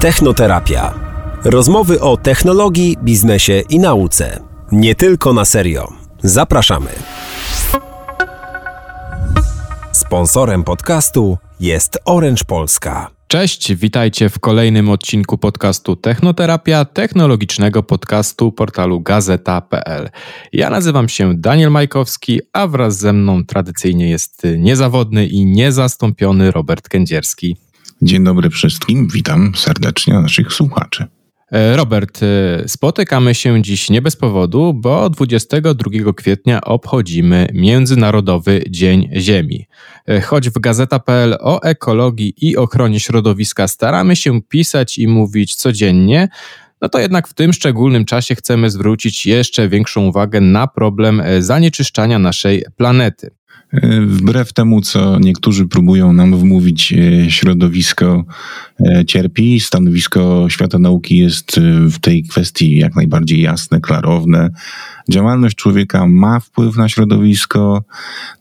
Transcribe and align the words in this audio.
Technoterapia. 0.00 0.94
Rozmowy 1.44 2.00
o 2.00 2.16
technologii, 2.16 2.96
biznesie 3.02 3.62
i 3.70 3.78
nauce. 3.78 4.40
Nie 4.72 4.94
tylko 4.94 5.32
na 5.32 5.44
serio. 5.44 5.92
Zapraszamy. 6.22 6.90
Sponsorem 9.92 10.64
podcastu 10.64 11.38
jest 11.60 11.98
Orange 12.04 12.44
Polska. 12.46 13.10
Cześć, 13.28 13.74
witajcie 13.74 14.28
w 14.28 14.38
kolejnym 14.38 14.88
odcinku 14.88 15.38
podcastu 15.38 15.96
Technoterapia, 15.96 16.84
technologicznego 16.84 17.82
podcastu 17.82 18.52
portalu 18.52 19.00
gazeta.pl. 19.00 20.10
Ja 20.52 20.70
nazywam 20.70 21.08
się 21.08 21.34
Daniel 21.34 21.70
Majkowski, 21.70 22.40
a 22.52 22.66
wraz 22.66 22.98
ze 22.98 23.12
mną 23.12 23.44
tradycyjnie 23.44 24.10
jest 24.10 24.42
niezawodny 24.58 25.26
i 25.26 25.46
niezastąpiony 25.46 26.50
Robert 26.50 26.88
Kędzierski. 26.88 27.56
Dzień 28.02 28.24
dobry 28.24 28.50
wszystkim, 28.50 29.08
witam 29.14 29.52
serdecznie 29.56 30.14
naszych 30.14 30.52
słuchaczy. 30.52 31.06
E, 31.52 31.76
Robert, 31.76 32.20
e, 32.22 32.68
spotykamy 32.68 33.34
się 33.34 33.62
dziś 33.62 33.90
nie 33.90 34.02
bez 34.02 34.16
powodu, 34.16 34.74
bo 34.74 35.10
22 35.10 36.12
kwietnia 36.12 36.60
obchodzimy 36.60 37.48
Międzynarodowy 37.54 38.64
Dzień 38.70 39.08
Ziemi. 39.16 39.66
E, 40.08 40.20
choć 40.20 40.50
w 40.50 40.58
gazeta.pl 40.58 41.36
o 41.40 41.62
ekologii 41.62 42.34
i 42.36 42.56
ochronie 42.56 43.00
środowiska 43.00 43.68
staramy 43.68 44.16
się 44.16 44.42
pisać 44.42 44.98
i 44.98 45.08
mówić 45.08 45.54
codziennie, 45.54 46.28
no 46.80 46.88
to 46.88 46.98
jednak 46.98 47.28
w 47.28 47.34
tym 47.34 47.52
szczególnym 47.52 48.04
czasie 48.04 48.34
chcemy 48.34 48.70
zwrócić 48.70 49.26
jeszcze 49.26 49.68
większą 49.68 50.06
uwagę 50.06 50.40
na 50.40 50.66
problem 50.66 51.22
zanieczyszczania 51.38 52.18
naszej 52.18 52.64
planety. 52.76 53.37
Wbrew 54.06 54.52
temu, 54.52 54.80
co 54.80 55.18
niektórzy 55.18 55.66
próbują 55.66 56.12
nam 56.12 56.36
wmówić, 56.36 56.92
e, 56.92 57.30
środowisko 57.30 58.24
e, 58.80 59.04
cierpi. 59.04 59.60
Stanowisko 59.60 60.46
świata 60.48 60.78
nauki 60.78 61.16
jest 61.16 61.60
w 61.90 61.98
tej 61.98 62.22
kwestii 62.22 62.76
jak 62.76 62.96
najbardziej 62.96 63.40
jasne, 63.40 63.80
klarowne. 63.80 64.50
Działalność 65.10 65.56
człowieka 65.56 66.06
ma 66.06 66.40
wpływ 66.40 66.76
na 66.76 66.88
środowisko. 66.88 67.84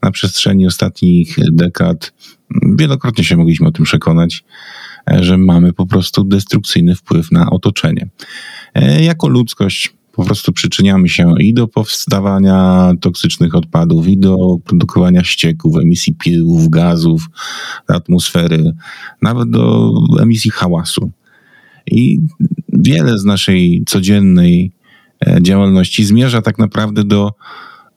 Na 0.01 0.11
przestrzeni 0.11 0.67
ostatnich 0.67 1.35
dekad 1.51 2.13
wielokrotnie 2.77 3.23
się 3.23 3.37
mogliśmy 3.37 3.67
o 3.67 3.71
tym 3.71 3.85
przekonać, 3.85 4.43
że 5.07 5.37
mamy 5.37 5.73
po 5.73 5.85
prostu 5.85 6.23
destrukcyjny 6.23 6.95
wpływ 6.95 7.31
na 7.31 7.49
otoczenie. 7.49 8.07
Jako 8.99 9.27
ludzkość 9.27 9.96
po 10.17 10.25
prostu 10.25 10.51
przyczyniamy 10.51 11.09
się 11.09 11.33
i 11.39 11.53
do 11.53 11.67
powstawania 11.67 12.91
toksycznych 13.01 13.55
odpadów, 13.55 14.07
i 14.07 14.17
do 14.17 14.37
produkowania 14.65 15.23
ścieków, 15.23 15.77
emisji 15.77 16.13
pyłów, 16.13 16.69
gazów, 16.69 17.29
atmosfery, 17.87 18.73
nawet 19.21 19.49
do 19.49 19.93
emisji 20.21 20.51
hałasu. 20.51 21.11
I 21.91 22.19
wiele 22.73 23.17
z 23.17 23.25
naszej 23.25 23.83
codziennej 23.87 24.71
e, 25.27 25.37
działalności 25.41 26.05
zmierza 26.05 26.41
tak 26.41 26.57
naprawdę 26.57 27.03
do 27.03 27.33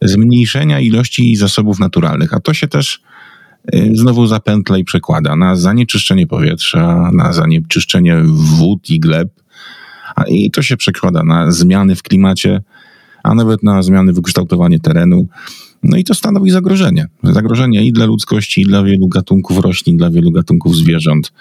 zmniejszenia 0.03 0.81
ilości 0.81 1.37
zasobów 1.37 1.79
naturalnych, 1.79 2.35
a 2.35 2.41
to 2.41 2.55
się 2.55 2.69
też 2.69 3.03
e, 3.73 3.97
znowu 3.97 4.27
zapętla 4.27 4.79
i 4.79 4.85
przekłada 4.85 5.37
na 5.37 5.57
zanieczyszczenie 5.57 6.27
powietrza, 6.27 7.11
na 7.13 7.33
zanieczyszczenie 7.33 8.23
wód 8.25 8.91
i 8.91 9.01
gleb, 9.01 9.29
i 10.29 10.51
to 10.51 10.63
się 10.63 10.77
przekłada 10.77 11.23
na 11.23 11.51
zmiany 11.51 11.97
w 11.97 12.03
klimacie, 12.03 12.63
a 13.23 13.35
nawet 13.35 13.63
na 13.63 13.83
zmiany 13.83 14.13
w 14.13 14.23
kształtowaniu 14.23 14.79
terenu. 14.79 15.29
No 15.83 15.97
i 15.97 16.05
to 16.05 16.15
stanowi 16.15 16.51
zagrożenie. 16.51 17.07
Zagrożenie 17.23 17.87
i 17.87 17.93
dla 17.93 18.07
ludzkości, 18.07 18.61
i 18.61 18.65
dla 18.65 18.83
wielu 18.83 19.09
gatunków 19.09 19.59
roślin, 19.59 19.97
dla 19.97 20.11
wielu 20.11 20.33
gatunków 20.33 20.77
zwierząt. 20.77 21.33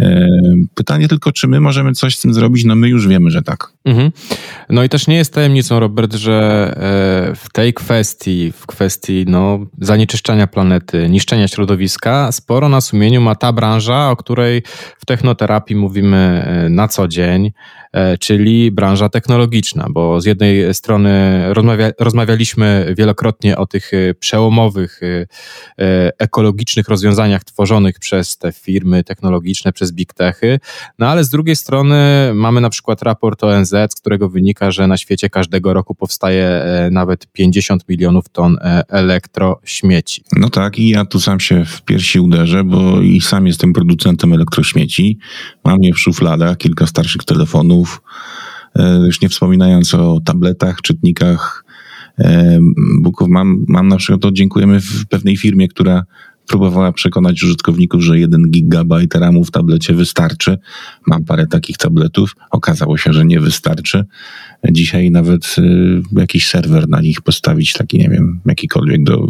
E, 0.00 0.28
pytanie 0.74 1.08
tylko, 1.08 1.32
czy 1.32 1.48
my 1.48 1.60
możemy 1.60 1.92
coś 1.92 2.16
z 2.16 2.20
tym 2.20 2.34
zrobić? 2.34 2.64
No 2.64 2.74
my 2.74 2.88
już 2.88 3.08
wiemy, 3.08 3.30
że 3.30 3.42
tak. 3.42 3.72
Mhm. 3.84 4.12
No 4.70 4.84
i 4.84 4.88
też 4.88 5.06
nie 5.06 5.16
jest 5.16 5.34
tajemnicą, 5.34 5.80
Robert, 5.80 6.14
że 6.14 6.70
e, 7.30 7.34
w 7.34 7.46
tej 7.52 7.74
kwestii, 7.74 8.52
w 8.52 8.66
kwestii 8.66 9.24
no, 9.28 9.58
zanieczyszczania 9.80 10.46
planety, 10.46 11.08
niszczenia 11.08 11.48
środowiska, 11.48 12.32
sporo 12.32 12.68
na 12.68 12.80
sumieniu 12.80 13.20
ma 13.20 13.34
ta 13.34 13.52
branża, 13.52 14.10
o 14.10 14.16
której 14.16 14.62
w 14.98 15.06
technoterapii 15.06 15.76
mówimy 15.76 16.16
e, 16.16 16.68
na 16.68 16.88
co 16.88 17.08
dzień. 17.08 17.52
E, 17.92 18.18
czyli 18.18 18.70
branża 18.70 19.08
technologiczna, 19.08 19.86
bo 19.90 20.20
z 20.20 20.24
jednej 20.24 20.74
strony 20.74 21.42
rozmawia, 21.54 21.90
rozmawialiśmy 21.98 22.94
wielokrotnie 22.98 23.56
o 23.56 23.66
tych 23.66 23.90
przełomowych, 24.20 25.00
ekologicznych 26.18 26.88
rozwiązaniach 26.88 27.44
tworzonych 27.44 27.98
przez 27.98 28.38
te 28.38 28.52
firmy 28.52 29.04
technologiczne, 29.04 29.72
przez 29.72 29.92
big 29.92 30.14
techy, 30.14 30.60
no 30.98 31.08
ale 31.08 31.24
z 31.24 31.30
drugiej 31.30 31.56
strony 31.56 32.30
mamy 32.34 32.60
na 32.60 32.70
przykład 32.70 33.02
raport 33.02 33.44
ONZ, 33.44 33.69
z 33.70 34.00
którego 34.00 34.28
wynika, 34.28 34.70
że 34.70 34.86
na 34.86 34.96
świecie 34.96 35.30
każdego 35.30 35.74
roku 35.74 35.94
powstaje 35.94 36.64
nawet 36.90 37.26
50 37.32 37.88
milionów 37.88 38.28
ton 38.28 38.56
elektrośmieci. 38.88 40.22
No 40.36 40.50
tak, 40.50 40.78
i 40.78 40.88
ja 40.88 41.04
tu 41.04 41.20
sam 41.20 41.40
się 41.40 41.64
w 41.64 41.82
piersi 41.82 42.20
uderzę, 42.20 42.64
bo 42.64 43.00
i 43.00 43.20
sam 43.20 43.46
jestem 43.46 43.72
producentem 43.72 44.32
elektrośmieci. 44.32 45.18
Mam 45.64 45.82
je 45.82 45.92
w 45.92 45.98
szufladach, 45.98 46.56
kilka 46.56 46.86
starszych 46.86 47.24
telefonów, 47.24 48.00
E, 48.78 48.96
już 49.06 49.20
nie 49.20 49.28
wspominając 49.28 49.94
o 49.94 50.20
tabletach, 50.24 50.82
czytnikach 50.82 51.64
e, 52.18 52.58
Buków. 53.02 53.28
Mam, 53.28 53.64
mam 53.68 53.88
na 53.88 53.96
przykład, 53.96 54.20
to 54.20 54.32
dziękujemy 54.32 54.80
w 54.80 55.06
pewnej 55.08 55.36
firmie, 55.36 55.68
która 55.68 56.04
próbowała 56.50 56.92
przekonać 56.92 57.42
użytkowników, 57.42 58.02
że 58.02 58.18
1 58.18 58.50
gigabajt 58.50 59.14
RAMu 59.14 59.44
w 59.44 59.50
tablecie 59.50 59.94
wystarczy. 59.94 60.58
Mam 61.06 61.24
parę 61.24 61.46
takich 61.46 61.76
tabletów. 61.76 62.36
Okazało 62.50 62.96
się, 62.96 63.12
że 63.12 63.24
nie 63.24 63.40
wystarczy. 63.40 64.04
Dzisiaj 64.70 65.10
nawet 65.10 65.56
e, 65.58 65.62
jakiś 66.20 66.48
serwer 66.48 66.88
na 66.88 67.00
nich 67.00 67.22
postawić, 67.22 67.72
taki 67.72 67.98
nie 67.98 68.08
wiem, 68.08 68.40
jakikolwiek 68.46 69.04
do 69.04 69.26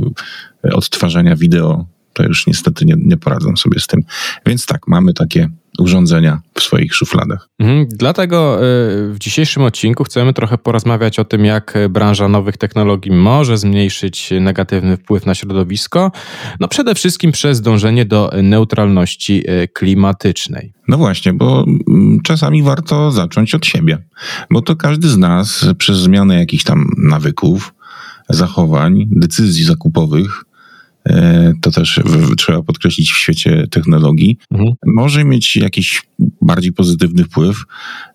odtwarzania 0.73 1.37
wideo, 1.37 1.87
to 2.21 2.29
już 2.29 2.47
niestety 2.47 2.85
nie, 2.85 2.95
nie 2.99 3.17
poradzą 3.17 3.57
sobie 3.57 3.81
z 3.81 3.87
tym. 3.87 4.01
Więc 4.47 4.67
tak, 4.67 4.89
mamy 4.89 5.15
takie 5.15 5.49
urządzenia 5.79 6.41
w 6.55 6.63
swoich 6.63 6.95
szufladach. 6.95 7.49
Mhm, 7.59 7.87
dlatego 7.91 8.57
y, 8.57 9.13
w 9.13 9.17
dzisiejszym 9.19 9.63
odcinku 9.63 10.05
chcemy 10.05 10.33
trochę 10.33 10.59
porozmawiać 10.59 11.19
o 11.19 11.25
tym, 11.25 11.45
jak 11.45 11.79
branża 11.91 12.29
nowych 12.29 12.57
technologii 12.57 13.13
może 13.13 13.59
zmniejszyć 13.59 14.31
negatywny 14.41 14.97
wpływ 14.97 15.27
na 15.27 15.35
środowisko. 15.35 16.13
No 16.61 16.69
przede 16.69 16.95
wszystkim 16.95 17.33
przez 17.33 17.61
dążenie 17.61 18.05
do 18.05 18.31
neutralności 18.43 19.51
y, 19.51 19.69
klimatycznej. 19.69 20.73
No 20.89 20.99
właśnie, 20.99 21.33
bo 21.33 21.65
mm, 21.89 22.21
czasami 22.23 22.63
warto 22.63 23.11
zacząć 23.11 23.55
od 23.55 23.67
siebie, 23.67 23.99
bo 24.51 24.63
to 24.63 24.77
każdy 24.77 25.09
z 25.09 25.17
nas 25.17 25.67
przez 25.79 25.99
zmianę 25.99 26.39
jakichś 26.39 26.65
tam 26.65 26.91
nawyków, 26.99 27.75
zachowań, 28.29 29.09
decyzji 29.11 29.65
zakupowych 29.65 30.45
to 31.63 31.71
też 31.71 32.01
trzeba 32.37 32.63
podkreślić 32.63 33.13
w 33.13 33.17
świecie 33.17 33.67
technologii, 33.71 34.39
mhm. 34.51 34.73
może 34.87 35.25
mieć 35.25 35.57
jakiś 35.57 36.03
bardziej 36.43 36.73
pozytywny 36.73 37.25
wpływ 37.25 37.57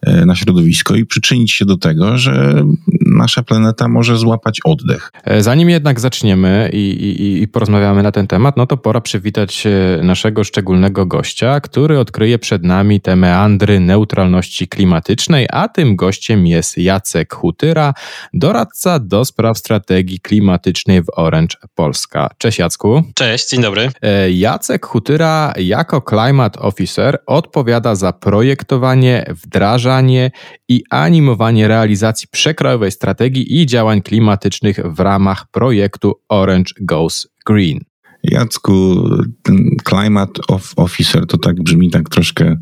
e, 0.01 0.25
na 0.25 0.35
środowisko 0.35 0.95
i 0.95 1.05
przyczynić 1.05 1.51
się 1.51 1.65
do 1.65 1.77
tego, 1.77 2.17
że 2.17 2.63
nasza 3.05 3.43
planeta 3.43 3.87
może 3.87 4.17
złapać 4.17 4.59
oddech. 4.63 5.11
E, 5.23 5.43
zanim 5.43 5.69
jednak 5.69 5.99
zaczniemy 5.99 6.69
i, 6.73 6.77
i, 6.77 7.41
i 7.41 7.47
porozmawiamy 7.47 8.03
na 8.03 8.11
ten 8.11 8.27
temat, 8.27 8.57
no 8.57 8.67
to 8.67 8.77
pora 8.77 9.01
przywitać 9.01 9.63
naszego 10.03 10.43
szczególnego 10.43 11.05
gościa, 11.05 11.59
który 11.59 11.99
odkryje 11.99 12.39
przed 12.39 12.63
nami 12.63 13.01
te 13.01 13.15
meandry 13.15 13.79
neutralności 13.79 14.67
klimatycznej, 14.67 15.47
a 15.51 15.67
tym 15.67 15.95
gościem 15.95 16.47
jest 16.47 16.77
Jacek 16.77 17.33
Hutyra, 17.33 17.93
doradca 18.33 18.99
do 18.99 19.25
spraw 19.25 19.57
strategii 19.57 20.19
klimatycznej 20.19 21.01
w 21.01 21.05
Orange 21.15 21.57
Polska. 21.75 22.29
Cześć 22.37 22.59
Jacek. 22.59 22.74
Jacku. 22.75 23.03
Cześć, 23.13 23.49
dzień 23.49 23.61
dobry. 23.61 23.89
E, 24.01 24.31
Jacek 24.31 24.85
Hutyra 24.85 25.53
jako 25.57 26.01
Climate 26.09 26.59
Officer 26.59 27.17
odpowiada 27.25 27.95
za 27.95 28.13
projektowanie, 28.13 29.25
wdrażanie 29.43 30.31
i 30.69 30.83
animowanie 30.89 31.67
realizacji 31.67 32.27
przekrojowej 32.31 32.91
strategii 32.91 33.61
i 33.61 33.65
działań 33.65 34.01
klimatycznych 34.01 34.79
w 34.85 34.99
ramach 34.99 35.47
projektu 35.51 36.13
Orange 36.29 36.73
Goes 36.81 37.27
Green. 37.45 37.79
Jacku, 38.23 38.95
ten 39.43 39.69
Climate 39.89 40.41
Officer 40.75 41.25
to 41.25 41.37
tak 41.37 41.63
brzmi 41.63 41.89
tak 41.89 42.09
troszkę 42.09 42.55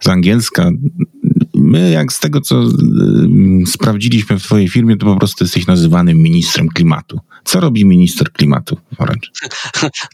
z 0.00 0.08
angielska. 0.08 0.70
My, 1.54 1.90
jak 1.90 2.12
z 2.12 2.20
tego, 2.20 2.40
co 2.40 2.62
y, 2.62 2.68
sprawdziliśmy 3.66 4.38
w 4.38 4.42
Twojej 4.42 4.68
firmie, 4.68 4.96
to 4.96 5.06
po 5.06 5.16
prostu 5.16 5.44
jesteś 5.44 5.66
nazywany 5.66 6.14
ministrem 6.14 6.68
klimatu. 6.68 7.20
Co 7.44 7.60
robi 7.60 7.84
minister 7.84 8.32
klimatu 8.32 8.78
Orange? 8.98 9.28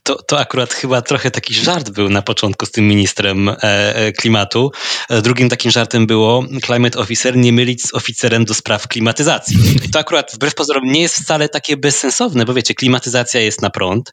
To, 0.03 0.23
to 0.23 0.39
akurat 0.39 0.75
chyba 0.75 1.03
trochę 1.03 1.31
taki 1.31 1.55
żart 1.55 1.91
był 1.91 2.09
na 2.09 2.23
początku 2.23 2.67
z 2.67 2.71
tym 2.71 2.89
ministrem 2.89 3.49
e, 3.49 3.55
e, 3.63 4.13
klimatu. 4.13 4.71
E, 5.09 5.23
drugim 5.23 5.49
takim 5.49 5.71
żartem 5.71 6.07
było 6.07 6.45
climate 6.65 6.99
officer 6.99 7.37
nie 7.37 7.53
mylić 7.53 7.83
z 7.83 7.95
oficerem 7.95 8.45
do 8.45 8.55
spraw 8.55 8.89
klimatyzacji. 8.89 9.57
I 9.85 9.91
to 9.91 9.99
akurat 9.99 10.33
wbrew 10.35 10.55
pozorom 10.55 10.85
nie 10.85 11.01
jest 11.03 11.17
wcale 11.17 11.49
takie 11.49 11.77
bezsensowne, 11.77 12.45
bo 12.45 12.55
wiecie, 12.55 12.75
klimatyzacja 12.75 13.41
jest 13.41 13.63
na 13.63 13.71
prąd. 13.71 14.13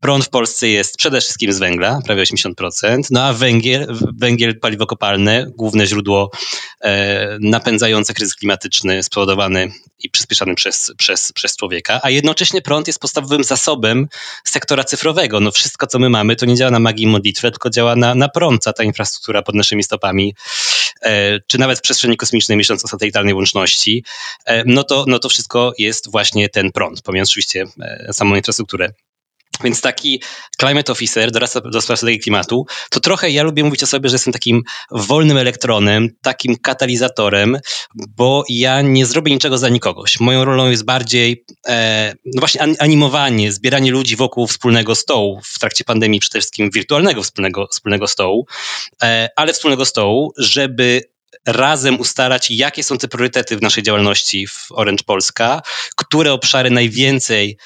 Prąd 0.00 0.24
w 0.24 0.28
Polsce 0.28 0.68
jest 0.68 0.96
przede 0.96 1.20
wszystkim 1.20 1.52
z 1.52 1.58
węgla, 1.58 1.98
prawie 2.06 2.22
80%, 2.22 3.00
no 3.10 3.22
a 3.22 3.32
węgiel, 3.32 3.98
węgiel 4.18 4.60
paliwo 4.60 4.86
kopalne, 4.86 5.46
główne 5.56 5.86
źródło 5.86 6.30
e, 6.80 7.38
napędzające 7.40 8.14
kryzys 8.14 8.34
klimatyczny 8.34 9.02
spowodowany 9.02 9.72
i 10.02 10.10
przyspieszany 10.10 10.54
przez, 10.54 10.92
przez, 10.98 11.32
przez 11.32 11.56
człowieka, 11.56 12.00
a 12.02 12.10
jednocześnie 12.10 12.62
prąd 12.62 12.86
jest 12.86 12.98
podstawowym 12.98 13.44
zasobem 13.44 14.08
sektora 14.44 14.84
cyfrowego. 14.84 15.40
No 15.40 15.50
wszystko, 15.50 15.86
co 15.86 15.98
my 15.98 16.10
mamy, 16.10 16.36
to 16.36 16.46
nie 16.46 16.56
działa 16.56 16.70
na 16.70 16.78
magii 16.78 17.06
modlitwę, 17.06 17.50
tylko 17.50 17.70
działa 17.70 17.96
na, 17.96 18.14
na 18.14 18.28
prąd, 18.28 18.64
ta 18.76 18.84
infrastruktura 18.84 19.42
pod 19.42 19.54
naszymi 19.54 19.82
stopami, 19.82 20.34
e, 21.02 21.40
czy 21.46 21.58
nawet 21.58 21.78
w 21.78 21.82
przestrzeni 21.82 22.16
kosmicznej, 22.16 22.56
myśląc 22.56 22.84
o 22.84 22.88
satelitarnej 22.88 23.34
łączności, 23.34 24.04
e, 24.44 24.62
no, 24.66 24.84
to, 24.84 25.04
no 25.08 25.18
to 25.18 25.28
wszystko 25.28 25.72
jest 25.78 26.10
właśnie 26.10 26.48
ten 26.48 26.72
prąd, 26.72 27.02
pomijając 27.02 27.30
oczywiście 27.30 27.64
e, 27.80 28.12
samą 28.12 28.34
infrastrukturę. 28.34 28.92
Więc 29.64 29.80
taki 29.80 30.22
climate 30.60 30.92
officer, 30.92 31.30
dorasta 31.30 31.60
do 31.60 31.80
spraw 31.80 31.98
strategii 31.98 32.20
klimatu, 32.20 32.66
to 32.90 33.00
trochę 33.00 33.30
ja 33.30 33.42
lubię 33.42 33.64
mówić 33.64 33.82
o 33.82 33.86
sobie, 33.86 34.08
że 34.08 34.14
jestem 34.14 34.32
takim 34.32 34.62
wolnym 34.90 35.36
elektronem, 35.36 36.08
takim 36.22 36.56
katalizatorem, 36.56 37.58
bo 37.94 38.44
ja 38.48 38.82
nie 38.82 39.06
zrobię 39.06 39.32
niczego 39.32 39.58
za 39.58 39.68
nikogoś. 39.68 40.20
Moją 40.20 40.44
rolą 40.44 40.70
jest 40.70 40.84
bardziej 40.84 41.44
e, 41.68 42.14
no 42.24 42.40
właśnie 42.40 42.62
animowanie, 42.78 43.52
zbieranie 43.52 43.90
ludzi 43.90 44.16
wokół 44.16 44.46
wspólnego 44.46 44.94
stołu, 44.94 45.40
w 45.44 45.58
trakcie 45.58 45.84
pandemii 45.84 46.20
przede 46.20 46.40
wszystkim 46.40 46.70
wirtualnego 46.70 47.22
wspólnego, 47.22 47.66
wspólnego 47.66 48.06
stołu, 48.06 48.46
e, 49.02 49.28
ale 49.36 49.52
wspólnego 49.52 49.84
stołu, 49.84 50.32
żeby 50.38 51.02
razem 51.46 52.00
ustalać, 52.00 52.50
jakie 52.50 52.84
są 52.84 52.98
te 52.98 53.08
priorytety 53.08 53.56
w 53.56 53.62
naszej 53.62 53.82
działalności 53.82 54.46
w 54.46 54.66
Orange 54.70 55.04
Polska, 55.04 55.62
które 55.96 56.32
obszary 56.32 56.70
najwięcej 56.70 57.58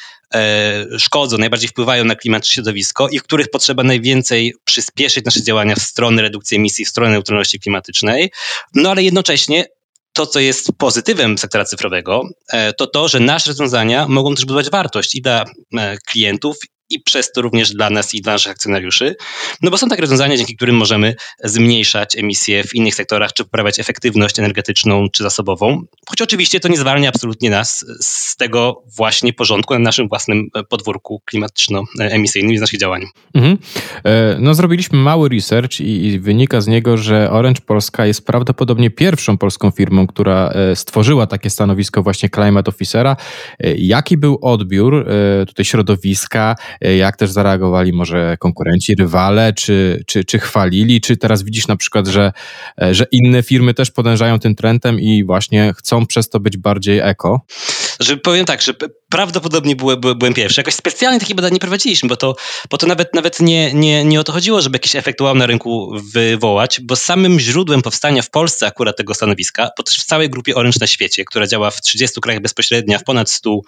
szkodzą, 0.99 1.39
najbardziej 1.39 1.69
wpływają 1.69 2.05
na 2.05 2.15
klimat 2.15 2.45
czy 2.45 2.53
środowisko 2.53 3.09
i 3.09 3.19
w 3.19 3.23
których 3.23 3.51
potrzeba 3.51 3.83
najwięcej 3.83 4.55
przyspieszyć 4.65 5.25
nasze 5.25 5.43
działania 5.43 5.75
w 5.75 5.83
stronę 5.83 6.23
redukcji 6.23 6.57
emisji, 6.57 6.85
w 6.85 6.89
stronę 6.89 7.11
neutralności 7.11 7.61
klimatycznej. 7.61 8.31
No 8.75 8.91
ale 8.91 9.03
jednocześnie 9.03 9.65
to, 10.13 10.27
co 10.27 10.41
jest 10.41 10.69
pozytywem 10.79 11.39
sektora 11.39 11.65
cyfrowego, 11.65 12.23
e, 12.49 12.73
to 12.73 12.87
to, 12.87 13.09
że 13.09 13.21
nasze 13.21 13.51
rozwiązania 13.51 14.09
mogą 14.09 14.35
też 14.35 14.45
budować 14.45 14.71
wartość 14.71 15.15
i 15.15 15.23
dla 15.23 15.45
e, 15.79 15.99
klientów, 16.07 16.57
i 16.91 17.01
przez 17.01 17.33
to 17.33 17.43
również 17.43 17.71
dla 17.71 17.91
nas 17.91 18.15
i 18.15 18.21
dla 18.21 18.33
naszych 18.33 18.53
akcjonariuszy. 18.53 19.17
No 19.63 19.71
bo 19.71 19.79
są 19.79 19.89
takie 19.89 20.01
rozwiązania, 20.01 20.37
dzięki 20.37 20.57
którym 20.57 20.77
możemy 20.77 21.15
zmniejszać 21.45 22.17
emisje 22.17 22.65
w 22.65 22.75
innych 22.75 22.95
sektorach, 22.95 23.33
czy 23.33 23.45
poprawiać 23.45 23.79
efektywność 23.79 24.39
energetyczną 24.39 25.09
czy 25.13 25.23
zasobową. 25.23 25.83
Choć 26.09 26.23
oczywiście 26.23 26.61
to 26.61 26.69
nie 26.69 26.77
zwalnia 26.77 27.09
absolutnie 27.09 27.51
nas 27.51 27.85
z 28.01 28.37
tego 28.37 28.83
właśnie 28.97 29.33
porządku 29.33 29.75
na 29.75 29.81
naszym 29.81 30.09
własnym 30.09 30.49
podwórku 30.69 31.23
klimatyczno-emisyjnym 31.25 32.53
i 32.53 32.59
z 32.59 32.61
naszych 32.61 32.81
działań. 32.81 33.03
Mhm. 33.35 33.59
E, 34.05 34.37
no 34.41 34.55
zrobiliśmy 34.55 34.99
mały 34.99 35.29
research 35.29 35.81
i, 35.81 36.21
wynika 36.21 36.61
z 36.61 36.67
niego, 36.67 36.97
że 36.97 37.31
Orange 37.31 37.61
Polska 37.67 38.07
jest 38.07 38.27
prawdopodobnie 38.27 38.91
pierwszą 38.91 39.39
polską 39.39 39.71
firmą, 39.71 40.07
która 40.07 40.49
e, 40.49 40.77
stworzyła 40.77 41.27
takie 41.27 41.51
stanowisko 41.51 42.03
właśnie 42.03 42.29
Climate 42.29 42.69
Officera. 42.69 43.17
E, 43.61 43.75
jaki 43.75 44.17
był 44.17 44.39
odbiór 44.43 45.07
tutaj 45.47 45.65
środowiska, 45.65 46.57
E, 46.81 46.84
jak 46.93 47.17
też 47.17 47.31
zareagowali 47.31 47.93
może 47.93 48.37
konkurenci, 48.39 48.95
rywale, 48.95 49.53
czy, 49.53 50.05
czy, 50.07 50.25
czy 50.25 50.39
chwalili, 50.39 51.01
czy 51.01 51.17
teraz 51.17 51.43
widzisz 51.43 51.69
na 51.69 51.77
przykład, 51.77 52.07
że, 52.07 52.33
e, 52.83 52.95
że 52.95 53.07
inne 53.13 53.43
firmy 53.43 53.75
też 53.75 53.91
podążają 53.91 54.39
tym 54.39 54.55
trendem 54.55 55.01
i 55.01 55.25
właśnie 55.25 55.73
chcą 55.77 56.07
przez 56.07 56.29
to 56.29 56.41
być 56.41 56.57
bardziej 56.57 56.99
eko? 56.99 57.41
Że 58.01 58.17
powiem 58.17 58.47
tak, 58.47 58.63
że 58.63 58.75
prawdopodobnie 59.09 59.77
byłem, 59.77 60.01
byłem 60.01 60.35
pierwszy. 60.35 60.61
Jakoś 60.61 60.75
specjalnie 60.75 61.21
takie 61.21 61.35
badanie 61.35 61.55
nie 61.55 61.61
prowadziliśmy, 61.61 62.09
bo 62.09 62.17
to, 62.17 62.37
bo 62.71 62.79
to 62.79 62.87
nawet, 62.87 63.15
nawet 63.15 63.41
nie, 63.41 63.75
nie, 63.75 64.05
nie 64.05 64.21
o 64.21 64.25
to 64.25 64.33
chodziło, 64.33 64.61
żeby 64.61 64.75
jakiś 64.75 64.97
efekt 64.97 65.21
wow 65.21 65.35
na 65.35 65.47
rynku 65.47 65.93
wywołać, 66.13 66.81
bo 66.81 66.97
samym 66.97 67.41
źródłem 67.41 67.83
powstania 67.83 68.23
w 68.23 68.31
Polsce 68.31 68.67
akurat 68.67 68.97
tego 68.97 69.15
stanowiska, 69.15 69.71
bo 69.79 69.83
też 69.83 69.99
w 69.99 70.05
całej 70.05 70.31
grupie 70.31 70.55
Orange 70.55 70.79
na 70.81 70.87
świecie, 70.87 71.25
która 71.25 71.47
działa 71.47 71.71
w 71.71 71.81
30 71.81 72.21
krajach 72.21 72.43
bezpośrednio, 72.43 72.99
w 72.99 73.05
ponad 73.05 73.31
100 73.31 73.61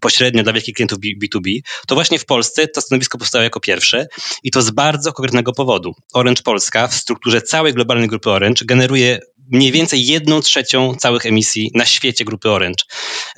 pośrednio 0.00 0.42
dla 0.42 0.52
wielkich 0.52 0.74
klientów 0.74 0.98
B2B, 0.98 1.58
to 1.86 1.94
właśnie 1.94 2.18
w 2.18 2.26
Polsce 2.26 2.68
to 2.68 2.80
stanowisko 2.80 3.18
powstało 3.18 3.42
jako 3.44 3.60
pierwsze 3.60 4.06
i 4.42 4.50
to 4.50 4.62
z 4.62 4.70
bardzo 4.70 5.12
konkretnego 5.12 5.52
powodu. 5.52 5.94
Orange 6.12 6.42
Polska 6.42 6.88
w 6.88 6.94
strukturze 6.94 7.42
całej 7.42 7.74
globalnej 7.74 8.08
grupy 8.08 8.30
Orange 8.30 8.64
generuje 8.64 9.20
mniej 9.52 9.72
więcej 9.72 10.06
jedną 10.06 10.40
trzecią 10.40 10.94
całych 10.94 11.26
emisji 11.26 11.70
na 11.74 11.84
świecie 11.84 12.24
grupy 12.24 12.50
Orange, 12.50 12.84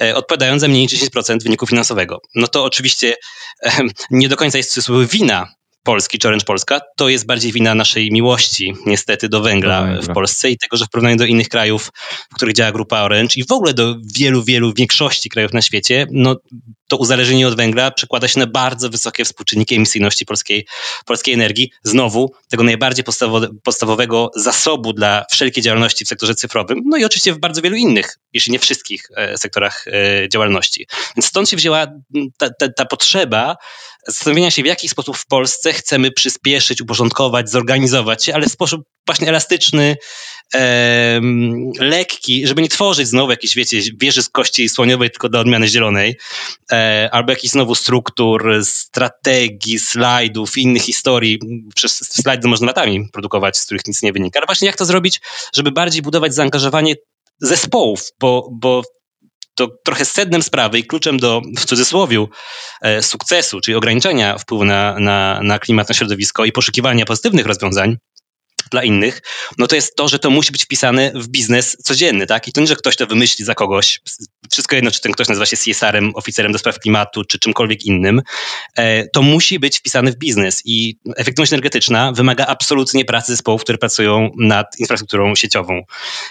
e, 0.01 0.17
odpowiadając 0.17 0.61
za 0.61 0.69
mniej 0.69 0.83
niż 0.83 0.93
10% 0.93 1.43
wyniku 1.43 1.67
finansowego. 1.67 2.21
No 2.35 2.49
to 2.49 2.65
oczywiście 2.65 3.17
nie 4.11 4.29
do 4.29 4.37
końca 4.37 4.59
jest 4.59 4.71
cudzysłowie 4.71 5.07
wina 5.07 5.57
Polski 5.87 6.19
czy 6.19 6.29
Orange 6.29 6.45
Polska, 6.45 6.81
to 6.97 7.09
jest 7.09 7.27
bardziej 7.27 7.53
wina 7.53 7.75
naszej 7.75 8.13
miłości 8.13 8.75
niestety 8.87 9.29
do 9.29 9.41
węgla 9.41 9.89
w 10.03 10.13
Polsce 10.15 10.51
i 10.51 10.59
tego, 10.59 10.77
że 10.77 10.85
w 10.85 10.89
porównaniu 10.89 11.17
do 11.17 11.25
innych 11.25 11.49
krajów, 11.49 11.93
w 12.33 12.35
których 12.35 12.55
działa 12.55 12.73
grupa 12.73 13.03
Orange 13.03 13.35
i 13.37 13.47
w 13.47 13.53
ogóle 13.53 13.75
do 13.75 13.97
wielu, 14.19 14.45
wielu, 14.45 14.73
większości 14.75 15.31
krajów 15.31 15.53
na 15.53 15.63
świecie, 15.63 16.07
no 16.11 16.37
to 16.89 16.97
uzależnienie 16.97 17.49
od 17.49 17.57
węgla 17.57 17.91
przekłada 17.91 18.29
się 18.29 18.41
na 18.41 18.47
bardzo 18.47 18.91
wysokie 18.91 19.25
współczynniki 19.25 19.75
emisyjności 19.75 20.27
polskiej, 20.27 20.67
polskiej 21.05 21.35
energii. 21.35 21.71
Znowu 21.83 22.35
tego 22.49 22.65
najbardziej 22.65 23.05
podstawowego 23.65 24.31
zasobu 24.37 24.93
dla 24.93 25.25
wszelkiej 25.33 25.63
działalności 25.63 26.05
w 26.05 26.09
sektorze 26.09 26.35
cyfrowym, 26.35 26.83
no 26.85 26.97
i 26.97 27.05
oczywiście 27.05 27.33
w 27.33 27.39
bardzo 27.39 27.63
wielu 27.63 27.77
innych, 27.77 28.19
jeśli 28.33 28.53
nie 28.53 28.59
wszystkich 28.59 29.09
e, 29.17 29.39
sektorach 29.39 29.85
e, 29.89 30.29
działalności. 30.29 30.87
Więc 31.17 31.27
stąd 31.27 31.49
się 31.49 31.57
wzięła 31.57 31.87
ta, 32.39 32.51
ta, 32.51 32.69
ta 32.69 32.85
potrzeba 32.85 33.57
zastanowienia 34.07 34.51
się, 34.51 34.63
w 34.63 34.67
jaki 34.67 34.89
sposób 34.89 35.17
w 35.17 35.27
Polsce 35.27 35.73
chcemy 35.73 36.11
przyspieszyć, 36.11 36.81
uporządkować, 36.81 37.51
zorganizować 37.51 38.25
się, 38.25 38.35
ale 38.35 38.47
w 38.47 38.53
sposób 38.53 38.83
właśnie 39.07 39.29
elastyczny, 39.29 39.97
e, 40.55 41.21
lekki, 41.79 42.47
żeby 42.47 42.63
nie 42.63 42.69
tworzyć 42.69 43.09
znowu 43.09 43.31
jakiejś, 43.31 43.55
wiecie, 43.55 43.81
wieży 44.01 44.23
z 44.23 44.29
kości 44.29 44.69
słoniowej 44.69 45.11
tylko 45.11 45.29
dla 45.29 45.41
odmiany 45.41 45.69
zielonej, 45.69 46.17
e, 46.73 47.09
albo 47.13 47.33
jakichś 47.33 47.53
znowu 47.53 47.75
struktur, 47.75 48.65
strategii, 48.65 49.79
slajdów, 49.79 50.59
innych 50.59 50.83
historii. 50.83 51.39
Przez 51.75 51.93
slajdy 51.93 52.49
można 52.49 52.67
latami 52.67 53.09
produkować, 53.13 53.59
z 53.59 53.65
których 53.65 53.87
nic 53.87 54.03
nie 54.03 54.13
wynika. 54.13 54.41
Ale 54.41 54.47
właśnie 54.47 54.67
jak 54.67 54.77
to 54.77 54.85
zrobić, 54.85 55.21
żeby 55.55 55.73
bardziej 55.73 56.03
budować 56.03 56.35
zaangażowanie 56.35 56.95
zespołów, 57.41 58.01
bo, 58.21 58.49
bo 58.53 58.83
to 59.57 59.69
trochę 59.85 60.05
sednem 60.05 60.43
sprawy 60.43 60.79
i 60.79 60.85
kluczem 60.85 61.17
do, 61.17 61.43
w 61.59 61.65
cudzysłowie, 61.65 62.27
e, 62.83 63.03
sukcesu, 63.03 63.61
czyli 63.61 63.75
ograniczenia 63.75 64.39
wpływu 64.39 64.65
na, 64.65 64.99
na, 64.99 65.41
na 65.43 65.59
klimat, 65.59 65.89
na 65.89 65.95
środowisko 65.95 66.45
i 66.45 66.53
poszukiwania 66.53 67.05
pozytywnych 67.05 67.47
rozwiązań, 67.47 67.97
dla 68.71 68.83
innych, 68.83 69.23
no 69.59 69.67
to 69.67 69.75
jest 69.75 69.97
to, 69.97 70.09
że 70.09 70.19
to 70.19 70.31
musi 70.31 70.53
być 70.53 70.65
wpisane 70.65 71.13
w 71.15 71.29
biznes 71.29 71.77
codzienny, 71.83 72.27
tak? 72.27 72.49
I 72.49 72.53
to 72.53 72.61
nie, 72.61 72.67
że 72.67 72.77
ktoś 72.77 72.97
to 72.97 73.07
wymyśli 73.07 73.45
za 73.45 73.55
kogoś. 73.55 74.01
Wszystko 74.53 74.77
jedno, 74.77 74.91
czy 74.91 75.01
ten 75.01 75.13
ktoś 75.13 75.29
nazywa 75.29 75.47
się 75.47 75.57
CSR-em, 75.57 76.13
oficerem 76.15 76.53
do 76.53 76.59
spraw 76.59 76.79
klimatu, 76.79 77.25
czy 77.25 77.39
czymkolwiek 77.39 77.85
innym. 77.85 78.23
E, 78.77 79.09
to 79.09 79.23
musi 79.23 79.59
być 79.59 79.79
wpisane 79.79 80.11
w 80.11 80.17
biznes 80.17 80.63
i 80.65 80.99
efektywność 81.17 81.53
energetyczna 81.53 82.13
wymaga 82.13 82.47
absolutnie 82.47 83.05
pracy 83.05 83.33
zespołów, 83.33 83.63
które 83.63 83.79
pracują 83.79 84.31
nad 84.39 84.79
infrastrukturą 84.79 85.35
sieciową. 85.35 85.83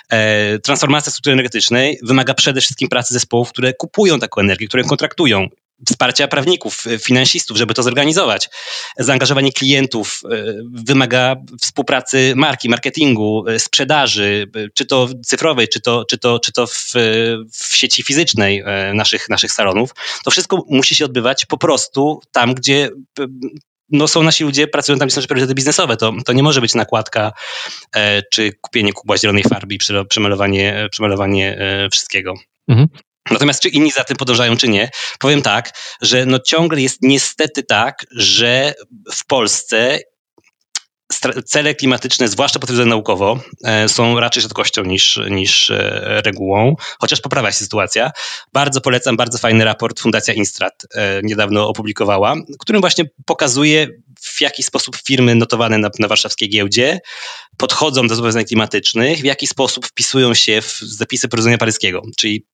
E, 0.10 0.60
transformacja 0.60 1.12
struktury 1.12 1.34
energetycznej 1.34 2.00
wymaga 2.04 2.34
przede 2.34 2.62
wszystkim 2.62 2.90
pracy 2.90 3.14
zespołów, 3.14 3.50
które 3.50 3.74
kupują 3.74 4.20
taką 4.20 4.42
energię, 4.42 4.68
które 4.68 4.84
kontraktują 4.84 5.48
wsparcia 5.90 6.28
prawników, 6.28 6.88
y, 6.88 7.00
finansistów, 7.00 7.58
żeby 7.58 7.74
to 7.74 7.84
zorganizować. 7.84 8.50
Zaangażowanie 8.98 9.52
klientów 9.52 10.22
y, 10.32 10.62
wymaga 10.72 11.36
współpracy 11.62 12.34
marki, 12.36 12.70
marketingu, 12.70 13.48
y, 13.48 13.60
sprzedaży, 13.60 14.52
czy 14.74 14.86
to 14.86 15.10
cyfrowej, 15.26 15.68
czy 15.68 15.82
to, 15.82 16.06
czy 16.06 16.18
to, 16.18 16.40
czy 16.40 16.52
to 16.52 16.68
w, 16.68 16.94
w 17.52 17.76
sieci 17.76 18.04
fizycznej 18.04 18.64
naszych, 18.94 19.30
naszych 19.30 19.52
salonów. 19.52 19.90
To 20.24 20.32
wszystko 20.32 20.64
musi 20.70 20.96
się 20.96 21.06
odbywać 21.06 21.46
po 21.46 21.58
prostu 21.58 22.22
tam, 22.32 22.54
gdzie 22.54 22.90
no 23.90 24.08
są 24.08 24.24
nasi 24.24 24.44
ludzie, 24.44 24.68
pracują 24.68 24.98
tam, 24.98 25.08
gdzie 25.08 25.22
są 25.22 25.28
priorytety 25.28 25.54
biznesowe. 25.56 25.98
To, 25.98 26.14
to 26.26 26.34
nie 26.34 26.44
może 26.44 26.62
być 26.62 26.76
nakładka 26.76 27.32
e, 27.96 28.22
czy 28.32 28.54
kupienie 28.62 28.94
kubła 28.94 29.18
zielonej 29.18 29.44
farby 29.44 29.76
i 29.76 29.78
przemalowanie, 30.10 30.88
przemalowanie 30.92 31.58
e, 31.60 31.90
wszystkiego. 31.90 32.34
Mhm. 32.68 32.88
Natomiast 33.32 33.62
czy 33.62 33.70
inni 33.70 33.92
za 33.92 34.04
tym 34.04 34.18
podążają, 34.18 34.58
czy 34.58 34.68
nie? 34.68 34.90
Powiem 35.20 35.42
tak, 35.42 35.72
że 36.02 36.26
no 36.26 36.40
ciągle 36.40 36.82
jest 36.82 36.98
niestety 37.02 37.64
tak, 37.64 38.06
że 38.12 38.74
w 39.14 39.26
Polsce 39.26 40.00
cele 41.46 41.76
klimatyczne, 41.76 42.28
zwłaszcza 42.28 42.60
potwierdzone 42.60 42.90
naukowo, 42.90 43.40
e, 43.64 43.90
są 43.90 44.20
raczej 44.20 44.44
rzadkością 44.44 44.84
niż, 44.84 45.20
niż 45.30 45.70
e, 45.70 46.22
regułą, 46.26 46.76
chociaż 47.00 47.22
poprawia 47.22 47.52
się 47.52 47.58
sytuacja. 47.58 48.12
Bardzo 48.54 48.82
polecam, 48.82 49.18
bardzo 49.18 49.38
fajny 49.38 49.66
raport 49.66 50.00
Fundacja 50.00 50.34
Instrat 50.34 50.86
niedawno 51.24 51.68
opublikowała, 51.68 52.36
którym 52.60 52.82
właśnie 52.82 53.06
pokazuje, 53.26 53.88
w 54.22 54.42
jaki 54.42 54.64
sposób 54.64 54.98
firmy 55.08 55.36
notowane 55.36 55.78
na, 55.78 55.90
na 56.00 56.08
warszawskiej 56.08 56.50
giełdzie 56.50 57.00
podchodzą 57.58 58.08
do 58.08 58.16
zobowiązań 58.16 58.46
klimatycznych, 58.46 59.20
w 59.20 59.24
jaki 59.24 59.48
sposób 59.48 59.88
wpisują 59.88 60.34
się 60.34 60.62
w 60.62 60.80
zapisy 60.80 61.28
porozumienia 61.28 61.58
paryskiego, 61.58 62.02
czyli 62.18 62.46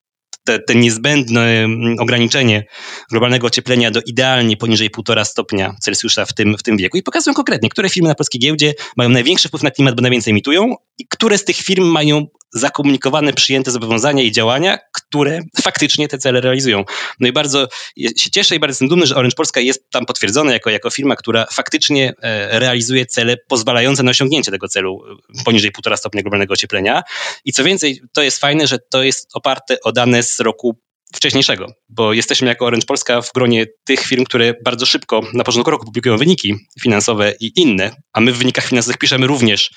te, 0.43 0.59
te 0.59 0.75
niezbędne 0.75 1.41
mm, 1.41 1.95
ograniczenie 1.99 2.65
globalnego 3.11 3.47
ocieplenia 3.47 3.91
do 3.91 4.01
idealnie 4.05 4.57
poniżej 4.57 4.91
1,5 4.91 5.25
stopnia 5.25 5.75
Celsjusza 5.81 6.25
w 6.25 6.33
tym, 6.33 6.57
w 6.57 6.63
tym 6.63 6.77
wieku. 6.77 6.97
I 6.97 7.03
pokazują 7.03 7.33
konkretnie, 7.33 7.69
które 7.69 7.89
firmy 7.89 8.09
na 8.09 8.15
polskiej 8.15 8.41
giełdzie 8.41 8.73
mają 8.97 9.09
największy 9.09 9.47
wpływ 9.47 9.63
na 9.63 9.71
klimat, 9.71 9.95
bo 9.95 10.01
najwięcej 10.01 10.31
emitują 10.31 10.75
i 10.97 11.07
które 11.07 11.37
z 11.37 11.45
tych 11.45 11.55
firm 11.55 11.85
mają 11.85 12.27
zakomunikowane, 12.53 13.33
przyjęte 13.33 13.71
zobowiązania 13.71 14.23
i 14.23 14.31
działania, 14.31 14.77
które 14.93 15.39
faktycznie 15.61 16.07
te 16.07 16.17
cele 16.17 16.41
realizują. 16.41 16.85
No 17.19 17.27
i 17.27 17.31
bardzo 17.31 17.67
się 17.97 18.29
cieszę 18.31 18.55
i 18.55 18.59
bardzo 18.59 18.73
jestem 18.73 18.87
dumny, 18.87 19.05
że 19.05 19.15
Orange 19.15 19.35
Polska 19.35 19.59
jest 19.59 19.89
tam 19.89 20.05
potwierdzona 20.05 20.53
jako, 20.53 20.69
jako 20.69 20.89
firma, 20.89 21.15
która 21.15 21.45
faktycznie 21.51 22.13
e, 22.21 22.59
realizuje 22.59 23.05
cele 23.05 23.37
pozwalające 23.47 24.03
na 24.03 24.11
osiągnięcie 24.11 24.51
tego 24.51 24.67
celu 24.67 25.03
e, 25.39 25.43
poniżej 25.43 25.71
1,5 25.71 25.97
stopnia 25.97 26.21
globalnego 26.21 26.53
ocieplenia. 26.53 27.03
I 27.45 27.53
co 27.53 27.63
więcej, 27.63 28.01
to 28.13 28.21
jest 28.21 28.39
fajne, 28.39 28.67
że 28.67 28.79
to 28.79 29.03
jest 29.03 29.29
oparte 29.33 29.77
o 29.83 29.91
dane 29.91 30.23
z 30.23 30.39
roku 30.39 30.77
wcześniejszego, 31.15 31.67
bo 31.89 32.13
jesteśmy 32.13 32.47
jako 32.47 32.65
Orange 32.65 32.85
Polska 32.85 33.21
w 33.21 33.31
gronie 33.33 33.65
tych 33.83 33.99
firm, 34.05 34.23
które 34.23 34.53
bardzo 34.65 34.85
szybko 34.85 35.21
na 35.33 35.43
początku 35.43 35.71
roku 35.71 35.85
publikują 35.85 36.17
wyniki 36.17 36.55
finansowe 36.81 37.33
i 37.39 37.51
inne, 37.55 37.91
a 38.13 38.21
my 38.21 38.31
w 38.31 38.37
wynikach 38.37 38.65
finansowych 38.65 38.97
piszemy 38.97 39.27
również 39.27 39.71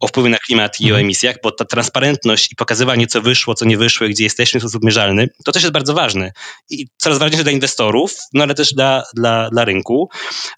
o 0.00 0.08
wpływie 0.08 0.30
na 0.30 0.38
klimat 0.38 0.80
i 0.80 0.84
o 0.84 0.86
mhm. 0.86 1.04
emisjach, 1.04 1.36
bo 1.42 1.50
ta 1.50 1.64
transparentność 1.64 2.52
i 2.52 2.56
pokazywanie, 2.56 3.06
co 3.06 3.22
wyszło, 3.22 3.54
co 3.54 3.64
nie 3.64 3.76
wyszło, 3.76 4.08
gdzie 4.08 4.24
jesteśmy 4.24 4.60
w 4.60 4.62
sposób 4.62 4.84
mierzalny, 4.84 5.28
to 5.44 5.52
też 5.52 5.62
jest 5.62 5.72
bardzo 5.72 5.94
ważne 5.94 6.32
i 6.70 6.86
coraz 6.98 7.18
ważniejsze 7.18 7.42
dla 7.42 7.52
inwestorów, 7.52 8.14
no 8.34 8.42
ale 8.42 8.54
też 8.54 8.74
dla, 8.74 9.02
dla, 9.14 9.50
dla 9.50 9.64
rynku. 9.64 10.08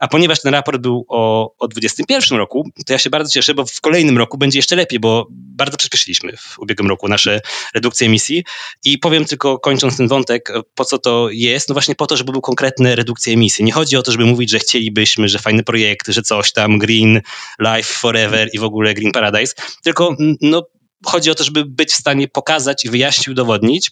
A 0.01 0.09
ponieważ 0.09 0.43
ten 0.43 0.55
raport 0.55 0.81
był 0.81 1.05
o, 1.09 1.53
o 1.59 1.69
2021 1.69 2.39
roku, 2.39 2.71
to 2.87 2.93
ja 2.93 2.99
się 2.99 3.11
bardzo 3.11 3.31
cieszę, 3.31 3.55
bo 3.55 3.67
w 3.67 3.81
kolejnym 3.81 4.19
roku 4.19 4.39
będzie 4.39 4.59
jeszcze 4.59 4.77
lepiej, 4.77 5.01
bo 5.01 5.27
bardzo 5.31 5.77
przyspieszyliśmy 5.77 6.37
w 6.37 6.59
ubiegłym 6.59 6.89
roku 6.89 7.09
nasze 7.09 7.41
redukcje 7.75 8.07
emisji 8.07 8.45
i 8.85 8.99
powiem 8.99 9.25
tylko 9.25 9.59
kończąc 9.59 9.97
ten 9.97 10.09
wątek, 10.13 10.53
po 10.75 10.85
co 10.85 10.99
to 10.99 11.29
jest? 11.31 11.69
No 11.69 11.73
właśnie 11.73 11.95
po 11.95 12.07
to, 12.07 12.17
żeby 12.17 12.33
były 12.33 12.43
konkretne 12.43 12.97
redukcje 12.97 13.33
emisji. 13.33 13.65
Nie 13.65 13.73
chodzi 13.73 13.97
o 13.97 14.03
to, 14.03 14.13
żeby 14.13 14.25
mówić, 14.25 14.51
że 14.51 14.59
chcielibyśmy, 14.59 15.29
że 15.29 15.39
fajny 15.39 15.63
projekt, 15.63 16.09
że 16.09 16.23
coś 16.23 16.53
tam, 16.53 16.79
Green 16.79 17.21
Life 17.61 17.95
Forever 17.95 18.49
i 18.53 18.59
w 18.59 18.65
ogóle 18.65 18.95
Green 18.95 19.13
Paradise, 19.13 19.55
tylko 19.85 20.17
no, 20.41 20.63
chodzi 21.07 21.31
o 21.31 21.35
to, 21.35 21.45
żeby 21.45 21.65
być 21.65 21.91
w 21.91 21.97
stanie 21.97 22.29
pokazać 22.29 22.85
i 22.85 22.91
wyjaśnić, 22.91 23.29
udowodnić, 23.29 23.91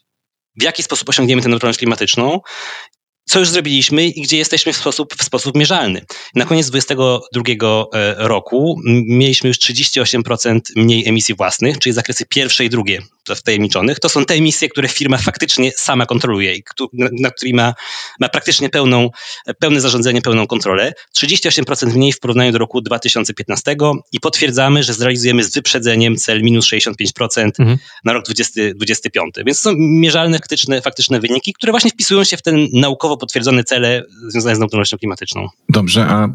w 0.61 0.63
jaki 0.63 0.83
sposób 0.83 1.09
osiągniemy 1.09 1.43
tę 1.43 1.49
neutralność 1.49 1.79
klimatyczną 1.79 2.41
co 3.31 3.39
już 3.39 3.49
zrobiliśmy 3.49 4.07
i 4.07 4.23
gdzie 4.23 4.37
jesteśmy 4.37 4.73
w 4.73 4.77
sposób, 4.77 5.15
w 5.15 5.25
sposób 5.25 5.57
mierzalny. 5.57 6.05
Na 6.35 6.45
koniec 6.45 6.71
2022 6.71 7.85
e, 7.93 8.15
roku 8.29 8.81
mieliśmy 9.07 9.49
już 9.49 9.59
38% 9.59 10.61
mniej 10.77 11.09
emisji 11.09 11.35
własnych, 11.35 11.79
czyli 11.79 11.93
zakresy 11.93 12.27
pierwsze 12.27 12.65
i 12.65 12.71
drugie 12.71 13.03
wtajemniczonych. 13.35 14.01
To 14.01 14.09
są 14.09 14.25
te 14.25 14.35
emisje, 14.35 14.69
które 14.69 14.89
firma 14.89 15.19
faktycznie 15.19 15.73
sama 15.77 16.07
kontroluje 16.07 16.55
i 16.55 16.63
nad 16.93 17.35
którymi 17.37 17.57
ma, 17.57 17.75
ma 18.21 18.29
praktycznie 18.29 18.69
pełną, 18.69 19.11
pełne 19.59 19.81
zarządzanie, 19.81 20.23
pełną 20.23 20.47
kontrolę. 20.47 20.93
38% 21.19 21.97
mniej 21.97 22.13
w 22.13 22.21
porównaniu 22.21 22.53
do 22.53 22.59
roku 22.59 22.81
2015 22.81 23.77
i 24.13 24.21
potwierdzamy, 24.21 24.83
że 24.83 24.95
zrealizujemy 24.95 25.45
z 25.45 25.55
wyprzedzeniem 25.55 26.17
cel 26.17 26.43
minus 26.43 26.67
65% 26.67 27.51
mhm. 27.59 27.79
na 28.05 28.13
rok 28.13 28.25
2025. 28.25 29.35
Więc 29.47 29.59
są 29.59 29.75
mierzalne, 29.77 30.39
faktyczne, 30.39 30.83
faktyczne 30.83 31.21
wyniki, 31.21 31.53
które 31.53 31.73
właśnie 31.73 31.91
wpisują 31.91 32.25
się 32.25 32.37
w 32.37 32.43
ten 32.43 32.69
naukowo 32.73 33.17
potwierdzone 33.17 33.65
cele 33.65 34.03
związane 34.29 34.57
z 34.57 34.59
neutralnością 34.59 34.99
klimatyczną. 34.99 35.49
Dobrze, 35.69 36.07
a 36.07 36.29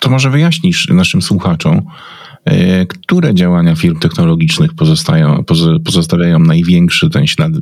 to 0.00 0.10
może 0.10 0.30
wyjaśnisz 0.30 0.88
naszym 0.88 1.22
słuchaczom, 1.22 1.82
które 2.88 3.34
działania 3.34 3.76
firm 3.76 3.98
technologicznych 3.98 4.74
pozostają, 4.74 5.44
pozostawiają 5.84 6.38
największy 6.38 7.10
ten 7.10 7.26
ślad 7.26 7.52
e, 7.52 7.58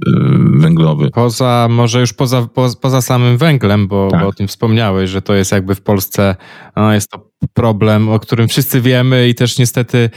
węglowy? 0.55 1.11
Poza, 1.11 1.69
może 1.71 2.01
już 2.01 2.13
poza, 2.13 2.43
po, 2.55 2.69
poza 2.81 3.03
samym 3.03 3.39
węglem, 3.39 3.89
bo, 3.89 4.09
tak. 4.11 4.21
bo, 4.21 4.29
o 4.29 4.33
tym 4.33 4.49
wspomniałeś, 4.49 5.11
że 5.11 5.23
to 5.23 5.35
jest 5.35 5.53
jakby 5.53 5.75
w 5.75 5.83
Polsce, 5.83 6.37
no 6.77 6.95
jest 6.95 7.11
to 7.11 7.31
problem, 7.55 8.09
o 8.09 8.21
którym 8.21 8.49
wszyscy 8.49 8.81
wiemy 8.81 9.29
i 9.29 9.35
też 9.35 9.59
niestety, 9.59 10.11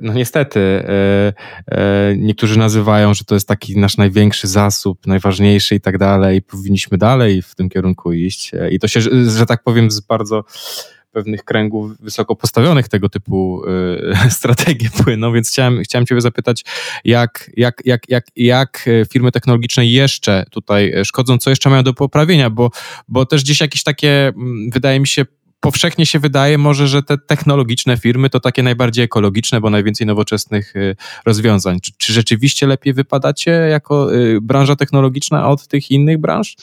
no 0.00 0.12
niestety, 0.12 0.60
e, 0.60 1.32
e, 1.68 2.16
niektórzy 2.16 2.58
nazywają, 2.58 3.14
że 3.14 3.24
to 3.24 3.34
jest 3.34 3.48
taki 3.48 3.78
nasz 3.78 3.96
największy 3.96 4.48
zasób, 4.48 5.06
najważniejszy 5.06 5.74
i 5.74 5.80
tak 5.80 5.98
dalej. 5.98 6.42
Powinniśmy 6.42 6.98
dalej 6.98 7.42
w 7.42 7.54
tym 7.54 7.68
kierunku 7.68 8.12
iść. 8.12 8.54
E, 8.54 8.70
I 8.70 8.78
to 8.78 8.88
się, 8.88 9.00
że 9.26 9.46
tak 9.46 9.62
powiem, 9.62 9.90
z 9.90 10.00
bardzo 10.00 10.44
pewnych 11.14 11.44
kręgów 11.44 11.90
wysoko 12.00 12.36
postawionych 12.36 12.88
tego 12.88 13.08
typu 13.08 13.62
y, 14.26 14.30
strategie 14.38 14.88
płyną, 15.04 15.32
więc 15.32 15.48
chciałem, 15.48 15.82
chciałem 15.82 16.06
Ciebie 16.06 16.20
zapytać, 16.20 16.64
jak, 17.04 17.50
jak, 17.56 17.82
jak, 17.84 18.08
jak, 18.08 18.26
jak 18.36 18.88
firmy 19.12 19.32
technologiczne 19.32 19.86
jeszcze 19.86 20.44
tutaj 20.50 20.94
szkodzą, 21.04 21.38
co 21.38 21.50
jeszcze 21.50 21.70
mają 21.70 21.82
do 21.82 21.94
poprawienia, 21.94 22.50
bo, 22.50 22.70
bo 23.08 23.26
też 23.26 23.42
gdzieś 23.42 23.60
jakieś 23.60 23.82
takie, 23.82 24.28
mm, 24.28 24.70
wydaje 24.70 25.00
mi 25.00 25.06
się, 25.06 25.24
powszechnie 25.64 26.06
się 26.06 26.18
wydaje 26.18 26.58
może, 26.58 26.88
że 26.88 27.02
te 27.02 27.18
technologiczne 27.18 27.96
firmy 27.96 28.30
to 28.30 28.40
takie 28.40 28.62
najbardziej 28.62 29.04
ekologiczne, 29.04 29.60
bo 29.60 29.70
najwięcej 29.70 30.06
nowoczesnych 30.06 30.74
rozwiązań. 31.26 31.80
Czy, 31.80 31.92
czy 31.98 32.12
rzeczywiście 32.12 32.66
lepiej 32.66 32.92
wypadacie 32.92 33.50
jako 33.50 34.08
branża 34.42 34.76
technologiczna 34.76 35.48
od 35.48 35.68
tych 35.68 35.90
innych 35.90 36.18
branż? 36.18 36.56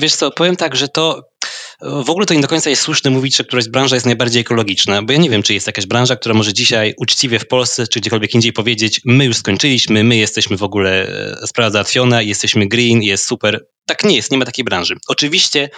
Wiesz 0.00 0.14
co, 0.14 0.30
powiem 0.30 0.56
tak, 0.56 0.76
że 0.76 0.88
to 0.88 1.22
w 1.82 2.10
ogóle 2.10 2.26
to 2.26 2.34
nie 2.34 2.40
do 2.40 2.48
końca 2.48 2.70
jest 2.70 2.82
słuszne 2.82 3.10
mówić, 3.10 3.36
że 3.36 3.44
któraś 3.44 3.68
branża 3.68 3.96
jest 3.96 4.06
najbardziej 4.06 4.40
ekologiczna, 4.40 5.02
bo 5.02 5.12
ja 5.12 5.18
nie 5.18 5.30
wiem, 5.30 5.42
czy 5.42 5.54
jest 5.54 5.66
jakaś 5.66 5.86
branża, 5.86 6.16
która 6.16 6.34
może 6.34 6.52
dzisiaj 6.52 6.94
uczciwie 6.96 7.38
w 7.38 7.46
Polsce 7.46 7.86
czy 7.86 8.00
gdziekolwiek 8.00 8.34
indziej 8.34 8.52
powiedzieć, 8.52 9.00
my 9.04 9.24
już 9.24 9.36
skończyliśmy, 9.36 10.04
my 10.04 10.16
jesteśmy 10.16 10.56
w 10.56 10.62
ogóle, 10.62 11.08
e, 11.42 11.46
sprawa 11.46 11.70
załatwiona, 11.70 12.22
jesteśmy 12.22 12.68
green, 12.68 13.02
jest 13.02 13.26
super. 13.26 13.66
Tak 13.86 14.04
nie 14.04 14.16
jest, 14.16 14.30
nie 14.30 14.38
ma 14.38 14.44
takiej 14.44 14.64
branży. 14.64 14.96
Oczywiście 15.08 15.70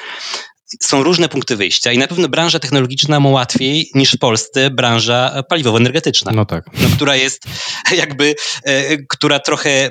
są 0.82 1.02
różne 1.02 1.28
punkty 1.28 1.56
wyjścia 1.56 1.92
i 1.92 1.98
na 1.98 2.06
pewno 2.06 2.28
branża 2.28 2.58
technologiczna 2.58 3.20
ma 3.20 3.28
łatwiej 3.28 3.90
niż 3.94 4.12
w 4.12 4.18
Polsce 4.18 4.70
branża 4.70 5.42
paliwowo-energetyczna. 5.48 6.32
No 6.34 6.44
tak. 6.44 6.64
No, 6.82 6.88
która 6.96 7.16
jest 7.16 7.42
jakby, 7.96 8.34
e, 8.64 8.96
która 8.96 9.38
trochę 9.38 9.90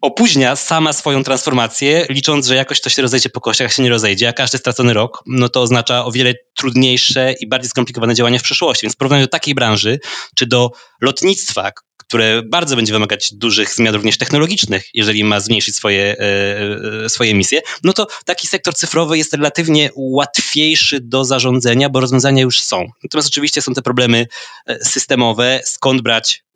opóźnia 0.00 0.56
sama 0.56 0.92
swoją 0.92 1.24
transformację, 1.24 2.06
licząc, 2.08 2.46
że 2.46 2.54
jakoś 2.54 2.80
to 2.80 2.90
się 2.90 3.02
rozejdzie 3.02 3.28
po 3.28 3.40
kościach, 3.40 3.72
się 3.72 3.82
nie 3.82 3.90
rozejdzie, 3.90 4.28
a 4.28 4.32
każdy 4.32 4.58
stracony 4.58 4.94
rok, 4.94 5.22
no 5.26 5.48
to 5.48 5.62
oznacza 5.62 6.04
o 6.04 6.12
wiele 6.12 6.34
trudniejsze 6.54 7.34
i 7.40 7.48
bardziej 7.48 7.70
skomplikowane 7.70 8.14
działania 8.14 8.38
w 8.38 8.42
przyszłości. 8.42 8.86
Więc 8.86 8.94
w 8.94 8.96
porównaniu 8.96 9.24
do 9.24 9.28
takiej 9.28 9.54
branży, 9.54 10.00
czy 10.36 10.46
do 10.46 10.70
lotnictwa, 11.00 11.72
które 11.96 12.42
bardzo 12.42 12.76
będzie 12.76 12.92
wymagać 12.92 13.34
dużych 13.34 13.74
zmian 13.74 13.94
również 13.94 14.18
technologicznych, 14.18 14.88
jeżeli 14.94 15.24
ma 15.24 15.40
zmniejszyć 15.40 15.76
swoje, 15.76 16.16
e, 16.18 17.04
e, 17.04 17.08
swoje 17.08 17.30
emisje, 17.30 17.62
no 17.84 17.92
to 17.92 18.06
taki 18.24 18.46
sektor 18.46 18.74
cyfrowy 18.74 19.18
jest 19.18 19.34
relatywnie 19.34 19.90
łatwiejszy 19.96 21.00
do 21.00 21.24
zarządzania, 21.24 21.88
bo 21.88 22.00
rozwiązania 22.00 22.42
już 22.42 22.60
są. 22.60 22.86
Natomiast 23.02 23.28
oczywiście 23.28 23.62
są 23.62 23.74
te 23.74 23.82
problemy 23.82 24.26
e, 24.66 24.84
systemowe, 24.84 25.60
skąd 25.64 26.02
brać 26.02 26.47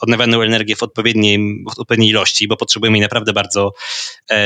odnawialną 0.00 0.42
energię 0.42 0.76
w 0.76 0.82
odpowiedniej, 0.82 1.64
w 1.76 1.80
odpowiedniej 1.80 2.10
ilości, 2.10 2.48
bo 2.48 2.56
potrzebujemy 2.56 2.98
jej 2.98 3.02
naprawdę 3.02 3.32
bardzo, 3.32 3.72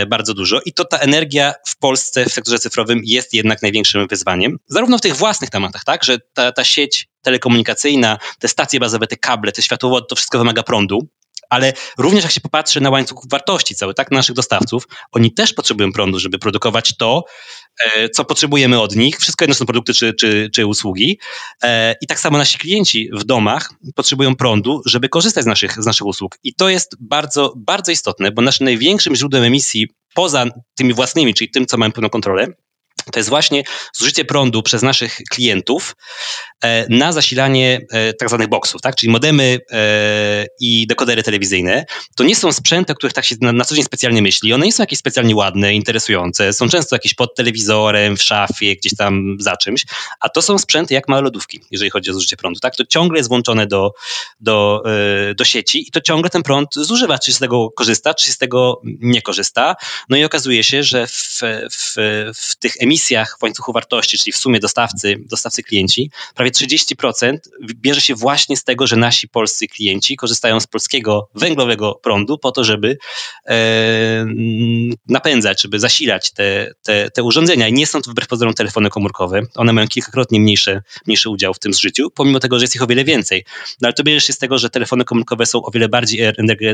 bardzo 0.08 0.34
dużo. 0.34 0.60
I 0.66 0.72
to 0.72 0.84
ta 0.84 0.98
energia 0.98 1.54
w 1.66 1.78
Polsce 1.78 2.24
w 2.24 2.32
sektorze 2.32 2.58
cyfrowym 2.58 3.00
jest 3.04 3.34
jednak 3.34 3.62
największym 3.62 4.06
wyzwaniem, 4.08 4.58
zarówno 4.66 4.98
w 4.98 5.00
tych 5.00 5.16
własnych 5.16 5.50
tematach, 5.50 5.84
tak, 5.84 6.04
że 6.04 6.18
ta, 6.34 6.52
ta 6.52 6.64
sieć 6.64 7.08
telekomunikacyjna, 7.22 8.18
te 8.38 8.48
stacje 8.48 8.80
bazowe, 8.80 9.06
te 9.06 9.16
kable, 9.16 9.52
te 9.52 9.62
światłowody, 9.62 10.06
to 10.08 10.16
wszystko 10.16 10.38
wymaga 10.38 10.62
prądu. 10.62 11.08
Ale 11.50 11.72
również 11.98 12.24
jak 12.24 12.32
się 12.32 12.40
popatrzy 12.40 12.80
na 12.80 12.90
łańcuch 12.90 13.24
wartości 13.30 13.74
cały, 13.74 13.94
tak, 13.94 14.10
naszych 14.10 14.34
dostawców, 14.34 14.88
oni 15.12 15.34
też 15.34 15.52
potrzebują 15.52 15.92
prądu, 15.92 16.18
żeby 16.18 16.38
produkować 16.38 16.96
to, 16.96 17.24
e, 17.84 18.08
co 18.08 18.24
potrzebujemy 18.24 18.80
od 18.80 18.96
nich. 18.96 19.18
Wszystko 19.18 19.44
jedno 19.44 19.54
są 19.54 19.66
produkty 19.66 19.94
czy, 19.94 20.14
czy, 20.14 20.50
czy 20.52 20.66
usługi. 20.66 21.18
E, 21.62 21.94
I 22.00 22.06
tak 22.06 22.20
samo 22.20 22.38
nasi 22.38 22.58
klienci 22.58 23.10
w 23.12 23.24
domach 23.24 23.70
potrzebują 23.94 24.36
prądu, 24.36 24.82
żeby 24.86 25.08
korzystać 25.08 25.44
z 25.44 25.46
naszych, 25.46 25.82
z 25.82 25.86
naszych 25.86 26.06
usług. 26.06 26.38
I 26.42 26.54
to 26.54 26.68
jest 26.68 26.96
bardzo, 27.00 27.54
bardzo 27.56 27.92
istotne, 27.92 28.32
bo 28.32 28.42
naszym 28.42 28.64
największym 28.64 29.16
źródłem 29.16 29.44
emisji 29.44 29.88
poza 30.14 30.44
tymi 30.74 30.94
własnymi, 30.94 31.34
czyli 31.34 31.50
tym, 31.50 31.66
co 31.66 31.76
mamy 31.76 31.92
pełną 31.92 32.08
kontrolę, 32.08 32.46
to 33.12 33.18
jest 33.18 33.28
właśnie 33.28 33.62
zużycie 33.92 34.24
prądu 34.24 34.62
przez 34.62 34.82
naszych 34.82 35.16
klientów 35.30 35.96
e, 36.64 36.86
na 36.88 37.12
zasilanie 37.12 37.80
e, 37.90 38.12
tak 38.12 38.28
zwanych 38.28 38.48
boksów, 38.48 38.82
tak? 38.82 38.96
czyli 38.96 39.12
modemy 39.12 39.58
e, 39.70 40.46
i 40.60 40.86
dekodery 40.86 41.22
telewizyjne. 41.22 41.84
To 42.16 42.24
nie 42.24 42.36
są 42.36 42.52
sprzęty, 42.52 42.92
o 42.92 42.96
których 42.96 43.12
tak 43.12 43.24
się 43.24 43.36
na, 43.40 43.64
co 43.64 43.74
dzień 43.74 43.84
specjalnie 43.84 44.22
myśli. 44.22 44.52
One 44.52 44.66
nie 44.66 44.72
są 44.72 44.82
jakieś 44.82 44.98
specjalnie 44.98 45.36
ładne, 45.36 45.74
interesujące. 45.74 46.52
Są 46.52 46.68
często 46.68 46.96
jakieś 46.96 47.14
pod 47.14 47.34
telewizorem, 47.34 48.16
w 48.16 48.22
szafie, 48.22 48.76
gdzieś 48.76 48.96
tam 48.96 49.36
za 49.40 49.56
czymś. 49.56 49.84
A 50.20 50.28
to 50.28 50.42
są 50.42 50.58
sprzęty 50.58 50.94
jak 50.94 51.08
małe 51.08 51.22
lodówki, 51.22 51.60
jeżeli 51.70 51.90
chodzi 51.90 52.10
o 52.10 52.14
zużycie 52.14 52.36
prądu. 52.36 52.60
Tak? 52.60 52.76
To 52.76 52.84
ciągle 52.86 53.18
jest 53.18 53.28
włączone 53.28 53.66
do, 53.66 53.92
do, 54.40 54.82
do 55.36 55.44
sieci 55.44 55.88
i 55.88 55.90
to 55.90 56.00
ciągle 56.00 56.30
ten 56.30 56.42
prąd 56.42 56.74
zużywa. 56.74 57.18
Czy 57.18 57.32
z 57.32 57.38
tego 57.38 57.70
korzysta, 57.70 58.14
czy 58.14 58.32
z 58.32 58.38
tego 58.38 58.80
nie 58.84 59.22
korzysta. 59.22 59.76
No 60.08 60.16
i 60.16 60.24
okazuje 60.24 60.64
się, 60.64 60.82
że 60.82 61.06
w, 61.06 61.40
w, 61.70 61.94
w 62.34 62.56
tych 62.56 62.76
emisjach 62.84 63.36
w 63.40 63.42
łańcuchu 63.42 63.72
wartości, 63.72 64.18
czyli 64.18 64.32
w 64.32 64.36
sumie 64.36 64.60
dostawcy, 64.60 65.16
dostawcy 65.18 65.62
klienci, 65.62 66.10
prawie 66.34 66.50
30% 66.50 67.38
bierze 67.74 68.00
się 68.00 68.14
właśnie 68.14 68.56
z 68.56 68.64
tego, 68.64 68.86
że 68.86 68.96
nasi 68.96 69.28
polscy 69.28 69.66
klienci 69.68 70.16
korzystają 70.16 70.60
z 70.60 70.66
polskiego 70.66 71.28
węglowego 71.34 71.94
prądu 72.02 72.38
po 72.38 72.52
to, 72.52 72.64
żeby 72.64 72.98
e, 73.46 74.26
napędzać, 75.08 75.62
żeby 75.62 75.80
zasilać 75.80 76.32
te, 76.32 76.74
te, 76.82 77.10
te 77.10 77.22
urządzenia. 77.22 77.68
I 77.68 77.72
nie 77.72 77.86
są 77.86 78.02
to 78.02 78.10
wbrew 78.10 78.28
pozorom 78.28 78.54
telefony 78.54 78.90
komórkowe. 78.90 79.42
One 79.56 79.72
mają 79.72 79.88
kilkakrotnie 79.88 80.40
mniejszy, 80.40 80.82
mniejszy 81.06 81.30
udział 81.30 81.54
w 81.54 81.58
tym 81.58 81.74
zżyciu, 81.74 82.10
pomimo 82.10 82.40
tego, 82.40 82.58
że 82.58 82.64
jest 82.64 82.74
ich 82.74 82.82
o 82.82 82.86
wiele 82.86 83.04
więcej. 83.04 83.44
No 83.80 83.86
ale 83.86 83.92
to 83.92 84.02
bierze 84.02 84.26
się 84.26 84.32
z 84.32 84.38
tego, 84.38 84.58
że 84.58 84.70
telefony 84.70 85.04
komórkowe 85.04 85.46
są 85.46 85.62
o 85.62 85.70
wiele 85.70 85.88
bardziej 85.88 86.20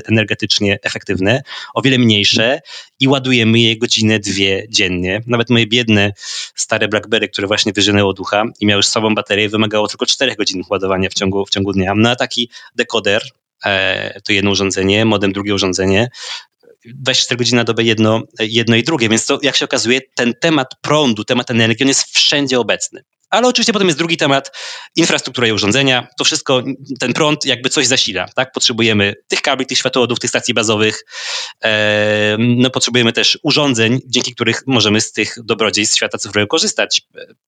energetycznie 0.07 0.79
efektywne, 0.83 1.43
o 1.75 1.83
wiele 1.83 1.99
mniejsze 1.99 2.61
i 3.01 3.09
ładujemy 3.09 3.61
je 3.61 3.77
godzinę, 3.77 4.19
dwie 4.19 4.67
dziennie. 4.69 5.23
Nawet 5.27 5.51
moje 5.51 5.67
biedne 5.67 6.00
stare 6.55 6.89
BlackBerry, 6.89 7.29
które 7.29 7.47
właśnie 7.47 7.73
wyżynęło 7.73 8.13
ducha 8.13 8.45
i 8.61 8.67
miały 8.67 8.83
słabą 8.83 9.15
baterię, 9.15 9.49
wymagało 9.49 9.89
tylko 9.89 10.07
4 10.07 10.37
godzin 10.37 10.63
ładowania 10.71 11.09
w 11.09 11.15
ciągu, 11.15 11.47
w 11.47 11.51
ciągu 11.51 11.73
dnia. 11.73 11.93
No 11.97 12.11
a 12.11 12.17
taki 12.17 12.51
dekoder, 12.77 13.23
e, 13.65 14.21
to 14.21 14.33
jedno 14.33 14.51
urządzenie, 14.51 15.05
modem 15.05 15.33
drugie 15.33 15.55
urządzenie, 15.55 16.09
24 16.85 17.39
godziny 17.39 17.57
na 17.57 17.65
dobę 17.65 17.83
jedno, 17.83 18.23
jedno 18.41 18.77
i 18.77 18.83
drugie, 18.83 19.09
więc 19.09 19.27
to 19.27 19.39
jak 19.43 19.57
się 19.57 19.65
okazuje, 19.65 20.01
ten 20.15 20.35
temat 20.41 20.75
prądu, 20.81 21.25
temat 21.25 21.51
energii, 21.51 21.85
on 21.85 21.89
jest 21.89 22.17
wszędzie 22.17 22.61
obecny. 22.61 23.05
Ale 23.31 23.49
oczywiście 23.49 23.73
potem 23.73 23.89
jest 23.89 23.99
drugi 23.99 24.17
temat, 24.17 24.57
infrastruktura 24.97 25.47
i 25.47 25.53
urządzenia. 25.53 26.09
To 26.19 26.25
wszystko, 26.25 26.63
ten 27.01 27.13
prąd 27.13 27.45
jakby 27.45 27.69
coś 27.69 27.87
zasila, 27.87 28.27
tak? 28.35 28.53
Potrzebujemy 28.53 29.15
tych 29.29 29.43
kabli, 29.43 29.67
tych 29.67 29.79
światłowodów, 29.79 30.21
tych 30.21 30.31
stacji 30.31 30.55
bazowych. 30.55 31.05
E, 31.65 32.37
no 32.39 32.71
potrzebujemy 32.71 33.13
też 33.13 33.39
urządzeń, 33.43 34.01
dzięki 34.07 34.35
których 34.35 34.63
możemy 34.67 35.01
z 35.01 35.13
tych 35.13 35.35
dobrodziejstw 35.45 35.97
świata 35.97 36.19
cyfrowego 36.19 36.47
korzystać. 36.47 37.03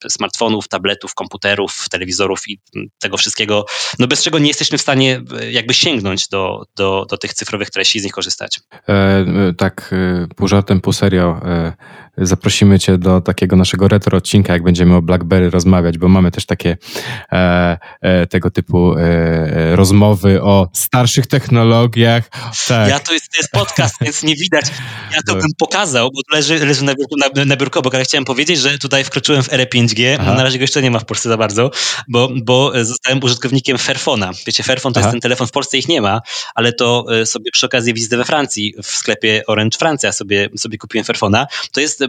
E, 0.05 0.11
smartfonów, 0.11 0.69
tabletów, 0.69 1.15
komputerów, 1.15 1.89
telewizorów 1.91 2.49
i 2.49 2.61
tego 2.99 3.17
wszystkiego, 3.17 3.65
no 3.99 4.07
bez 4.07 4.23
czego 4.23 4.39
nie 4.39 4.49
jesteśmy 4.49 4.79
w 4.79 4.83
stanie 4.83 5.23
e, 5.41 5.53
jakby 5.53 5.75
sięgnąć 5.75 6.29
do, 6.29 6.65
do, 6.77 7.07
do 7.11 7.19
tych 7.19 7.35
cyfrowych 7.35 7.71
treści 7.71 7.99
i 7.99 8.01
z 8.01 8.05
nich 8.05 8.12
korzystać. 8.12 8.61
E, 8.89 9.25
tak, 9.59 9.95
pół 10.37 10.49
żartem, 10.49 10.81
pół 10.81 10.93
serio. 10.93 11.41
E, 11.45 11.73
zaprosimy 12.19 12.78
cię 12.78 12.99
do 12.99 13.21
takiego 13.21 13.57
naszego 13.57 13.88
retro 13.88 14.19
odcinka, 14.19 14.52
jak 14.52 14.62
będziemy 14.62 14.97
o 14.97 15.02
BlackBerry 15.02 15.50
rozmawiać, 15.50 15.99
bo 15.99 16.09
mamy 16.09 16.31
też 16.31 16.47
takie 16.47 16.76
e, 17.33 17.78
e, 18.00 18.26
tego 18.26 18.50
typu 18.50 18.99
e, 18.99 19.02
e 19.02 19.76
rozmowy 19.76 20.42
o 20.42 20.69
starszych 20.73 21.26
technologiach. 21.26 22.28
Tak. 22.69 22.88
Ja 22.88 23.00
to 23.00 23.12
jest, 23.12 23.31
to 23.31 23.37
jest 23.37 23.50
podcast, 23.50 23.95
więc 24.00 24.23
nie 24.23 24.35
widać. 24.37 24.64
Ja 25.12 25.19
to 25.26 25.35
bym 25.35 25.50
pokazał, 25.59 26.11
bo 26.14 26.23
tu 26.23 26.37
leży, 26.37 26.66
leży 26.66 26.85
na, 26.85 26.95
biurku, 26.95 27.16
na, 27.16 27.45
na 27.45 27.57
biurko, 27.57 27.83
bo 27.83 27.90
ale 27.95 28.04
chciałem 28.04 28.25
powiedzieć, 28.25 28.59
że 28.59 28.78
tutaj 28.78 29.04
wkroczyłem 29.04 29.42
w 29.42 29.52
erę 29.52 29.66
5G. 29.66 30.16
Aha. 30.21 30.35
Na 30.35 30.42
razie 30.42 30.59
go 30.59 30.62
jeszcze 30.62 30.83
nie 30.83 30.90
ma 30.90 30.99
w 30.99 31.04
Polsce 31.04 31.28
za 31.28 31.37
bardzo, 31.37 31.71
bo, 32.09 32.28
bo 32.45 32.85
zostałem 32.85 33.25
użytkownikiem 33.25 33.78
Fairfona. 33.78 34.31
Wiecie, 34.47 34.62
Fairphone 34.62 34.92
to 34.92 35.00
Aha. 35.00 35.07
jest 35.07 35.12
ten 35.12 35.21
telefon, 35.21 35.47
w 35.47 35.50
Polsce 35.50 35.78
ich 35.78 35.88
nie 35.88 36.00
ma, 36.00 36.21
ale 36.54 36.73
to 36.73 37.07
e, 37.21 37.26
sobie 37.26 37.50
przy 37.52 37.66
okazji 37.66 37.95
wizyty 37.95 38.16
we 38.16 38.25
Francji, 38.25 38.75
w 38.83 38.87
sklepie 38.87 39.42
Orange 39.47 39.78
Francja 39.78 40.12
sobie, 40.12 40.49
sobie 40.57 40.78
kupiłem 40.78 41.04
Fairphona. 41.04 41.47
To 41.73 41.81
jest 41.81 42.01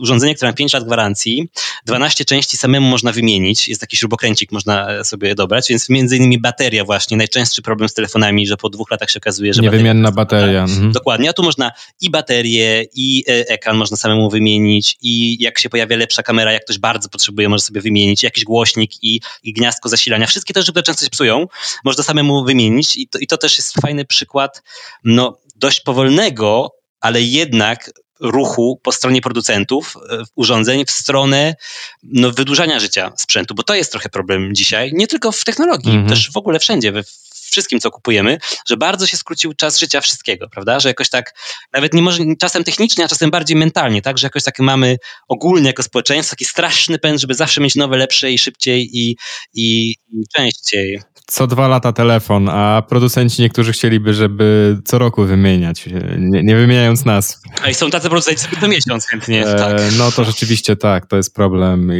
urządzenie, 0.00 0.34
które 0.34 0.50
ma 0.50 0.56
5 0.56 0.72
lat 0.72 0.84
gwarancji, 0.84 1.48
12 1.86 2.24
części 2.24 2.56
samemu 2.56 2.88
można 2.88 3.12
wymienić, 3.12 3.68
jest 3.68 3.80
taki 3.80 3.96
śrubokręcik, 3.96 4.52
można 4.52 5.04
sobie 5.04 5.34
dobrać, 5.34 5.68
więc 5.68 5.88
między 5.88 6.16
innymi 6.16 6.40
bateria 6.40 6.84
właśnie, 6.84 7.16
najczęstszy 7.16 7.62
problem 7.62 7.88
z 7.88 7.94
telefonami, 7.94 8.46
że 8.46 8.56
po 8.56 8.68
dwóch 8.70 8.90
latach 8.90 9.10
się 9.10 9.18
okazuje, 9.18 9.54
że 9.54 9.62
Niewymienna 9.62 10.12
bateria. 10.12 10.46
bateria. 10.46 10.62
Mhm. 10.62 10.92
Dokładnie, 10.92 11.30
a 11.30 11.32
tu 11.32 11.42
można 11.42 11.72
i 12.00 12.10
baterię, 12.10 12.84
i 12.94 13.24
e, 13.28 13.48
ekran 13.48 13.76
można 13.76 13.96
samemu 13.96 14.30
wymienić 14.30 14.96
i 15.02 15.42
jak 15.42 15.58
się 15.58 15.70
pojawia 15.70 15.96
lepsza 15.96 16.22
kamera, 16.22 16.52
jak 16.52 16.64
ktoś 16.64 16.78
bardzo 16.78 17.08
potrzebuje, 17.08 17.48
może 17.48 17.62
sobie 17.62 17.80
wymienić, 17.80 18.22
jakiś 18.22 18.44
głośnik 18.44 19.04
i, 19.04 19.20
i 19.42 19.52
gniazdko 19.52 19.88
zasilania. 19.88 20.26
Wszystkie 20.26 20.54
te 20.54 20.60
rzeczy, 20.60 20.72
które 20.72 20.82
często 20.82 21.04
się 21.04 21.10
psują, 21.10 21.46
można 21.84 22.04
samemu 22.04 22.44
wymienić 22.44 22.96
i 22.96 23.08
to, 23.08 23.18
i 23.18 23.26
to 23.26 23.36
też 23.36 23.58
jest 23.58 23.74
fajny 23.74 24.04
przykład 24.04 24.62
no, 25.04 25.38
dość 25.56 25.80
powolnego, 25.80 26.74
ale 27.00 27.22
jednak 27.22 27.90
ruchu 28.20 28.80
po 28.82 28.92
stronie 28.92 29.20
producentów 29.20 29.96
e, 30.10 30.22
urządzeń 30.34 30.84
w 30.86 30.90
stronę 30.90 31.54
no, 32.02 32.30
wydłużania 32.30 32.80
życia 32.80 33.12
sprzętu, 33.16 33.54
bo 33.54 33.62
to 33.62 33.74
jest 33.74 33.92
trochę 33.92 34.08
problem 34.08 34.54
dzisiaj, 34.54 34.90
nie 34.94 35.06
tylko 35.06 35.32
w 35.32 35.44
technologii, 35.44 35.92
mm 35.92 36.06
-hmm. 36.06 36.08
też 36.08 36.30
w 36.32 36.36
ogóle 36.36 36.58
wszędzie, 36.58 36.92
we 36.92 37.02
wszystkim, 37.50 37.80
co 37.80 37.90
kupujemy, 37.90 38.38
że 38.68 38.76
bardzo 38.76 39.06
się 39.06 39.16
skrócił 39.16 39.54
czas 39.54 39.78
życia 39.78 40.00
wszystkiego, 40.00 40.48
prawda? 40.48 40.80
Że 40.80 40.88
jakoś 40.88 41.08
tak, 41.08 41.34
nawet 41.72 41.94
nie 41.94 42.02
może 42.02 42.22
czasem 42.38 42.64
technicznie, 42.64 43.04
a 43.04 43.08
czasem 43.08 43.30
bardziej 43.30 43.56
mentalnie, 43.56 44.02
tak? 44.02 44.18
Że 44.18 44.26
jakoś 44.26 44.42
tak 44.42 44.58
mamy 44.58 44.96
ogólnie 45.28 45.66
jako 45.66 45.82
społeczeństwo 45.82 46.30
taki 46.30 46.44
straszny 46.44 46.98
pęd, 46.98 47.20
żeby 47.20 47.34
zawsze 47.34 47.60
mieć 47.60 47.74
nowe, 47.74 47.96
lepsze 47.96 48.30
i 48.30 48.38
szybciej 48.38 48.98
i, 48.98 49.16
i, 49.54 49.90
i 50.12 50.24
częściej 50.36 51.00
co 51.30 51.46
dwa 51.46 51.68
lata 51.68 51.92
telefon, 51.92 52.48
a 52.48 52.82
producenci 52.88 53.42
niektórzy 53.42 53.72
chcieliby, 53.72 54.14
żeby 54.14 54.76
co 54.84 54.98
roku 54.98 55.24
wymieniać, 55.24 55.84
nie, 56.18 56.42
nie 56.42 56.56
wymieniając 56.56 57.04
nas. 57.04 57.42
A 57.62 57.70
i 57.70 57.74
są 57.74 57.90
tacy 57.90 58.08
producenci, 58.08 58.46
co 58.60 58.68
miesiąc 58.68 59.06
chętnie. 59.06 59.46
E, 59.46 59.54
tak. 59.54 59.80
No 59.98 60.12
to 60.12 60.24
rzeczywiście 60.24 60.76
tak, 60.76 61.06
to 61.06 61.16
jest 61.16 61.34
problem. 61.34 61.92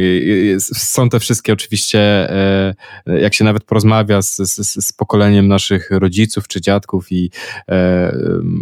Są 0.59 1.09
te 1.09 1.19
wszystkie 1.19 1.53
oczywiście, 1.53 1.99
e, 1.99 2.73
jak 3.05 3.33
się 3.33 3.43
nawet 3.43 3.63
porozmawia 3.63 4.21
z, 4.21 4.37
z, 4.37 4.85
z 4.85 4.93
pokoleniem 4.93 5.40
naszych 5.47 5.91
rodziców 5.91 6.47
czy 6.47 6.61
dziadków 6.61 7.11
i 7.11 7.31
e, 7.69 8.11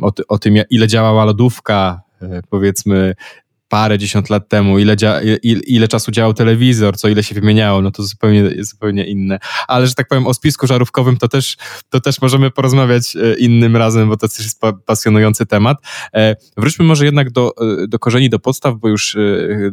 o, 0.01 0.11
o 0.27 0.37
tym, 0.37 0.55
ile 0.69 0.87
działała 0.87 1.25
lodówka, 1.25 2.01
e, 2.21 2.41
powiedzmy 2.49 3.15
parę 3.69 3.97
dziesiąt 3.97 4.29
lat 4.29 4.49
temu, 4.49 4.79
ile, 4.79 4.97
dzia, 4.97 5.21
ile, 5.21 5.59
ile 5.59 5.87
czasu 5.87 6.11
działał 6.11 6.33
telewizor, 6.33 6.97
co 6.97 7.07
ile 7.07 7.23
się 7.23 7.35
wymieniało, 7.35 7.81
no 7.81 7.91
to 7.91 8.03
zupełnie, 8.03 8.63
zupełnie 8.63 9.05
inne. 9.05 9.39
Ale, 9.67 9.87
że 9.87 9.93
tak 9.93 10.07
powiem, 10.07 10.27
o 10.27 10.33
spisku 10.33 10.67
żarówkowym 10.67 11.17
to 11.17 11.27
też, 11.27 11.57
to 11.89 11.99
też 11.99 12.21
możemy 12.21 12.51
porozmawiać 12.51 13.15
e, 13.15 13.35
innym 13.39 13.77
razem, 13.77 14.09
bo 14.09 14.17
to 14.17 14.27
też 14.27 14.39
jest 14.39 14.61
pasjonujący 14.85 15.45
temat. 15.45 15.77
E, 16.13 16.35
wróćmy 16.57 16.85
może 16.85 17.05
jednak 17.05 17.31
do, 17.31 17.53
e, 17.83 17.87
do 17.87 17.99
korzeni, 17.99 18.29
do 18.29 18.39
podstaw, 18.39 18.75
bo 18.75 18.87
już 18.87 19.17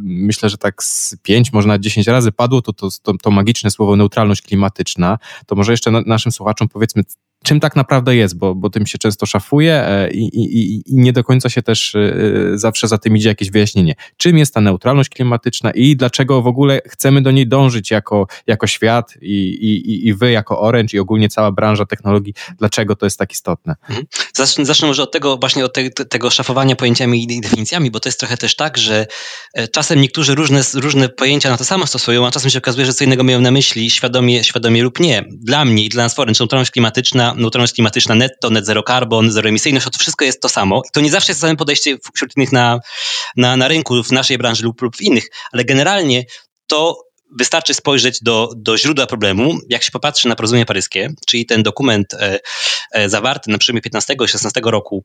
myślę, 0.00 0.48
że 0.48 0.58
tak 0.58 0.82
z 0.82 1.16
pięć, 1.22 1.52
może 1.52 1.68
nawet 1.68 1.82
dziesięć 1.82 2.06
razy 2.06 2.32
padło 2.32 2.62
to, 2.62 2.72
to, 2.72 2.88
to, 3.02 3.14
to 3.22 3.30
magiczne 3.30 3.70
słowo 3.70 3.96
neutralność 3.96 4.42
klimatyczna. 4.42 5.18
To 5.46 5.54
może 5.54 5.72
jeszcze 5.72 5.90
na, 5.90 6.00
naszym 6.06 6.32
słuchaczom 6.32 6.68
powiedzmy, 6.68 7.02
czym 7.46 7.60
tak 7.60 7.76
naprawdę 7.76 8.16
jest, 8.16 8.38
bo, 8.38 8.54
bo 8.54 8.70
tym 8.70 8.86
się 8.86 8.98
często 8.98 9.26
szafuje 9.26 9.74
e, 9.74 10.10
i, 10.10 10.24
i, 10.24 10.74
i 10.74 10.82
nie 10.88 11.12
do 11.12 11.24
końca 11.24 11.50
się 11.50 11.62
też 11.62 11.94
e, 11.94 12.12
zawsze 12.54 12.88
za 12.88 12.98
tym 12.98 13.16
idzie 13.16 13.28
jakieś 13.28 13.50
wyjaśnienie. 13.50 13.94
Czym 14.16 14.38
jest 14.38 14.54
ta 14.54 14.60
neutralność 14.60 15.10
klimatyczna 15.10 15.70
i 15.70 15.96
dlaczego 15.96 16.42
w 16.42 16.46
ogóle 16.46 16.80
chcemy 16.86 17.22
do 17.22 17.30
niej 17.30 17.48
dążyć 17.48 17.90
jako, 17.90 18.26
jako 18.46 18.66
świat 18.66 19.14
i, 19.20 19.48
i, 19.48 20.06
i 20.08 20.14
wy 20.14 20.30
jako 20.30 20.60
Orange 20.60 20.96
i 20.96 21.00
ogólnie 21.00 21.28
cała 21.28 21.52
branża 21.52 21.86
technologii, 21.86 22.34
dlaczego 22.58 22.96
to 22.96 23.06
jest 23.06 23.18
tak 23.18 23.32
istotne? 23.32 23.74
Mhm. 23.88 24.06
Zacznę, 24.34 24.64
zacznę 24.64 24.88
może 24.88 25.02
od 25.02 25.12
tego 25.12 25.36
właśnie 25.36 25.64
od 25.64 25.74
te, 25.74 25.90
tego 25.90 26.30
szafowania 26.30 26.76
pojęciami 26.76 27.22
i 27.22 27.40
definicjami, 27.40 27.90
bo 27.90 28.00
to 28.00 28.08
jest 28.08 28.18
trochę 28.20 28.36
też 28.36 28.56
tak, 28.56 28.78
że 28.78 29.06
e, 29.54 29.68
czasem 29.68 30.00
niektórzy 30.00 30.34
różne, 30.34 30.60
różne 30.74 31.08
pojęcia 31.08 31.50
na 31.50 31.56
to 31.56 31.64
samo 31.64 31.86
stosują, 31.86 32.26
a 32.26 32.30
czasem 32.30 32.50
się 32.50 32.58
okazuje, 32.58 32.86
że 32.86 32.94
co 32.94 33.04
innego 33.04 33.24
mają 33.24 33.40
na 33.40 33.50
myśli, 33.50 33.90
świadomie, 33.90 34.44
świadomie 34.44 34.82
lub 34.82 35.00
nie. 35.00 35.24
Dla 35.30 35.64
mnie 35.64 35.84
i 35.84 35.88
dla 35.88 36.02
nas 36.02 36.18
Orange 36.18 36.38
neutralność 36.40 36.70
klimatyczna 36.70 37.35
neutralność 37.36 37.74
klimatyczna 37.74 38.14
netto, 38.14 38.50
net 38.50 38.66
zero 38.66 38.82
carbon, 38.82 39.32
zero 39.32 39.48
emisyjność, 39.48 39.86
to 39.86 39.98
wszystko 39.98 40.24
jest 40.24 40.40
to 40.40 40.48
samo. 40.48 40.82
I 40.88 40.90
to 40.92 41.00
nie 41.00 41.10
zawsze 41.10 41.32
jest 41.32 41.40
same 41.40 41.56
podejście 41.56 41.98
wśród 42.14 42.36
innych 42.36 42.52
na, 42.52 42.80
na, 43.36 43.56
na 43.56 43.68
rynku, 43.68 44.02
w 44.02 44.12
naszej 44.12 44.38
branży 44.38 44.64
lub, 44.64 44.82
lub 44.82 44.96
w 44.96 45.02
innych, 45.02 45.28
ale 45.52 45.64
generalnie 45.64 46.24
to 46.66 47.06
wystarczy 47.38 47.74
spojrzeć 47.74 48.22
do, 48.22 48.50
do 48.56 48.78
źródła 48.78 49.06
problemu. 49.06 49.58
Jak 49.68 49.82
się 49.82 49.90
popatrzy 49.90 50.28
na 50.28 50.36
porozumienie 50.36 50.66
paryskie, 50.66 51.10
czyli 51.26 51.46
ten 51.46 51.62
dokument 51.62 52.14
e, 52.14 52.40
e, 52.92 53.08
zawarty 53.08 53.50
na 53.50 53.58
przełomie 53.58 53.82
15 53.82 54.14
i 54.24 54.28
16 54.28 54.60
roku 54.64 55.04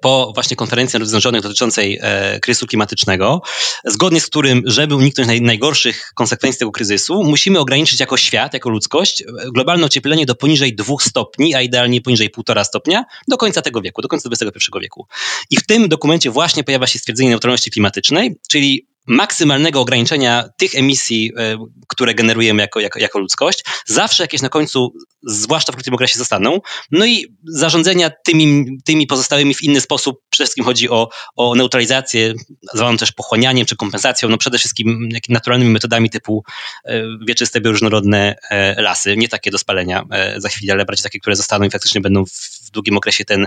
po 0.00 0.32
właśnie 0.34 0.56
konferencji 0.56 0.98
Narodów 0.98 1.42
dotyczącej 1.42 1.98
e, 2.02 2.40
kryzysu 2.40 2.66
klimatycznego, 2.66 3.42
zgodnie 3.84 4.20
z 4.20 4.26
którym, 4.26 4.62
żeby 4.64 4.94
uniknąć 4.94 5.28
naj, 5.28 5.42
najgorszych 5.42 6.12
konsekwencji 6.14 6.58
tego 6.58 6.70
kryzysu, 6.70 7.24
musimy 7.24 7.58
ograniczyć 7.58 8.00
jako 8.00 8.16
świat, 8.16 8.54
jako 8.54 8.70
ludzkość, 8.70 9.22
e, 9.22 9.24
globalne 9.54 9.86
ocieplenie 9.86 10.26
do 10.26 10.34
poniżej 10.34 10.74
2 10.74 10.94
stopni, 11.00 11.54
a 11.54 11.62
idealnie 11.62 12.00
poniżej 12.00 12.30
1,5 12.30 12.64
stopnia 12.64 13.04
do 13.28 13.36
końca 13.36 13.62
tego 13.62 13.82
wieku, 13.82 14.02
do 14.02 14.08
końca 14.08 14.28
XXI 14.32 14.70
wieku. 14.80 15.06
I 15.50 15.56
w 15.56 15.66
tym 15.66 15.88
dokumencie 15.88 16.30
właśnie 16.30 16.64
pojawia 16.64 16.86
się 16.86 16.98
stwierdzenie 16.98 17.30
neutralności 17.30 17.70
klimatycznej, 17.70 18.36
czyli 18.48 18.86
maksymalnego 19.06 19.80
ograniczenia 19.80 20.48
tych 20.56 20.74
emisji, 20.74 21.32
e, 21.36 21.56
które 21.88 22.14
generujemy 22.14 22.62
jako, 22.62 22.80
jako, 22.80 22.98
jako 22.98 23.18
ludzkość, 23.18 23.64
zawsze 23.86 24.24
jakieś 24.24 24.42
na 24.42 24.48
końcu, 24.48 24.92
zwłaszcza 25.22 25.72
w 25.72 25.74
krótkim 25.74 25.94
okresie, 25.94 26.18
zostaną. 26.18 26.60
No 26.90 27.06
i 27.06 27.36
zarządzania 27.44 28.10
tymi, 28.24 28.66
tymi 28.84 29.06
pozostałymi 29.06 29.54
w 29.54 29.62
inny 29.62 29.80
sposób, 29.80 30.20
przede 30.30 30.44
wszystkim 30.46 30.64
chodzi 30.64 30.90
o, 30.90 31.08
o 31.36 31.54
neutralizację, 31.54 32.34
zwaną 32.74 32.96
też 32.96 33.12
pochłanianiem 33.12 33.66
czy 33.66 33.76
kompensacją, 33.76 34.28
no 34.28 34.38
przede 34.38 34.58
wszystkim 34.58 35.08
naturalnymi 35.28 35.70
metodami 35.70 36.10
typu 36.10 36.44
e, 36.84 37.02
wieczyste, 37.26 37.60
bioróżnorodne 37.60 38.36
e, 38.50 38.82
lasy, 38.82 39.16
nie 39.16 39.28
takie 39.28 39.50
do 39.50 39.58
spalenia 39.58 40.04
za 40.36 40.48
chwilę, 40.48 40.72
ale 40.72 40.84
bardziej 40.84 41.02
takie, 41.02 41.20
które 41.20 41.36
zostaną 41.36 41.64
i 41.64 41.70
faktycznie 41.70 42.00
będą 42.00 42.24
w 42.24 42.55
długim 42.76 42.96
okresie 42.96 43.24
ten 43.24 43.46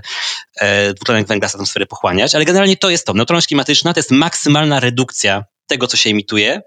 dwutlenek 0.95 1.27
węgla 1.27 1.49
z 1.49 1.55
atmosfery 1.55 1.85
pochłaniać, 1.85 2.35
ale 2.35 2.45
generalnie 2.45 2.77
to 2.77 2.89
jest 2.89 3.05
to. 3.05 3.13
Neutralność 3.13 3.47
klimatyczna 3.47 3.93
to 3.93 3.99
jest 3.99 4.11
maksymalna 4.11 4.79
redukcja 4.79 5.43
tego, 5.67 5.87
co 5.87 5.97
się 5.97 6.09
emituje 6.09 6.61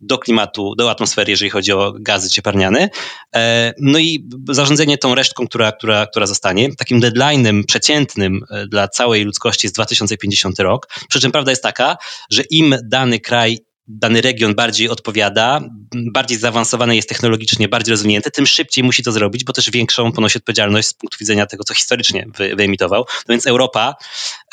do 0.00 0.18
klimatu, 0.18 0.74
do 0.74 0.90
atmosfery, 0.90 1.30
jeżeli 1.30 1.50
chodzi 1.50 1.72
o 1.72 1.92
gazy 2.00 2.30
cieplarniane. 2.30 2.88
E, 3.34 3.74
no 3.78 3.98
i 3.98 4.28
zarządzanie 4.48 4.98
tą 4.98 5.14
resztką, 5.14 5.46
która, 5.46 5.72
która, 5.72 6.06
która 6.06 6.26
zostanie. 6.26 6.76
Takim 6.76 7.00
deadline'em 7.00 7.64
przeciętnym 7.66 8.40
e, 8.50 8.66
dla 8.66 8.88
całej 8.88 9.24
ludzkości 9.24 9.66
jest 9.66 9.76
2050 9.76 10.58
rok. 10.58 10.88
Przy 11.08 11.20
czym 11.20 11.32
prawda 11.32 11.52
jest 11.52 11.62
taka, 11.62 11.96
że 12.30 12.42
im 12.42 12.76
dany 12.82 13.20
kraj 13.20 13.58
dany 13.90 14.20
region 14.20 14.54
bardziej 14.54 14.88
odpowiada, 14.88 15.60
bardziej 16.12 16.38
zaawansowany 16.38 16.96
jest 16.96 17.08
technologicznie, 17.08 17.68
bardziej 17.68 17.90
rozwinięty, 17.90 18.30
tym 18.30 18.46
szybciej 18.46 18.84
musi 18.84 19.02
to 19.02 19.12
zrobić, 19.12 19.44
bo 19.44 19.52
też 19.52 19.70
większą 19.70 20.12
ponosi 20.12 20.38
odpowiedzialność 20.38 20.88
z 20.88 20.94
punktu 20.94 21.18
widzenia 21.20 21.46
tego, 21.46 21.64
co 21.64 21.74
historycznie 21.74 22.26
wy, 22.38 22.56
wyemitował. 22.56 23.04
No 23.28 23.32
więc 23.32 23.46
Europa 23.46 23.94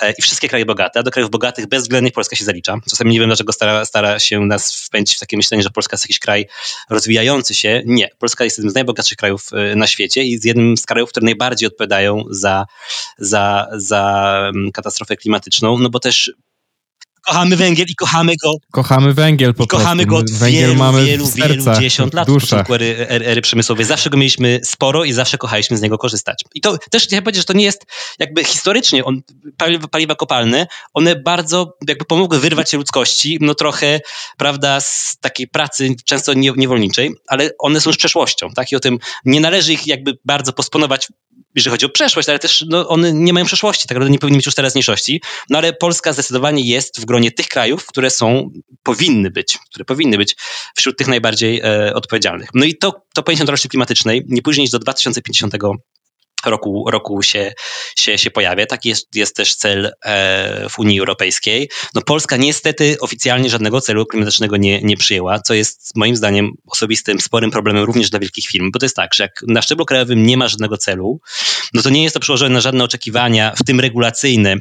e, 0.02 0.12
i 0.12 0.22
wszystkie 0.22 0.50
kraje 0.50 0.66
bogate, 0.66 1.00
a 1.00 1.04
do 1.04 1.12
krajów 1.12 1.32
bogatych 1.32 1.68
bezwzględnie 1.68 2.12
Polska 2.12 2.36
się 2.36 2.46
zalicza. 2.46 2.78
Czasami 2.90 3.12
nie 3.12 3.20
wiem, 3.20 3.30
dlaczego 3.30 3.54
stara, 3.54 3.86
stara 3.86 4.20
się 4.20 4.40
nas 4.40 4.76
wpędzić 4.76 5.16
w 5.16 5.20
takie 5.20 5.38
myślenie, 5.38 5.64
że 5.64 5.70
Polska 5.70 5.94
jest 5.94 6.04
jakiś 6.04 6.20
kraj 6.20 6.46
rozwijający 6.90 7.56
się. 7.56 7.82
Nie. 7.86 8.10
Polska 8.20 8.44
jest 8.44 8.58
jednym 8.58 8.72
z 8.72 8.76
najbogatszych 8.76 9.18
krajów 9.18 9.50
e, 9.54 9.76
na 9.76 9.88
świecie 9.88 10.24
i 10.24 10.32
jest 10.32 10.46
jednym 10.46 10.78
z 10.78 10.86
krajów, 10.86 11.10
które 11.10 11.26
najbardziej 11.26 11.68
odpowiadają 11.68 12.24
za, 12.30 12.66
za, 13.18 13.68
za 13.74 14.34
mm, 14.56 14.72
katastrofę 14.72 15.16
klimatyczną, 15.16 15.78
no 15.80 15.90
bo 15.90 16.00
też 16.00 16.32
kochamy 17.28 17.56
węgiel 17.56 17.86
i 17.90 17.96
kochamy 17.96 18.34
go. 18.44 18.54
Kochamy 18.72 19.14
węgiel 19.14 19.54
po 19.54 19.68
prostu. 19.68 19.78
Kochamy 19.78 20.06
go 20.06 20.18
od 20.18 20.32
węgiel 20.32 20.62
wielu, 20.62 20.76
mamy 20.76 21.06
wielu, 21.06 21.28
wielu 21.28 21.64
dziesiąt 21.80 22.14
lat 22.14 22.30
w 22.30 22.40
początku 22.40 22.74
ery, 22.74 23.08
ery 23.10 23.42
przemysłowej. 23.42 23.86
Zawsze 23.86 24.10
go 24.10 24.18
mieliśmy 24.18 24.60
sporo 24.64 25.04
i 25.04 25.14
zawsze 25.14 25.38
kochaliśmy 25.38 25.78
z 25.78 25.82
niego 25.82 25.98
korzystać. 25.98 26.44
I 26.56 26.62
to 26.62 26.78
też 26.92 27.04
chciałem 27.04 27.24
powiedzieć, 27.24 27.42
że 27.42 27.46
to 27.46 27.54
nie 27.54 27.64
jest 27.64 27.86
jakby 28.20 28.44
historycznie 28.44 29.06
on, 29.06 29.22
paliwa, 29.58 29.88
paliwa 29.88 30.16
kopalne, 30.16 30.68
one 30.94 31.16
bardzo 31.16 31.78
jakby 31.88 32.06
pomogły 32.06 32.40
wyrwać 32.40 32.72
się 32.72 32.78
ludzkości, 32.78 33.38
no 33.42 33.56
trochę, 33.56 34.00
prawda, 34.38 34.82
z 34.82 35.18
takiej 35.22 35.48
pracy 35.48 35.96
często 36.06 36.34
niewolniczej, 36.34 37.12
ale 37.28 37.50
one 37.60 37.82
są 37.82 37.90
już 37.90 37.98
przeszłością, 37.98 38.50
tak? 38.56 38.72
I 38.72 38.76
o 38.76 38.80
tym 38.80 39.00
nie 39.26 39.42
należy 39.42 39.74
ich 39.74 39.88
jakby 39.88 40.18
bardzo 40.26 40.54
posponować 40.54 41.08
jeżeli 41.58 41.72
chodzi 41.72 41.86
o 41.86 41.90
przeszłość, 41.90 42.30
ale 42.30 42.40
też 42.40 42.66
no, 42.70 42.88
one 42.88 43.14
nie 43.14 43.34
mają 43.34 43.46
przeszłości, 43.46 43.88
tak 43.88 43.96
naprawdę 43.96 44.12
nie 44.12 44.20
powinny 44.20 44.38
mieć 44.38 44.46
już 44.46 44.56
teraźniejszości. 44.56 45.22
No 45.50 45.58
ale 45.58 45.74
Polska 45.74 46.14
zdecydowanie 46.14 46.64
jest 46.64 47.02
w 47.02 47.06
gronie 47.06 47.32
tych 47.32 47.48
krajów, 47.48 47.86
które 47.86 48.10
są, 48.10 48.50
powinny 48.84 49.32
być, 49.32 49.58
które 49.72 49.86
powinny 49.86 50.18
być 50.18 50.36
wśród 50.76 50.98
tych 50.98 51.08
najbardziej 51.08 51.62
e, 51.64 51.94
odpowiedzialnych. 51.94 52.50
No 52.54 52.66
i 52.66 52.76
to, 52.76 53.02
to 53.14 53.24
pojęcie 53.24 53.42
neutralności 53.42 53.70
klimatycznej 53.70 54.26
nie 54.28 54.42
później 54.42 54.64
niż 54.64 54.72
do 54.72 54.80
2050 54.80 55.54
roku, 56.46 56.86
roku 56.92 57.22
się, 57.24 57.54
się, 57.98 58.18
się 58.18 58.32
pojawia. 58.32 58.66
Taki 58.66 58.90
jest, 58.90 59.16
jest 59.16 59.36
też 59.36 59.56
cel 59.56 59.92
e, 60.06 60.70
w 60.70 60.80
Unii 60.80 61.00
Europejskiej. 61.00 61.70
No 61.96 62.02
Polska 62.02 62.38
niestety 62.38 62.98
oficjalnie 63.02 63.50
żadnego 63.50 63.82
celu 63.82 64.06
klimatycznego 64.06 64.58
nie, 64.58 64.82
nie 64.82 64.98
przyjęła, 64.98 65.40
co 65.40 65.54
jest 65.54 65.92
moim 65.96 66.16
zdaniem 66.16 66.52
osobistym, 66.68 67.20
sporym 67.20 67.52
problemem 67.52 67.84
również 67.84 68.10
dla 68.10 68.20
wielkich 68.20 68.46
firm, 68.46 68.72
bo 68.72 68.80
to 68.80 68.86
jest 68.86 68.96
tak, 68.96 69.14
że 69.14 69.24
jak 69.24 69.44
na 69.48 69.62
szczeblu 69.62 69.86
krajowym 69.86 70.24
nie 70.24 70.38
ma 70.38 70.48
żadnego 70.48 70.78
celu, 70.78 71.20
no 71.74 71.82
to 71.82 71.90
nie 71.90 72.04
jest 72.04 72.14
to 72.14 72.20
przełożone 72.20 72.54
na 72.54 72.62
żadne 72.62 72.84
oczekiwania, 72.84 73.54
w 73.58 73.64
tym 73.64 73.80
regulacyjne, 73.80 74.56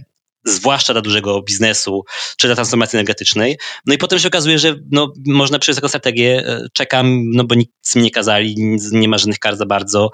zwłaszcza 0.46 0.92
dla 0.92 1.02
dużego 1.02 1.42
biznesu, 1.42 2.04
czy 2.36 2.46
dla 2.46 2.54
transformacji 2.54 2.96
energetycznej. 2.96 3.58
No 3.86 3.94
i 3.94 3.98
potem 3.98 4.18
się 4.18 4.28
okazuje, 4.28 4.58
że 4.58 4.76
no, 4.90 5.12
można 5.26 5.58
przez 5.58 5.76
taką 5.76 5.88
strategię, 5.88 6.44
e, 6.46 6.66
czekam, 6.72 7.30
no 7.30 7.44
bo 7.44 7.54
nic 7.54 7.96
mi 7.96 8.02
nie 8.02 8.10
kazali, 8.10 8.54
nie 8.92 9.08
ma 9.08 9.18
żadnych 9.18 9.38
kar 9.38 9.56
za 9.56 9.66
bardzo. 9.66 10.10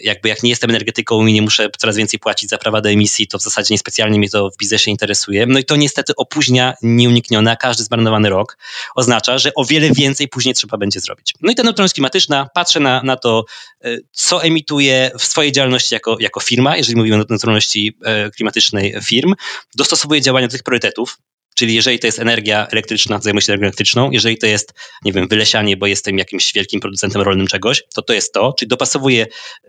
Jakby 0.00 0.28
jak 0.28 0.42
nie 0.42 0.50
jestem 0.50 0.70
energetyką 0.70 1.26
i 1.26 1.32
nie 1.32 1.42
muszę 1.42 1.68
coraz 1.78 1.96
więcej 1.96 2.20
płacić 2.20 2.50
za 2.50 2.58
prawa 2.58 2.80
do 2.80 2.88
emisji, 2.88 3.26
to 3.26 3.38
w 3.38 3.42
zasadzie 3.42 3.74
niespecjalnie 3.74 4.18
mnie 4.18 4.30
to 4.30 4.50
w 4.50 4.56
biznesie 4.56 4.90
interesuje. 4.90 5.46
No 5.46 5.58
i 5.58 5.64
to 5.64 5.76
niestety 5.76 6.12
opóźnia 6.16 6.74
nieuniknione, 6.82 7.52
a 7.52 7.56
każdy 7.56 7.84
zmarnowany 7.84 8.30
rok 8.30 8.58
oznacza, 8.94 9.38
że 9.38 9.54
o 9.54 9.64
wiele 9.64 9.90
więcej 9.90 10.28
później 10.28 10.54
trzeba 10.54 10.76
będzie 10.76 11.00
zrobić. 11.00 11.34
No 11.40 11.52
i 11.52 11.54
ta 11.54 11.62
neutralność 11.62 11.94
klimatyczna, 11.94 12.48
patrzę 12.54 12.80
na, 12.80 13.02
na 13.02 13.16
to, 13.16 13.44
e, 13.84 13.96
co 14.12 14.42
emituje 14.42 15.10
w 15.18 15.24
swojej 15.24 15.52
działalności 15.52 15.94
jako, 15.94 16.16
jako 16.20 16.40
firma, 16.40 16.76
jeżeli 16.76 16.96
mówimy 16.96 17.16
o 17.16 17.18
neutralności 17.18 17.98
e, 18.04 18.30
klimatycznej 18.30 18.94
firm, 19.04 19.34
dostosowuje 19.76 20.20
działania 20.20 20.46
do 20.46 20.52
tych 20.52 20.62
priorytetów, 20.62 21.18
Czyli 21.54 21.74
jeżeli 21.74 21.98
to 21.98 22.06
jest 22.06 22.18
energia 22.18 22.66
elektryczna, 22.66 23.20
zajmuję 23.20 23.42
się 23.42 23.52
energią 23.52 23.66
elektryczną, 23.66 24.10
jeżeli 24.10 24.38
to 24.38 24.46
jest, 24.46 24.74
nie 25.04 25.12
wiem, 25.12 25.28
wylesianie, 25.28 25.76
bo 25.76 25.86
jestem 25.86 26.18
jakimś 26.18 26.52
wielkim 26.52 26.80
producentem 26.80 27.22
rolnym 27.22 27.46
czegoś, 27.46 27.82
to 27.94 28.02
to 28.02 28.12
jest 28.12 28.32
to, 28.32 28.52
czyli 28.58 28.68
dopasowuję 28.68 29.26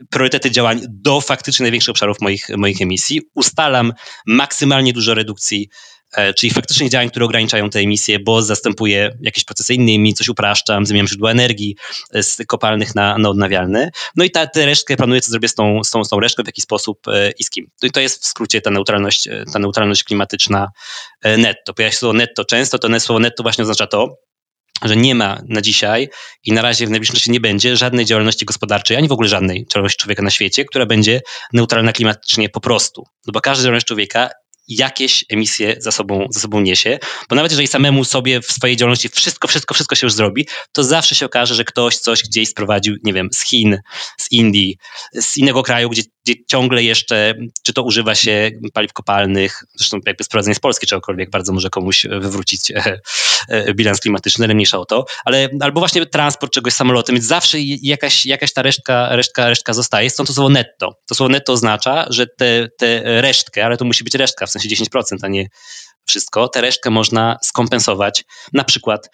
priorytety 0.10 0.52
działań 0.52 0.82
do 0.90 1.22
faktycznie 1.22 1.64
największych 1.64 1.90
obszarów 1.90 2.22
moich, 2.22 2.50
moich 2.58 2.82
emisji, 2.82 3.22
ustalam 3.36 3.94
maksymalnie 4.26 4.94
dużo 4.94 5.14
redukcji 5.14 5.70
czyli 6.38 6.54
faktycznych 6.54 6.90
działań, 6.90 7.10
które 7.10 7.26
ograniczają 7.26 7.70
te 7.70 7.80
emisje, 7.80 8.20
bo 8.20 8.42
zastępuje 8.42 9.18
jakieś 9.22 9.44
procesy 9.44 9.74
innymi, 9.74 10.14
coś 10.14 10.30
upraszczam, 10.30 10.86
zmieniam 10.86 11.08
źródła 11.08 11.32
energii 11.32 11.76
e, 12.14 12.24
z 12.24 12.38
kopalnych 12.48 12.96
na, 12.96 13.18
na 13.18 13.30
odnawialne. 13.30 13.92
No 14.16 14.24
i 14.24 14.32
ta, 14.32 14.48
tę 14.48 14.66
resztkę 14.66 14.98
planuję, 14.98 15.22
co 15.22 15.32
zrobię 15.32 15.48
z 15.48 15.56
tą, 15.56 15.84
z, 15.84 15.92
tą, 15.92 16.04
z 16.04 16.10
tą 16.10 16.20
resztką, 16.20 16.44
w 16.44 16.48
jaki 16.48 16.62
sposób 16.62 17.08
e, 17.08 17.32
i 17.32 17.44
z 17.44 17.50
kim. 17.50 17.68
To, 17.82 17.88
to 17.90 18.00
jest 18.00 18.24
w 18.24 18.26
skrócie 18.26 18.62
ta 18.62 18.72
neutralność, 18.72 19.30
ta 19.54 19.60
neutralność 19.60 20.04
klimatyczna 20.04 20.72
netto. 21.38 21.74
Pojawia 21.74 21.92
się 21.92 21.98
słowo 21.98 22.14
netto 22.14 22.46
często, 22.46 22.80
to 22.80 23.00
słowo 23.00 23.20
netto 23.20 23.44
właśnie 23.44 23.62
oznacza 23.62 23.88
to, 23.88 24.18
że 24.84 24.96
nie 24.96 25.16
ma 25.16 25.42
na 25.48 25.62
dzisiaj 25.62 26.10
i 26.44 26.52
na 26.52 26.62
razie 26.62 26.88
w 26.88 26.90
najbliższym 26.90 27.16
czasie 27.16 27.32
nie 27.32 27.40
będzie 27.40 27.78
żadnej 27.78 28.06
działalności 28.06 28.46
gospodarczej, 28.46 28.98
ani 28.98 29.08
w 29.08 29.12
ogóle 29.12 29.30
żadnej 29.30 29.66
działalności 29.74 29.98
człowieka 29.98 30.24
na 30.24 30.30
świecie, 30.30 30.66
która 30.66 30.86
będzie 30.86 31.22
neutralna 31.54 31.94
klimatycznie 31.94 32.50
po 32.50 32.62
prostu. 32.62 33.04
No 33.28 33.32
bo 33.32 33.42
każda 33.42 33.64
działalność 33.64 33.86
człowieka 33.86 34.30
jakieś 34.68 35.26
emisje 35.30 35.76
za 35.80 35.92
sobą, 35.92 36.28
za 36.30 36.40
sobą 36.40 36.60
niesie, 36.60 37.00
bo 37.30 37.36
nawet 37.36 37.52
jeżeli 37.52 37.68
samemu 37.68 38.04
sobie 38.04 38.42
w 38.42 38.46
swojej 38.46 38.78
działalności 38.78 39.10
wszystko, 39.10 39.48
wszystko, 39.48 39.74
wszystko 39.74 39.96
się 39.96 40.06
już 40.06 40.14
zrobi, 40.14 40.48
to 40.72 40.84
zawsze 40.84 41.16
się 41.16 41.26
okaże, 41.26 41.56
że 41.56 41.64
ktoś 41.64 41.98
coś 41.98 42.24
gdzieś 42.24 42.50
sprowadził, 42.50 42.96
nie 43.04 43.14
wiem, 43.14 43.30
z 43.34 43.46
Chin, 43.46 43.78
z 44.18 44.32
Indii, 44.32 44.78
z 45.14 45.38
innego 45.38 45.64
kraju, 45.64 45.90
gdzie, 45.90 46.02
gdzie 46.26 46.36
ciągle 46.48 46.84
jeszcze, 46.84 47.34
czy 47.64 47.74
to 47.74 47.84
używa 47.84 48.16
się 48.16 48.52
paliw 48.74 48.94
kopalnych, 48.94 49.64
zresztą 49.76 50.00
jakby 50.06 50.24
sprowadzenie 50.24 50.56
z 50.56 50.60
Polski 50.60 50.88
czegokolwiek 50.88 51.30
bardzo 51.30 51.54
może 51.54 51.70
komuś 51.70 52.06
wywrócić 52.20 52.72
e, 52.72 53.00
e, 53.50 53.74
bilans 53.74 54.00
klimatyczny, 54.00 54.46
ale 54.46 54.54
mniejsza 54.54 54.80
o 54.80 54.86
to, 54.86 55.06
ale 55.26 55.50
albo 55.62 55.80
właśnie 55.80 56.06
transport 56.06 56.54
czegoś 56.54 56.74
samolotem, 56.74 57.16
więc 57.16 57.26
zawsze 57.26 57.58
jakaś, 57.62 58.26
jakaś 58.26 58.54
ta 58.54 58.62
resztka, 58.62 59.16
resztka, 59.16 59.50
resztka 59.50 59.74
zostaje, 59.74 60.10
stąd 60.10 60.28
to 60.28 60.34
słowo 60.34 60.50
netto. 60.50 61.00
To 61.08 61.16
słowo 61.16 61.30
netto 61.30 61.54
oznacza, 61.54 62.06
że 62.10 62.28
te, 62.28 62.70
te 62.78 63.22
resztkę, 63.22 63.66
ale 63.66 63.78
to 63.78 63.86
musi 63.86 64.04
być 64.04 64.16
resztka, 64.16 64.46
w 64.46 64.52
sensie 64.62 64.70
10%, 64.70 65.18
a 65.22 65.28
nie 65.28 65.48
wszystko. 66.06 66.48
Tę 66.48 66.62
resztkę 66.62 66.90
można 66.90 67.38
skompensować, 67.44 68.24
na 68.54 68.64
przykład 68.64 69.10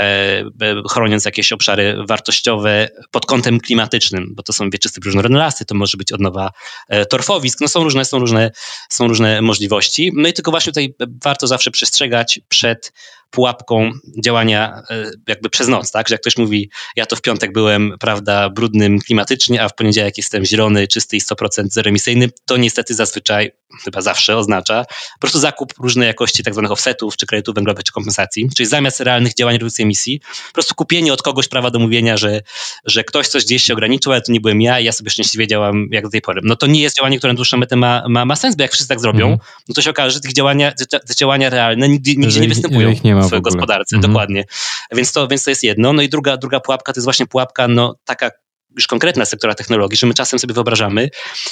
e, 0.00 0.44
chroniąc 0.90 1.24
jakieś 1.24 1.52
obszary 1.52 1.96
wartościowe 2.08 2.88
pod 3.10 3.26
kątem 3.26 3.60
klimatycznym, 3.60 4.32
bo 4.34 4.42
to 4.42 4.52
są 4.52 4.70
wieczyste 4.70 5.00
różnorodne 5.04 5.38
lasy, 5.38 5.64
to 5.64 5.74
może 5.74 5.96
być 5.96 6.12
odnowa 6.12 6.50
e, 6.88 7.06
torfowisk, 7.06 7.60
no 7.60 7.68
są 7.68 7.84
różne, 7.84 8.04
są 8.04 8.18
różne, 8.18 8.50
są 8.90 9.08
różne 9.08 9.42
możliwości. 9.42 10.12
No 10.14 10.28
i 10.28 10.32
tylko 10.32 10.50
właśnie 10.50 10.72
tutaj 10.72 10.94
warto 11.24 11.46
zawsze 11.46 11.70
przestrzegać 11.70 12.40
przed 12.48 12.92
pułapką 13.32 13.90
działania 14.24 14.82
e, 14.90 15.10
jakby 15.28 15.50
przez 15.50 15.68
noc, 15.68 15.90
tak? 15.90 16.08
Że 16.08 16.14
jak 16.14 16.20
ktoś 16.20 16.36
mówi, 16.36 16.70
ja 16.96 17.06
to 17.06 17.16
w 17.16 17.22
piątek 17.22 17.52
byłem, 17.52 17.94
prawda, 18.00 18.50
brudnym 18.50 18.98
klimatycznie, 18.98 19.62
a 19.62 19.68
w 19.68 19.74
poniedziałek 19.74 20.16
jestem 20.16 20.44
zielony, 20.44 20.88
czysty 20.88 21.16
i 21.16 21.20
100% 21.20 21.66
zeroemisyjny, 21.70 22.28
to 22.46 22.56
niestety 22.56 22.94
zazwyczaj, 22.94 23.50
chyba 23.84 24.00
zawsze 24.00 24.36
oznacza 24.36 24.84
po 24.84 25.20
prostu 25.20 25.38
zakup 25.38 25.74
różnej 25.78 26.06
jakości 26.06 26.42
tak 26.42 26.54
zwanych 26.54 26.72
offsetów, 26.72 27.16
czy 27.16 27.26
kredytów 27.26 27.54
węglowych, 27.54 27.84
czy 27.84 27.92
kompensacji, 27.92 28.48
czyli 28.56 28.68
zamiast 28.68 29.00
realnych 29.00 29.34
działań 29.34 29.54
redukcji 29.54 29.82
emisji, 29.82 30.20
po 30.46 30.52
prostu 30.52 30.74
kupienie 30.74 31.12
od 31.12 31.22
kogoś 31.22 31.48
prawa 31.48 31.70
do 31.70 31.78
mówienia, 31.78 32.16
że, 32.16 32.40
że 32.84 33.04
ktoś 33.04 33.28
coś 33.28 33.44
gdzieś 33.44 33.64
się 33.64 33.72
ograniczył, 33.72 34.12
ale 34.12 34.22
to 34.22 34.32
nie 34.32 34.40
byłem 34.40 34.62
ja 34.62 34.80
i 34.80 34.84
ja 34.84 34.92
sobie 34.92 35.10
szczęśliwie 35.10 35.46
działam 35.46 35.88
jak 35.90 36.04
do 36.04 36.10
tej 36.10 36.20
pory. 36.20 36.40
No 36.44 36.56
to 36.56 36.66
nie 36.66 36.80
jest 36.80 36.96
działanie, 36.96 37.18
które 37.18 37.32
na 37.32 37.36
dłuższą 37.36 37.56
metę 37.56 37.76
ma, 37.76 38.04
ma, 38.08 38.24
ma 38.24 38.36
sens, 38.36 38.56
bo 38.56 38.62
jak 38.62 38.72
wszyscy 38.72 38.88
tak 38.88 39.00
zrobią, 39.00 39.26
mm. 39.26 39.38
no 39.68 39.74
to 39.74 39.82
się 39.82 39.90
okaże, 39.90 40.10
że 40.10 40.20
tych 40.20 40.32
działania, 40.32 40.72
te 41.06 41.14
działania 41.18 41.50
realne 41.50 41.88
nigdy, 41.88 42.16
nigdzie 42.16 42.40
nie 42.40 42.48
występują. 42.48 42.90
Ich 42.90 43.04
nie 43.04 43.14
ma 43.14 43.21
w 43.28 43.40
gospodarce, 43.40 43.96
mhm. 43.96 44.12
dokładnie. 44.12 44.44
Więc 44.92 45.12
to, 45.12 45.28
więc 45.28 45.44
to 45.44 45.50
jest 45.50 45.62
jedno. 45.62 45.92
No 45.92 46.02
i 46.02 46.08
druga, 46.08 46.36
druga 46.36 46.60
pułapka 46.60 46.92
to 46.92 46.98
jest 46.98 47.06
właśnie 47.06 47.26
pułapka 47.26 47.68
no, 47.68 47.94
taka 48.04 48.30
już 48.76 48.86
konkretna 48.86 49.24
sektora 49.24 49.54
technologii, 49.54 49.96
że 49.96 50.06
my 50.06 50.14
czasem 50.14 50.38
sobie 50.38 50.54
wyobrażamy, 50.54 51.08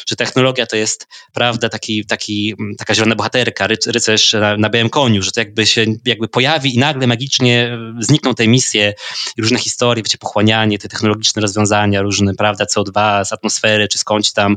że 0.09 0.17
technologia 0.17 0.67
to 0.67 0.77
jest, 0.77 1.07
prawda, 1.33 1.69
taki, 1.69 2.07
taki, 2.07 2.55
taka 2.79 2.95
zielona 2.95 3.15
bohaterka, 3.15 3.67
rycerz 3.87 4.33
na, 4.33 4.57
na 4.57 4.71
białym 4.71 4.91
koniu, 4.91 5.23
że 5.23 5.33
to 5.33 5.41
jakby 5.41 5.67
się 5.67 5.87
jakby 6.05 6.29
pojawi 6.29 6.75
i 6.75 6.79
nagle 6.79 7.07
magicznie 7.07 7.79
znikną 7.99 8.35
te 8.35 8.45
emisje 8.45 8.95
i 9.37 9.43
różne 9.43 9.59
historie, 9.59 10.03
wiecie, 10.03 10.19
pochłanianie, 10.19 10.79
te 10.79 10.89
technologiczne 10.89 11.43
rozwiązania, 11.43 12.03
różne, 12.03 12.35
prawda, 12.35 12.65
CO2 12.65 13.25
z 13.25 13.33
atmosfery, 13.33 13.89
czy 13.89 13.99
skądś 13.99 14.33
tam. 14.33 14.57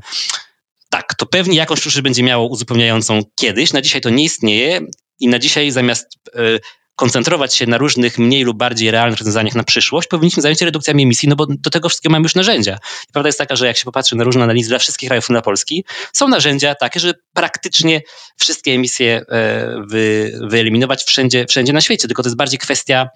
Tak, 0.89 1.13
to 1.17 1.25
pewnie 1.25 1.57
jakąś 1.57 1.79
przyszłość 1.79 2.03
będzie 2.03 2.23
miało 2.23 2.47
uzupełniającą 2.47 3.21
kiedyś. 3.35 3.73
Na 3.73 3.81
dzisiaj 3.81 4.01
to 4.01 4.09
nie 4.09 4.23
istnieje 4.23 4.81
i 5.19 5.27
na 5.27 5.39
dzisiaj 5.39 5.71
zamiast 5.71 6.07
y, 6.35 6.59
koncentrować 6.95 7.55
się 7.55 7.67
na 7.67 7.77
różnych 7.77 8.19
mniej 8.19 8.43
lub 8.43 8.57
bardziej 8.57 8.91
realnych 8.91 9.19
rozwiązaniach 9.19 9.55
na 9.55 9.63
przyszłość, 9.63 10.07
powinniśmy 10.07 10.41
zająć 10.41 10.59
się 10.59 10.65
redukcjami 10.65 11.03
emisji, 11.03 11.29
no 11.29 11.35
bo 11.35 11.45
do 11.45 11.69
tego 11.69 11.89
wszystkiego 11.89 12.11
mamy 12.11 12.23
już 12.23 12.35
narzędzia. 12.35 12.77
I 13.09 13.11
prawda 13.13 13.27
jest 13.27 13.39
taka, 13.39 13.55
że 13.55 13.67
jak 13.67 13.77
się 13.77 13.85
popatrzy 13.85 14.15
na 14.15 14.23
różne 14.23 14.43
analizy 14.43 14.69
dla 14.69 14.79
wszystkich 14.79 15.09
krajów 15.09 15.29
na 15.29 15.41
Polski, 15.41 15.85
są 16.13 16.27
narzędzia 16.27 16.75
takie, 16.75 16.99
że 16.99 17.13
praktycznie 17.33 18.01
wszystkie 18.39 18.71
emisje 18.71 19.21
e, 19.29 19.75
wy, 19.87 20.33
wyeliminować 20.41 21.03
wszędzie, 21.03 21.45
wszędzie 21.49 21.73
na 21.73 21.81
świecie, 21.81 22.07
tylko 22.07 22.23
to 22.23 22.29
jest 22.29 22.37
bardziej 22.37 22.59
kwestia 22.59 23.09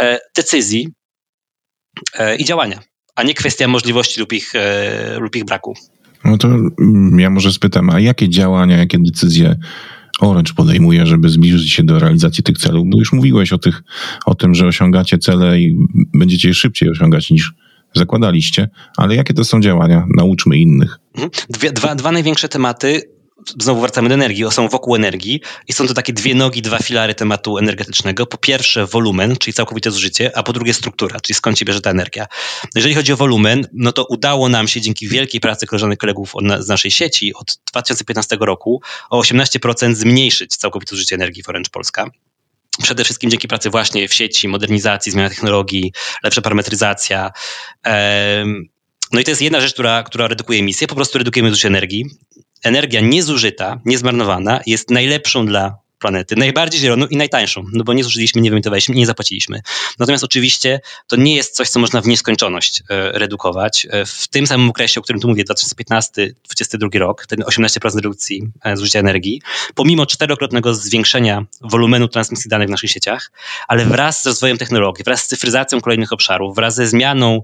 e, 0.00 0.18
decyzji 0.36 0.88
e, 2.18 2.36
i 2.36 2.44
działania, 2.44 2.80
a 3.14 3.22
nie 3.22 3.34
kwestia 3.34 3.68
możliwości 3.68 4.20
lub 4.20 4.32
ich, 4.32 4.52
lub 5.18 5.36
ich 5.36 5.44
braku. 5.44 5.74
No 6.24 6.38
to 6.38 6.48
ja 7.18 7.30
może 7.30 7.52
spytam, 7.52 7.90
a 7.90 8.00
jakie 8.00 8.28
działania, 8.28 8.76
jakie 8.76 8.98
decyzje 8.98 9.56
Orange 10.20 10.52
podejmuje, 10.56 11.06
żeby 11.06 11.28
zbliżyć 11.28 11.72
się 11.72 11.82
do 11.82 11.98
realizacji 11.98 12.44
tych 12.44 12.58
celów? 12.58 12.86
Bo 12.90 12.98
już 12.98 13.12
mówiłeś 13.12 13.52
o, 13.52 13.58
tych, 13.58 13.82
o 14.26 14.34
tym, 14.34 14.54
że 14.54 14.66
osiągacie 14.66 15.18
cele 15.18 15.60
i 15.60 15.76
będziecie 16.14 16.48
je 16.48 16.54
szybciej 16.54 16.90
osiągać 16.90 17.30
niż 17.30 17.54
zakładaliście, 17.94 18.68
ale 18.96 19.14
jakie 19.14 19.34
to 19.34 19.44
są 19.44 19.60
działania? 19.60 20.06
Nauczmy 20.16 20.58
innych. 20.58 20.98
Mhm. 21.14 21.30
Dwie, 21.50 21.72
dwa, 21.72 21.94
dwa 21.94 22.12
największe 22.12 22.48
tematy 22.48 23.17
znowu 23.60 23.80
wracamy 23.80 24.08
do 24.08 24.14
energii, 24.14 24.44
są 24.50 24.68
wokół 24.68 24.96
energii 24.96 25.40
i 25.68 25.72
są 25.72 25.86
to 25.86 25.94
takie 25.94 26.12
dwie 26.12 26.34
nogi, 26.34 26.62
dwa 26.62 26.78
filary 26.78 27.14
tematu 27.14 27.58
energetycznego. 27.58 28.26
Po 28.26 28.38
pierwsze 28.38 28.86
wolumen, 28.86 29.36
czyli 29.36 29.54
całkowite 29.54 29.90
zużycie, 29.90 30.36
a 30.36 30.42
po 30.42 30.52
drugie 30.52 30.74
struktura, 30.74 31.20
czyli 31.20 31.34
skąd 31.34 31.58
się 31.58 31.64
bierze 31.64 31.80
ta 31.80 31.90
energia. 31.90 32.26
Jeżeli 32.74 32.94
chodzi 32.94 33.12
o 33.12 33.16
wolumen, 33.16 33.66
no 33.72 33.92
to 33.92 34.04
udało 34.04 34.48
nam 34.48 34.68
się 34.68 34.80
dzięki 34.80 35.08
wielkiej 35.08 35.40
pracy 35.40 35.66
koleżanek 35.66 35.98
kolegów 35.98 36.32
z 36.58 36.68
naszej 36.68 36.90
sieci 36.90 37.34
od 37.34 37.58
2015 37.70 38.36
roku 38.40 38.82
o 39.10 39.20
18% 39.20 39.94
zmniejszyć 39.94 40.56
całkowite 40.56 40.90
zużycie 40.90 41.14
energii 41.14 41.42
w 41.42 41.48
Orange 41.48 41.70
Polska. 41.70 42.10
Przede 42.82 43.04
wszystkim 43.04 43.30
dzięki 43.30 43.48
pracy 43.48 43.70
właśnie 43.70 44.08
w 44.08 44.14
sieci, 44.14 44.48
modernizacji, 44.48 45.12
zmiany 45.12 45.30
technologii, 45.30 45.92
lepsza 46.22 46.42
parametryzacja. 46.42 47.30
No 49.12 49.20
i 49.20 49.24
to 49.24 49.30
jest 49.30 49.42
jedna 49.42 49.60
rzecz, 49.60 49.72
która, 49.72 50.02
która 50.02 50.28
redukuje 50.28 50.58
emisję, 50.58 50.86
po 50.86 50.94
prostu 50.94 51.18
redukujemy 51.18 51.50
zużycie 51.50 51.68
energii. 51.68 52.04
Energia 52.64 53.00
niezużyta, 53.00 53.80
niezmarnowana 53.84 54.60
jest 54.66 54.90
najlepszą 54.90 55.46
dla 55.46 55.78
planety, 55.98 56.36
najbardziej 56.36 56.80
zieloną 56.80 57.06
i 57.06 57.16
najtańszą, 57.16 57.64
no 57.72 57.84
bo 57.84 57.92
nie 57.92 58.04
zużyliśmy, 58.04 58.40
nie 58.40 58.50
wyemitowaliśmy, 58.50 58.94
nie 58.94 59.06
zapłaciliśmy. 59.06 59.60
Natomiast 59.98 60.24
oczywiście 60.24 60.80
to 61.06 61.16
nie 61.16 61.36
jest 61.36 61.56
coś, 61.56 61.68
co 61.68 61.80
można 61.80 62.00
w 62.00 62.06
nieskończoność 62.06 62.82
e, 62.90 63.12
redukować. 63.12 63.86
E, 63.90 64.06
w 64.06 64.28
tym 64.28 64.46
samym 64.46 64.70
okresie, 64.70 65.00
o 65.00 65.02
którym 65.02 65.20
tu 65.20 65.28
mówię, 65.28 65.44
2015-2022 65.44 66.98
rok, 66.98 67.26
ten 67.26 67.38
18% 67.38 67.94
redukcji 67.94 68.42
e, 68.64 68.76
zużycia 68.76 68.98
energii, 68.98 69.42
pomimo 69.74 70.06
czterokrotnego 70.06 70.74
zwiększenia 70.74 71.44
wolumenu 71.60 72.08
transmisji 72.08 72.48
danych 72.50 72.68
w 72.68 72.70
naszych 72.70 72.90
sieciach, 72.90 73.32
ale 73.68 73.84
wraz 73.84 74.22
z 74.22 74.26
rozwojem 74.26 74.58
technologii, 74.58 75.04
wraz 75.04 75.22
z 75.22 75.26
cyfryzacją 75.26 75.80
kolejnych 75.80 76.12
obszarów, 76.12 76.56
wraz 76.56 76.74
ze 76.74 76.86
zmianą 76.86 77.42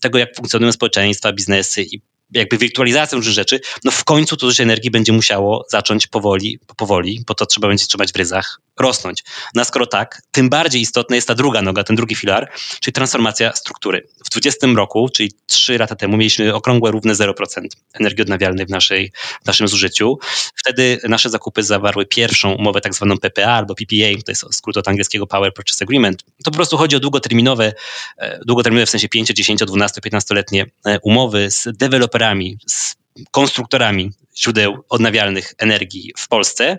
tego, 0.00 0.18
jak 0.18 0.36
funkcjonują 0.36 0.72
społeczeństwa, 0.72 1.32
biznesy 1.32 1.82
i 1.82 2.00
jakby 2.32 2.58
wirtualizacją 2.58 3.16
różnych 3.16 3.34
rzeczy, 3.34 3.60
no 3.84 3.90
w 3.90 4.04
końcu 4.04 4.36
to 4.36 4.46
zużycie 4.46 4.62
energii 4.62 4.90
będzie 4.90 5.12
musiało 5.12 5.66
zacząć 5.70 6.06
powoli, 6.06 6.58
powoli, 6.76 7.24
bo 7.26 7.34
to 7.34 7.46
trzeba 7.46 7.68
będzie 7.68 7.86
trzymać 7.86 8.12
w 8.12 8.16
ryzach, 8.16 8.60
rosnąć. 8.80 9.24
No 9.54 9.64
skoro 9.64 9.86
tak, 9.86 10.22
tym 10.30 10.48
bardziej 10.48 10.80
istotna 10.80 11.16
jest 11.16 11.28
ta 11.28 11.34
druga 11.34 11.62
noga, 11.62 11.84
ten 11.84 11.96
drugi 11.96 12.14
filar, 12.14 12.50
czyli 12.80 12.94
transformacja 12.94 13.52
struktury. 13.52 14.08
W 14.24 14.30
2020 14.30 14.66
roku, 14.76 15.08
czyli 15.08 15.32
3 15.46 15.78
lata 15.78 15.96
temu, 15.96 16.16
mieliśmy 16.16 16.54
okrągłe 16.54 16.90
równe 16.90 17.14
0% 17.14 17.66
energii 17.92 18.22
odnawialnej 18.22 18.66
w, 18.66 18.70
naszej, 18.70 19.12
w 19.42 19.46
naszym 19.46 19.68
zużyciu. 19.68 20.18
Wtedy 20.54 21.00
nasze 21.08 21.30
zakupy 21.30 21.62
zawarły 21.62 22.06
pierwszą 22.06 22.52
umowę 22.52 22.80
tak 22.80 22.94
zwaną 22.94 23.18
PPA 23.18 23.52
albo 23.52 23.74
PPA, 23.74 24.22
to 24.24 24.32
jest 24.32 24.54
skrót 24.54 24.76
od 24.76 24.88
angielskiego 24.88 25.26
Power 25.26 25.54
Purchase 25.54 25.84
Agreement. 25.84 26.22
To 26.44 26.50
po 26.50 26.56
prostu 26.56 26.76
chodzi 26.76 26.96
o 26.96 27.00
długoterminowe, 27.00 27.72
e, 28.18 28.40
długoterminowe 28.44 28.86
w 28.86 28.90
sensie 28.90 29.08
5, 29.08 29.28
10, 29.28 29.60
12, 29.66 30.00
15-letnie 30.00 30.66
umowy 31.02 31.50
z 31.50 31.68
deweloperami, 31.76 32.58
z 32.66 32.96
konstruktorami 33.30 34.12
źródeł 34.38 34.84
odnawialnych 34.88 35.54
energii 35.58 36.12
w 36.18 36.28
Polsce, 36.28 36.78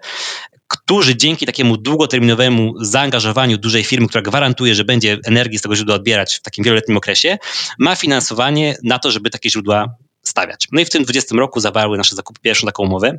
którzy 0.70 1.16
dzięki 1.16 1.46
takiemu 1.46 1.78
długoterminowemu 1.78 2.74
zaangażowaniu 2.82 3.58
dużej 3.58 3.84
firmy, 3.84 4.08
która 4.08 4.22
gwarantuje, 4.22 4.76
że 4.76 4.84
będzie 4.84 5.18
energię 5.26 5.60
z 5.60 5.62
tego 5.62 5.76
źródła 5.76 5.96
odbierać 5.96 6.36
w 6.36 6.42
takim 6.42 6.64
wieloletnim 6.64 6.98
okresie, 6.98 7.38
ma 7.80 7.96
finansowanie 7.96 8.78
na 8.84 9.00
to, 9.00 9.12
żeby 9.12 9.30
takie 9.30 9.50
źródła 9.50 9.96
stawiać. 10.24 10.68
No 10.72 10.82
i 10.82 10.86
w 10.86 10.90
tym 10.90 11.04
20 11.04 11.36
roku 11.36 11.60
zawarły 11.60 11.98
nasze 11.98 12.16
zakupy 12.16 12.40
pierwszą 12.42 12.66
taką 12.66 12.84
umowę. 12.84 13.18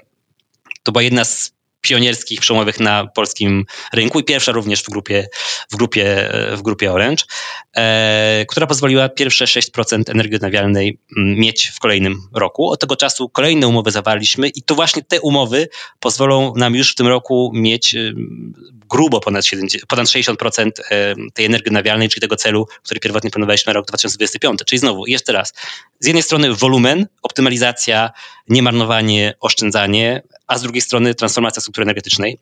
To 0.83 0.93
była 0.93 1.03
jedna 1.03 1.25
z 1.25 1.53
pionierskich, 1.81 2.41
przełomowych 2.41 2.81
na 2.81 3.07
polskim 3.07 3.65
rynku 3.93 4.21
i 4.21 4.25
pierwsza 4.25 4.53
również 4.53 4.83
w 4.83 4.91
grupie, 4.91 5.29
w 5.73 5.77
grupie, 5.77 6.31
w 6.57 6.63
grupie 6.63 6.93
Orange, 6.93 7.25
e, 7.77 8.45
która 8.49 8.67
pozwoliła 8.67 9.09
pierwsze 9.09 9.45
6% 9.45 10.11
energii 10.11 10.37
odnawialnej 10.37 10.99
mm, 11.17 11.39
mieć 11.39 11.67
w 11.67 11.79
kolejnym 11.79 12.23
roku. 12.35 12.71
Od 12.71 12.81
tego 12.81 12.97
czasu 12.97 13.29
kolejne 13.29 13.69
umowy 13.69 13.91
zawarliśmy 13.91 14.49
i 14.49 14.63
to 14.63 14.75
właśnie 14.75 15.03
te 15.03 15.21
umowy 15.21 15.69
pozwolą 16.01 16.55
nam 16.57 16.75
już 16.75 16.93
w 16.93 16.95
tym 16.95 17.07
roku 17.07 17.51
mieć 17.55 17.95
y, 17.95 18.15
grubo 18.91 19.21
ponad, 19.21 19.47
70, 19.47 19.87
ponad 19.87 20.07
60% 20.07 20.71
e, 20.91 21.15
tej 21.35 21.47
energii 21.47 21.69
odnawialnej, 21.69 22.09
czyli 22.09 22.21
tego 22.21 22.37
celu, 22.37 22.67
który 22.85 23.01
pierwotnie 23.01 23.31
planowaliśmy 23.31 23.71
na 23.71 23.75
rok 23.75 23.87
2025. 23.87 24.61
Czyli 24.67 24.79
znowu, 24.79 25.07
jeszcze 25.07 25.33
raz, 25.33 25.53
z 26.01 26.07
jednej 26.07 26.23
strony 26.23 26.55
wolumen, 26.55 27.07
optymalizacja, 27.23 28.11
niemarnowanie, 28.49 29.35
oszczędzanie, 29.41 30.23
a 30.47 30.59
z 30.59 30.63
drugiej 30.63 30.83
strony 30.83 31.15
transformacja 31.15 31.61
struktury 31.61 31.83
energetycznej. 31.83 32.39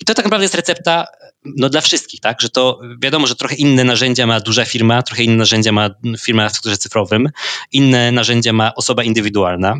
I 0.00 0.04
to 0.04 0.14
tak 0.14 0.24
naprawdę 0.24 0.44
jest 0.44 0.54
recepta 0.54 1.06
no, 1.44 1.68
dla 1.68 1.80
wszystkich, 1.80 2.20
tak? 2.20 2.40
Że 2.40 2.50
to 2.50 2.80
wiadomo, 3.02 3.26
że 3.26 3.36
trochę 3.36 3.54
inne 3.54 3.84
narzędzia 3.84 4.26
ma 4.26 4.40
duża 4.40 4.64
firma, 4.64 5.02
trochę 5.02 5.22
inne 5.22 5.36
narzędzia 5.36 5.72
ma 5.72 5.90
firma 6.20 6.48
w 6.48 6.52
sektorze 6.52 6.76
cyfrowym, 6.76 7.28
inne 7.72 8.12
narzędzia 8.12 8.52
ma 8.52 8.74
osoba 8.74 9.04
indywidualna. 9.04 9.74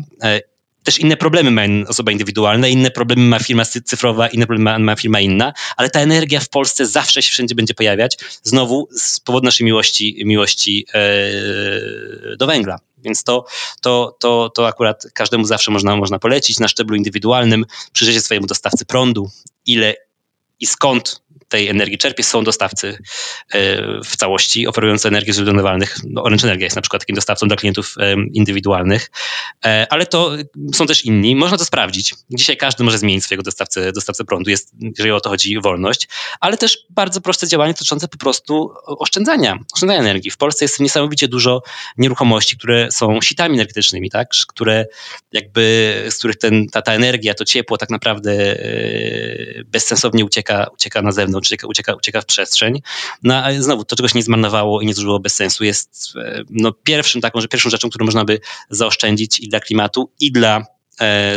Też 0.85 0.99
inne 0.99 1.17
problemy 1.17 1.51
ma 1.51 1.61
osoba 1.87 2.11
indywidualna, 2.11 2.67
inne 2.67 2.91
problemy 2.91 3.21
ma 3.21 3.39
firma 3.39 3.65
cyfrowa, 3.65 4.27
inne 4.27 4.45
problemy 4.45 4.71
ma, 4.71 4.79
ma 4.79 4.95
firma 4.95 5.19
inna, 5.19 5.53
ale 5.77 5.89
ta 5.89 5.99
energia 5.99 6.39
w 6.39 6.49
Polsce 6.49 6.85
zawsze 6.85 7.21
się 7.21 7.31
wszędzie 7.31 7.55
będzie 7.55 7.73
pojawiać, 7.73 8.17
znowu 8.43 8.87
z 8.91 9.19
powodu 9.19 9.45
naszej 9.45 9.65
miłości, 9.65 10.21
miłości 10.25 10.85
e, 10.93 12.37
do 12.37 12.47
węgla. 12.47 12.79
Więc 12.97 13.23
to, 13.23 13.45
to, 13.81 14.17
to, 14.19 14.49
to 14.49 14.67
akurat 14.67 15.07
każdemu 15.13 15.45
zawsze 15.45 15.71
można, 15.71 15.95
można 15.95 16.19
polecić 16.19 16.59
na 16.59 16.67
szczeblu 16.67 16.95
indywidualnym, 16.95 17.65
przyjrzeć 17.93 18.23
swojemu 18.23 18.47
dostawcy 18.47 18.85
prądu, 18.85 19.29
ile 19.65 19.95
i 20.59 20.65
skąd 20.65 21.21
tej 21.55 21.69
energii 21.69 21.97
czerpie, 21.97 22.23
są 22.23 22.43
dostawcy 22.43 22.97
e, 23.53 24.01
w 24.03 24.17
całości 24.17 24.67
oferujący 24.67 25.07
energię 25.07 25.33
z 25.33 25.35
źródeł. 25.35 25.55
No, 26.03 26.23
Orange 26.23 26.47
Energia 26.47 26.65
jest 26.65 26.75
na 26.75 26.81
przykład 26.81 27.01
takim 27.01 27.15
dostawcą 27.15 27.47
dla 27.47 27.57
klientów 27.57 27.95
e, 27.99 28.15
indywidualnych, 28.33 29.11
e, 29.65 29.87
ale 29.89 30.05
to 30.05 30.31
są 30.73 30.87
też 30.87 31.05
inni. 31.05 31.35
Można 31.35 31.57
to 31.57 31.65
sprawdzić. 31.65 32.15
Dzisiaj 32.29 32.57
każdy 32.57 32.83
może 32.83 32.97
zmienić 32.97 33.23
swojego 33.23 33.43
dostawcę, 33.43 33.91
dostawcę 33.91 34.25
prądu, 34.25 34.49
jest, 34.49 34.71
jeżeli 34.97 35.11
o 35.11 35.19
to 35.19 35.29
chodzi, 35.29 35.61
wolność, 35.61 36.07
ale 36.39 36.57
też 36.57 36.77
bardzo 36.89 37.21
proste 37.21 37.47
działanie 37.47 37.73
dotyczące 37.73 38.07
po 38.07 38.17
prostu 38.17 38.73
oszczędzania, 38.85 39.57
oszczędzania 39.73 39.99
energii. 39.99 40.31
W 40.31 40.37
Polsce 40.37 40.65
jest 40.65 40.79
niesamowicie 40.79 41.27
dużo 41.27 41.61
nieruchomości, 41.97 42.57
które 42.57 42.91
są 42.91 43.21
sitami 43.21 43.55
energetycznymi, 43.55 44.09
tak? 44.09 44.27
które 44.47 44.85
jakby, 45.31 45.93
z 46.09 46.17
których 46.17 46.37
ten, 46.37 46.67
ta, 46.67 46.81
ta 46.81 46.93
energia, 46.93 47.33
to 47.33 47.45
ciepło 47.45 47.77
tak 47.77 47.89
naprawdę 47.89 48.57
bezsensownie 49.65 50.25
ucieka, 50.25 50.67
ucieka 50.73 51.01
na 51.01 51.11
zewnątrz 51.11 51.44
ucieka, 51.45 51.67
ucieka, 51.67 51.93
ucieka 51.93 52.21
w 52.21 52.25
przestrzeń. 52.25 52.81
No 53.23 53.43
a 53.43 53.53
znowu, 53.53 53.85
to 53.85 53.95
czegoś 53.95 54.13
nie 54.13 54.23
zmarnowało 54.23 54.81
i 54.81 54.85
nie 54.85 54.93
zużyło 54.93 55.19
bez 55.19 55.35
sensu 55.35 55.63
jest 55.63 56.13
e, 56.15 56.43
no, 56.49 56.71
pierwszym 56.71 57.21
taką, 57.21 57.41
że 57.41 57.47
pierwszą 57.47 57.69
rzeczą, 57.69 57.89
którą 57.89 58.05
można 58.05 58.25
by 58.25 58.39
zaoszczędzić 58.69 59.39
i 59.39 59.49
dla 59.49 59.59
klimatu, 59.59 60.11
i 60.19 60.31
dla 60.31 60.74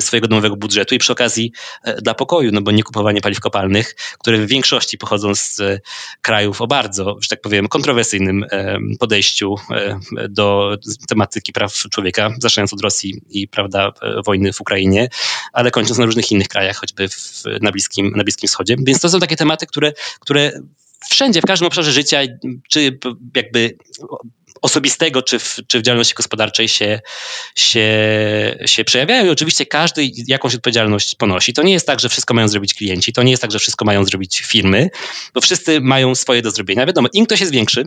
swojego 0.01 0.29
domowego 0.29 0.57
budżetu 0.57 0.95
i 0.95 0.99
przy 0.99 1.13
okazji 1.13 1.53
e, 1.85 2.03
dla 2.03 2.15
pokoju, 2.15 2.51
no 2.53 2.61
bo 2.61 2.71
nie 2.71 2.83
kupowanie 2.83 3.21
paliw 3.21 3.41
kopalnych, 3.41 3.95
które 4.19 4.39
w 4.39 4.47
większości 4.47 4.99
pochodzą 4.99 5.35
z 5.35 5.61
krajów 6.23 6.61
o 6.61 6.67
bardzo, 6.67 7.17
że 7.21 7.29
tak 7.29 7.41
powiem, 7.41 7.69
kontrowersyjnym 7.69 8.47
podejściu 8.99 9.55
do 10.29 10.77
tematyki 11.09 11.53
praw 11.53 11.73
człowieka, 11.73 12.31
zaczynając 12.39 12.73
od 12.73 12.81
Rosji 12.81 13.21
i 13.31 13.49
prawda, 13.49 13.93
wojny 14.27 14.53
w 14.53 14.61
Ukrainie, 14.61 15.09
ale 15.53 15.71
kończąc 15.71 15.99
na 15.99 16.07
różnych 16.07 16.33
innych 16.33 16.49
krajach, 16.49 16.77
choćby 16.77 17.09
w, 17.09 17.43
na, 17.61 17.73
Bliskim, 17.73 18.13
na 18.17 18.25
Bliskim 18.25 18.49
Wschodzie. 18.49 18.77
Więc 18.79 19.01
to 19.01 19.09
są 19.09 19.21
takie 19.21 19.37
tematy, 19.37 19.67
które, 19.67 19.93
które 20.21 20.53
wszędzie, 21.11 21.41
w 21.41 21.47
każdym 21.47 21.67
obszarze 21.67 21.93
życia, 21.93 22.19
czy 22.69 22.99
jakby 23.37 23.77
osobistego 24.63 25.23
czy 25.23 25.39
w, 25.39 25.57
czy 25.67 25.79
w 25.79 25.83
działalności 25.83 26.15
gospodarczej 26.15 26.69
się, 26.69 27.01
się, 27.55 27.89
się 28.67 28.85
przejawiają 28.85 29.27
i 29.27 29.29
oczywiście 29.29 29.67
każdy 29.67 30.11
jakąś 30.27 30.55
odpowiedzialność 30.55 31.15
ponosi. 31.15 31.53
To 31.53 31.63
nie 31.63 31.73
jest 31.73 31.87
tak, 31.87 32.01
że 32.01 32.09
wszystko 32.09 32.35
mają 32.35 32.49
zrobić 32.49 32.75
klienci, 32.75 33.13
to 33.13 33.23
nie 33.23 33.31
jest 33.31 33.43
tak, 33.43 33.51
że 33.51 33.59
wszystko 33.59 33.85
mają 33.85 34.05
zrobić 34.05 34.41
firmy, 34.41 34.91
bo 35.35 35.41
wszyscy 35.41 35.81
mają 35.81 36.15
swoje 36.15 36.43
do 36.43 36.51
zrobienia. 36.51 36.87
Wiadomo, 36.87 37.09
im 37.13 37.27
ktoś 37.27 37.41
jest 37.41 37.53
większy, 37.53 37.85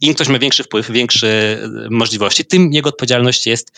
im 0.00 0.14
ktoś 0.14 0.28
ma 0.28 0.38
większy 0.38 0.64
wpływ, 0.64 0.90
większe 0.90 1.28
e, 1.28 1.68
możliwości, 1.90 2.44
tym 2.44 2.72
jego 2.72 2.88
odpowiedzialność 2.88 3.46
jest, 3.46 3.72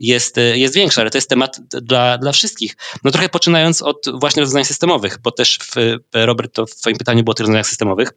jest, 0.00 0.38
e, 0.38 0.58
jest 0.58 0.74
większa, 0.74 1.00
ale 1.00 1.10
to 1.10 1.18
jest 1.18 1.28
temat 1.28 1.60
dla, 1.68 2.18
dla 2.18 2.32
wszystkich. 2.32 2.76
No 3.04 3.10
trochę 3.10 3.28
poczynając 3.28 3.82
od 3.82 4.06
właśnie 4.14 4.40
rozwiązań 4.40 4.64
systemowych, 4.64 5.18
bo 5.22 5.30
też 5.30 5.58
w, 5.62 5.96
Robert, 6.14 6.54
to 6.54 6.66
w 6.66 6.74
twoim 6.74 6.96
pytaniu 6.96 7.24
było 7.24 7.32
o 7.32 7.34
tych 7.34 7.44
rozwiązaniach 7.44 7.66
systemowych 7.66 8.10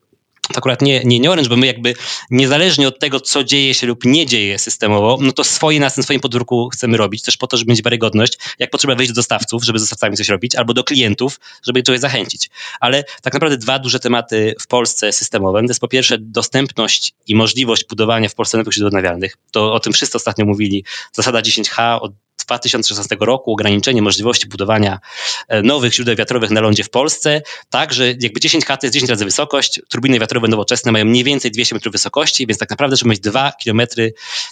to 0.48 0.58
akurat 0.58 0.82
nie, 0.82 1.04
nie, 1.04 1.32
Orange, 1.32 1.50
bo 1.50 1.56
my 1.56 1.68
jakby 1.68 1.94
niezależnie 2.30 2.88
od 2.88 3.00
tego, 3.00 3.20
co 3.20 3.44
dzieje 3.44 3.74
się 3.74 3.88
lub 3.88 4.06
nie 4.06 4.26
dzieje 4.26 4.60
systemowo, 4.60 5.18
no 5.22 5.32
to 5.32 5.44
swoje 5.44 5.80
na 5.80 5.90
tym 5.90 6.04
swoim 6.04 6.20
podwórku 6.20 6.70
chcemy 6.70 6.98
robić, 6.98 7.24
też 7.24 7.38
po 7.38 7.48
to, 7.48 7.58
żeby 7.58 7.72
mieć 7.72 7.84
wiarygodność, 7.84 8.38
jak 8.60 8.70
potrzeba 8.70 8.96
wejść 8.96 9.12
do 9.12 9.16
dostawców, 9.16 9.64
żeby 9.64 9.80
z 9.80 9.82
dostawcami 9.82 10.18
coś 10.18 10.30
robić, 10.30 10.56
albo 10.56 10.74
do 10.74 10.84
klientów, 10.84 11.40
żeby 11.64 11.80
ich 11.80 12.00
zachęcić. 12.00 12.50
Ale 12.80 13.04
tak 13.22 13.34
naprawdę 13.34 13.58
dwa 13.58 13.80
duże 13.80 14.00
tematy 14.00 14.56
w 14.62 14.68
Polsce 14.68 15.14
systemowe, 15.14 15.60
to 15.60 15.68
jest 15.68 15.82
po 15.82 15.88
pierwsze 15.88 16.18
dostępność 16.18 17.14
i 17.28 17.36
możliwość 17.36 17.86
budowania 17.90 18.30
w 18.30 18.36
Polsce 18.36 18.58
nowych 18.58 18.74
źródeł 18.74 18.88
odnawialnych. 18.88 19.38
To 19.52 19.74
o 19.74 19.80
tym 19.80 19.94
wszyscy 19.94 20.18
ostatnio 20.18 20.46
mówili. 20.46 20.84
Zasada 21.14 21.42
10H 21.42 22.00
od 22.02 22.12
2016 22.38 23.18
roku 23.20 23.52
ograniczenie 23.52 24.02
możliwości 24.02 24.48
budowania 24.48 25.00
e, 25.48 25.62
nowych 25.62 25.94
źródeł 25.94 26.16
wiatrowych 26.16 26.52
na 26.52 26.62
lądzie 26.62 26.84
w 26.84 26.90
Polsce, 26.90 27.42
tak, 27.70 27.94
że 27.94 28.08
jakby 28.08 28.40
10 28.40 28.66
H 28.66 28.78
to 28.78 28.86
jest 28.86 28.94
10 28.94 29.10
razy 29.10 29.26
wysokość, 29.26 29.82
turbiny 29.90 30.20
wiatrowe 30.20 30.48
nowoczesne 30.48 30.92
mają 30.92 31.06
mniej 31.06 31.24
więcej 31.24 31.52
200 31.52 31.76
metrów 31.76 31.92
wysokości, 31.92 32.48
więc 32.48 32.60
tak 32.60 32.70
naprawdę, 32.70 32.96
żeby 32.96 33.10
mieć 33.10 33.20
2 33.20 33.52
km, 33.64 33.82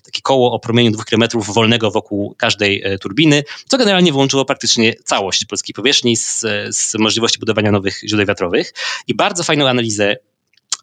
takie 0.04 0.22
koło 0.24 0.52
o 0.52 0.60
promieniu 0.60 0.92
2 0.92 1.04
km 1.04 1.24
wolnego 1.34 1.92
wokół 1.92 2.36
każdej 2.38 2.82
e, 2.84 2.98
turbiny, 2.98 3.44
co 3.70 3.78
generalnie 3.78 4.12
wyłączyło 4.12 4.46
praktycznie 4.46 4.94
całość 5.04 5.46
polskiej 5.46 5.74
powierzchni 5.74 6.18
z, 6.18 6.46
z 6.70 6.96
możliwości 6.96 7.40
budowania 7.40 7.72
nowych 7.72 8.00
źródeł 8.08 8.26
wiatrowych. 8.26 8.74
I 9.08 9.16
bardzo 9.16 9.44
fajną 9.44 9.68
analizę 9.68 10.16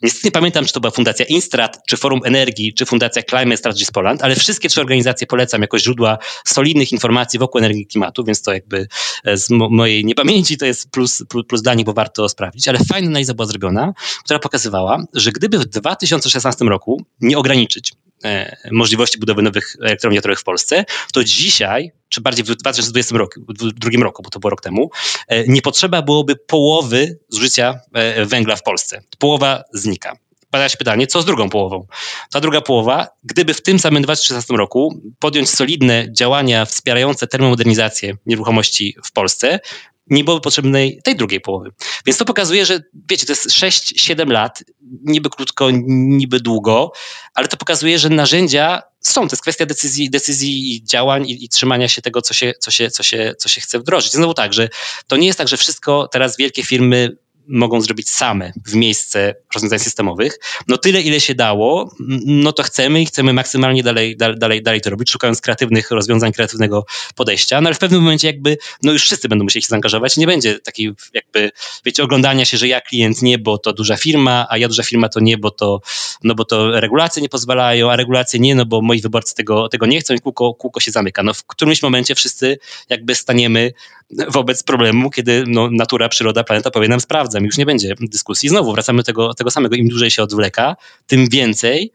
Niestety 0.03 0.29
nie 0.29 0.33
pamiętam, 0.33 0.65
czy 0.65 0.73
to 0.73 0.81
była 0.81 0.91
Fundacja 0.91 1.25
Instrat, 1.25 1.79
czy 1.88 1.97
Forum 1.97 2.21
Energii, 2.25 2.75
czy 2.75 2.87
Fundacja 2.87 3.23
Climate 3.23 3.57
Strategies 3.57 3.91
Poland, 3.91 4.23
ale 4.23 4.37
wszystkie 4.37 4.69
trzy 4.69 4.81
organizacje 4.81 5.27
polecam 5.27 5.62
jako 5.62 5.79
źródła 5.79 6.19
solidnych 6.45 6.93
informacji 6.93 7.38
wokół 7.38 7.59
energii 7.59 7.83
i 7.83 7.87
klimatu, 7.87 8.25
więc 8.25 8.43
to 8.43 8.53
jakby 8.53 8.88
e, 9.25 9.37
z 9.37 9.51
mojej 9.51 10.05
niepamięci 10.05 10.59
to 10.59 10.67
jest 10.67 10.91
plus, 10.91 11.25
plus, 11.29 11.47
plus 11.47 11.62
dla 11.62 11.75
nich, 11.75 11.87
bo 11.87 11.93
warto 11.93 12.29
sprawdzić. 12.29 12.69
Ale 12.69 12.79
fajna 12.79 13.09
analiza 13.09 13.35
była 13.35 13.47
zrobiona, 13.47 13.93
która 14.25 14.38
pokazywała, 14.38 15.05
że 15.15 15.33
gdyby 15.33 15.59
w 15.59 15.65
2016 15.65 16.65
roku 16.65 17.05
nie 17.21 17.38
ograniczyć 17.38 17.93
możliwości 18.71 19.19
budowy 19.19 19.43
nowych 19.43 19.77
elektrowni 19.83 20.17
jądrowych 20.17 20.41
w 20.41 20.45
Polsce, 20.45 20.85
to 21.13 21.25
dzisiaj, 21.25 21.93
czy 22.09 22.21
bardziej 22.21 22.45
w 22.45 22.49
2020 22.49 23.19
roku, 23.19 23.41
w 23.49 23.73
drugim 23.73 24.03
roku, 24.03 24.23
bo 24.23 24.31
to 24.31 24.39
było 24.39 24.51
rok 24.51 24.61
temu, 24.61 24.91
e, 25.29 25.47
nie 25.47 25.63
potrzeba 25.63 26.03
byłoby 26.03 26.37
połowy 26.37 27.19
zużycia 27.29 27.81
e, 27.93 28.27
węgla 28.27 28.57
w 28.57 28.63
Polsce. 28.63 29.03
Połowa 29.19 29.63
znika. 29.73 30.17
Pada 30.51 30.69
się 30.69 30.77
pytanie, 30.77 31.07
co 31.07 31.23
z 31.23 31.25
drugą 31.25 31.51
połową? 31.51 31.87
Ta 32.33 32.41
druga 32.41 32.61
połowa, 32.61 33.09
gdyby 33.25 33.55
w 33.55 33.63
tym 33.63 33.79
samym 33.79 34.03
2016 34.03 34.55
roku 34.55 35.03
podjąć 35.19 35.51
solidne 35.51 36.13
działania 36.13 36.65
wspierające 36.65 37.27
termomodernizację 37.27 38.17
nieruchomości 38.27 38.97
w 39.05 39.13
Polsce, 39.13 39.61
nie 40.07 40.25
byłoby 40.25 40.43
potrzebnej 40.43 41.01
tej 41.05 41.17
drugiej 41.17 41.41
połowy. 41.41 41.71
Więc 42.07 42.19
to 42.19 42.25
pokazuje, 42.25 42.67
że 42.67 42.81
wiecie, 43.11 43.27
to 43.27 43.33
jest 43.33 43.51
6-7 43.51 44.31
lat, 44.31 44.65
niby 45.05 45.31
krótko, 45.31 45.69
niby 45.87 46.41
długo, 46.41 46.93
ale 47.35 47.49
to 47.49 47.57
pokazuje, 47.57 47.99
że 47.99 48.09
narzędzia 48.09 48.83
są. 49.01 49.29
To 49.29 49.33
jest 49.33 49.43
kwestia 49.43 49.67
decyzji, 49.67 50.11
decyzji 50.11 50.75
i 50.77 50.85
działań 50.85 51.29
i, 51.29 51.45
i, 51.45 51.49
trzymania 51.49 51.88
się 51.88 52.03
tego, 52.03 52.23
co 52.23 52.35
się, 52.35 52.53
co, 52.61 52.71
się, 52.71 52.91
co, 52.91 53.03
się, 53.03 53.35
co 53.38 53.49
się 53.49 53.61
chce 53.61 53.79
wdrożyć. 53.79 54.12
Znowu 54.12 54.35
tak, 54.35 54.53
że 54.53 54.69
to 55.07 55.17
nie 55.17 55.27
jest 55.27 55.38
tak, 55.38 55.49
że 55.49 55.57
wszystko 55.57 56.09
teraz 56.12 56.37
wielkie 56.37 56.62
firmy 56.62 57.17
mogą 57.49 57.81
zrobić 57.81 58.11
same 58.11 58.53
w 58.67 58.75
miejsce 58.75 59.35
rozwiązań 59.55 59.79
systemowych. 59.79 60.39
No 60.69 60.79
tyle, 60.79 61.01
ile 61.01 61.21
się 61.21 61.35
dało, 61.35 61.95
no 62.27 62.53
to 62.53 62.63
chcemy 62.63 63.03
i 63.03 63.07
chcemy 63.07 63.33
maksymalnie 63.33 63.83
dalej, 63.83 64.17
dalej, 64.17 64.63
dalej 64.63 64.81
to 64.81 64.91
robić, 64.91 65.11
szukając 65.11 65.41
kreatywnych 65.41 65.91
rozwiązań, 65.91 66.33
kreatywnego 66.33 66.87
podejścia, 67.15 67.61
no 67.61 67.69
ale 67.69 67.75
w 67.75 67.79
pewnym 67.79 68.01
momencie 68.01 68.27
jakby, 68.27 68.59
no 68.83 68.93
już 68.93 69.03
wszyscy 69.03 69.29
będą 69.29 69.45
musieli 69.45 69.63
się 69.63 69.69
zaangażować, 69.69 70.17
nie 70.17 70.27
będzie 70.27 70.59
takiej 70.59 70.93
jakby, 71.15 71.51
wiecie, 71.85 72.03
oglądania 72.03 72.45
się, 72.45 72.57
że 72.57 72.69
ja 72.69 72.81
klient 72.81 73.23
nie, 73.23 73.39
bo 73.39 73.59
to 73.59 73.73
duża 73.73 73.97
firma, 73.97 74.47
a 74.51 74.59
ja 74.59 74.69
duża 74.69 74.83
firma 74.83 75.09
to 75.09 75.21
nie, 75.21 75.39
bo 75.39 75.51
to, 75.51 75.81
no 76.23 76.35
bo 76.35 76.45
to 76.45 76.81
regulacje 76.81 77.23
nie 77.23 77.29
pozwalają, 77.29 77.91
a 77.91 77.97
regulacje 77.97 78.41
nie, 78.41 78.55
no 78.55 78.67
bo 78.67 78.83
moi 78.83 79.01
wyborcy 79.01 79.35
tego, 79.35 79.69
tego 79.69 79.87
nie 79.87 80.01
chcą 80.01 80.15
i 80.15 80.19
kółko, 80.19 80.55
kółko 80.55 80.81
się 80.81 80.91
zamyka. 80.91 81.23
No 81.23 81.35
w 81.35 81.45
którymś 81.45 81.83
momencie 81.83 82.15
wszyscy 82.15 82.59
jakby 82.89 83.15
staniemy 83.15 83.73
wobec 84.29 84.63
problemu, 84.63 85.11
kiedy 85.11 85.45
no, 85.47 85.69
natura, 85.71 86.09
przyroda, 86.09 86.45
planeta 86.45 86.71
powie 86.71 86.89
nam 86.89 87.01
sprawdzam. 87.33 87.45
Już 87.45 87.59
nie 87.59 87.66
będzie 87.66 87.95
dyskusji. 88.01 88.49
Znowu 88.49 88.73
wracamy 88.73 88.99
do 88.99 89.03
tego, 89.03 89.35
tego 89.35 89.51
samego. 89.51 89.77
Im 89.77 89.88
dłużej 89.88 90.11
się 90.11 90.23
odwleka, 90.23 90.77
tym 91.07 91.29
więcej 91.29 91.92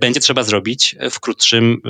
będzie 0.00 0.20
trzeba 0.20 0.42
zrobić 0.42 0.96
w 1.10 1.20
krótszym 1.20 1.82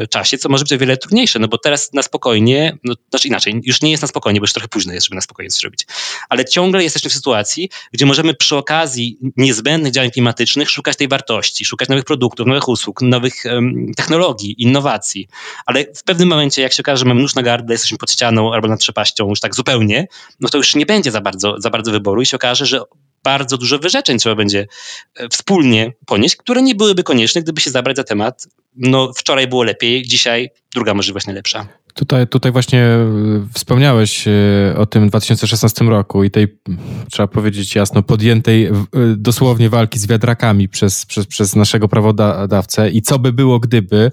e, 0.00 0.06
czasie, 0.06 0.38
co 0.38 0.48
może 0.48 0.64
być 0.64 0.72
o 0.72 0.78
wiele 0.78 0.96
trudniejsze, 0.96 1.38
no 1.38 1.48
bo 1.48 1.58
teraz 1.58 1.92
na 1.92 2.02
spokojnie, 2.02 2.78
no, 2.84 2.94
znaczy 3.10 3.28
inaczej, 3.28 3.60
już 3.64 3.82
nie 3.82 3.90
jest 3.90 4.02
na 4.02 4.08
spokojnie, 4.08 4.40
bo 4.40 4.44
już 4.44 4.52
trochę 4.52 4.68
późno 4.68 4.92
jest, 4.92 5.06
żeby 5.06 5.14
na 5.14 5.20
spokojnie 5.20 5.50
coś 5.50 5.60
zrobić, 5.60 5.86
ale 6.28 6.44
ciągle 6.44 6.82
jesteśmy 6.82 7.10
w 7.10 7.12
sytuacji, 7.12 7.70
gdzie 7.92 8.06
możemy 8.06 8.34
przy 8.34 8.56
okazji 8.56 9.18
niezbędnych 9.36 9.92
działań 9.92 10.10
klimatycznych 10.10 10.70
szukać 10.70 10.96
tej 10.96 11.08
wartości, 11.08 11.64
szukać 11.64 11.88
nowych 11.88 12.04
produktów, 12.04 12.46
nowych 12.46 12.68
usług, 12.68 13.02
nowych 13.02 13.34
um, 13.44 13.92
technologii, 13.96 14.62
innowacji, 14.62 15.28
ale 15.66 15.84
w 15.94 16.02
pewnym 16.04 16.28
momencie, 16.28 16.62
jak 16.62 16.72
się 16.72 16.82
okaże, 16.82 16.98
że 17.00 17.04
mamy 17.04 17.22
nóż 17.22 17.34
na 17.34 17.42
gardle, 17.42 17.74
jesteśmy 17.74 17.98
pod 17.98 18.10
ścianą 18.10 18.54
albo 18.54 18.68
nad 18.68 18.80
przepaścią 18.80 19.28
już 19.28 19.40
tak 19.40 19.54
zupełnie, 19.54 20.06
no 20.40 20.48
to 20.48 20.58
już 20.58 20.74
nie 20.74 20.86
będzie 20.86 21.10
za 21.10 21.20
bardzo, 21.20 21.54
za 21.58 21.70
bardzo 21.70 21.92
wyboru 21.92 22.22
i 22.22 22.26
się 22.26 22.36
okaże, 22.36 22.66
że 22.66 22.80
bardzo 23.24 23.58
dużo 23.58 23.78
wyrzeczeń 23.78 24.18
trzeba 24.18 24.34
będzie 24.34 24.66
e, 25.16 25.28
wspólnie 25.28 25.92
ponieść, 26.06 26.36
które 26.36 26.62
nie 26.62 26.74
byłyby 26.74 27.02
konieczne, 27.02 27.42
gdyby 27.42 27.60
się 27.60 27.70
zabrać 27.70 27.96
za 27.96 28.04
temat. 28.04 28.46
No, 28.76 29.12
wczoraj 29.16 29.48
było 29.48 29.62
lepiej, 29.62 30.02
dzisiaj 30.02 30.50
druga 30.74 30.94
możliwość 30.94 31.26
najlepsza. 31.26 31.66
Tutaj, 31.94 32.28
tutaj 32.28 32.52
właśnie 32.52 32.80
e, 32.80 33.08
wspomniałeś 33.54 34.28
e, 34.28 34.30
o 34.78 34.86
tym 34.86 35.08
2016 35.08 35.84
roku 35.84 36.24
i 36.24 36.30
tej, 36.30 36.58
trzeba 37.10 37.26
powiedzieć 37.26 37.74
jasno, 37.74 38.02
podjętej 38.02 38.70
dosłownie 39.16 39.70
walki 39.70 39.98
z 39.98 40.06
wiatrakami 40.06 40.68
przez, 40.68 41.06
przez, 41.06 41.26
przez 41.26 41.56
naszego 41.56 41.88
prawodawcę 41.88 42.90
i 42.90 43.02
co 43.02 43.18
by 43.18 43.32
było 43.32 43.58
gdyby. 43.60 44.12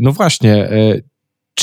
No 0.00 0.12
właśnie, 0.12 0.68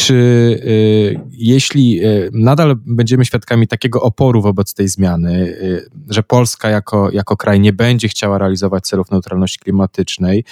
czy 0.03 0.13
y, 0.13 1.19
jeśli 1.31 2.05
y, 2.05 2.29
nadal 2.33 2.75
będziemy 2.85 3.25
świadkami 3.25 3.67
takiego 3.67 4.01
oporu 4.01 4.41
wobec 4.41 4.73
tej 4.73 4.87
zmiany, 4.87 5.33
y, 5.33 5.89
że 6.09 6.23
Polska 6.23 6.69
jako, 6.69 7.11
jako 7.11 7.37
kraj 7.37 7.59
nie 7.59 7.73
będzie 7.73 8.07
chciała 8.07 8.37
realizować 8.37 8.83
celów 8.83 9.11
neutralności 9.11 9.59
klimatycznej, 9.59 10.43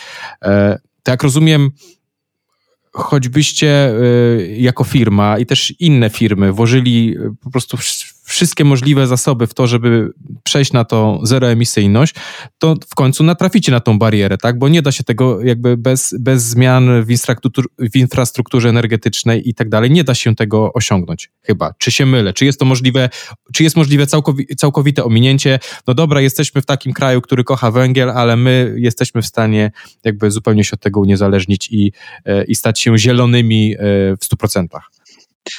to 1.04 1.12
jak 1.12 1.24
rozumiem, 1.24 1.72
choćbyście 2.92 3.94
jako 4.58 4.84
firma 4.84 5.38
i 5.38 5.46
też 5.46 5.74
inne 5.80 6.10
firmy 6.10 6.52
włożyli 6.52 7.16
po 7.42 7.52
prostu 7.52 7.78
wszystkie 8.32 8.64
możliwe 8.64 9.08
zasoby 9.08 9.48
w 9.48 9.54
to, 9.54 9.68
żeby 9.68 10.12
przejść 10.44 10.74
na 10.74 10.86
tą 10.86 11.20
zeroemisyjność, 11.24 12.16
to 12.58 12.76
w 12.90 12.96
końcu 12.96 13.24
natraficie 13.24 13.72
na 13.72 13.80
tą 13.80 14.00
barierę, 14.00 14.38
tak? 14.38 14.60
Bo 14.60 14.70
nie 14.70 14.82
da 14.82 14.92
się 14.92 15.04
tego 15.04 15.42
jakby 15.42 15.78
bez, 15.78 16.16
bez 16.20 16.44
zmian 16.44 17.04
w, 17.04 17.12
infrastruktur, 17.12 17.66
w 17.80 17.96
infrastrukturze 17.96 18.70
energetycznej 18.70 19.50
i 19.50 19.54
tak 19.54 19.70
dalej, 19.70 19.92
nie 19.92 20.04
da 20.04 20.16
się 20.16 20.36
tego 20.36 20.74
osiągnąć 20.74 21.32
chyba. 21.42 21.74
Czy 21.78 21.92
się 21.92 22.06
mylę? 22.06 22.34
Czy 22.34 22.46
jest 22.46 22.60
to 22.60 22.66
możliwe, 22.66 23.10
czy 23.54 23.64
jest 23.64 23.76
możliwe 23.76 24.08
całkowi, 24.08 24.48
całkowite 24.58 25.04
ominięcie? 25.04 25.60
No 25.88 25.94
dobra, 25.94 26.22
jesteśmy 26.22 26.62
w 26.62 26.66
takim 26.66 26.94
kraju, 26.94 27.22
który 27.22 27.44
kocha 27.44 27.72
węgiel, 27.72 28.10
ale 28.10 28.36
my 28.36 28.76
jesteśmy 28.78 29.22
w 29.22 29.26
stanie 29.26 29.72
jakby 30.04 30.32
zupełnie 30.32 30.64
się 30.64 30.72
od 30.74 30.80
tego 30.80 31.00
uniezależnić 31.00 31.70
i, 31.72 31.92
e, 32.26 32.44
i 32.44 32.56
stać 32.56 32.80
się 32.80 32.98
zielonymi 32.98 33.74
e, 33.74 33.78
w 34.16 34.20
100%. 34.20 34.68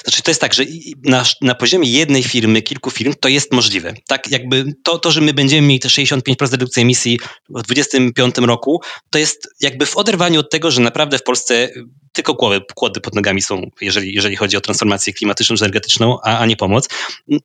Znaczy 0.05 0.23
to 0.23 0.31
jest 0.31 0.41
tak, 0.41 0.55
że 0.55 0.65
na, 1.05 1.25
na 1.41 1.55
poziomie 1.55 1.91
jednej 1.91 2.23
firmy, 2.23 2.63
kilku 2.63 2.91
firm 2.91 3.15
to 3.21 3.29
jest 3.29 3.53
możliwe. 3.53 3.95
Tak 4.09 4.31
jakby 4.31 4.75
to, 4.85 4.99
to, 4.99 5.11
że 5.11 5.21
my 5.21 5.35
będziemy 5.35 5.69
mieli 5.69 5.81
te 5.81 5.89
65% 5.89 6.51
redukcji 6.51 6.83
emisji 6.83 7.19
w 7.49 7.63
2025 7.63 8.39
roku, 8.39 8.83
to 9.11 9.19
jest 9.19 9.49
jakby 9.61 9.87
w 9.87 9.97
oderwaniu 9.97 10.41
od 10.41 10.51
tego, 10.51 10.71
że 10.71 10.81
naprawdę 10.81 11.19
w 11.19 11.23
Polsce 11.23 11.71
tylko 12.13 12.35
kłody, 12.35 12.61
kłody 12.75 13.01
pod 13.01 13.15
nogami 13.15 13.43
są, 13.43 13.71
jeżeli, 13.81 14.15
jeżeli 14.15 14.37
chodzi 14.37 14.57
o 14.57 14.61
transformację 14.61 15.13
klimatyczną 15.13 15.57
czy 15.57 15.65
energetyczną, 15.65 16.19
a, 16.25 16.39
a 16.39 16.47
nie 16.47 16.57
pomoc. 16.57 16.89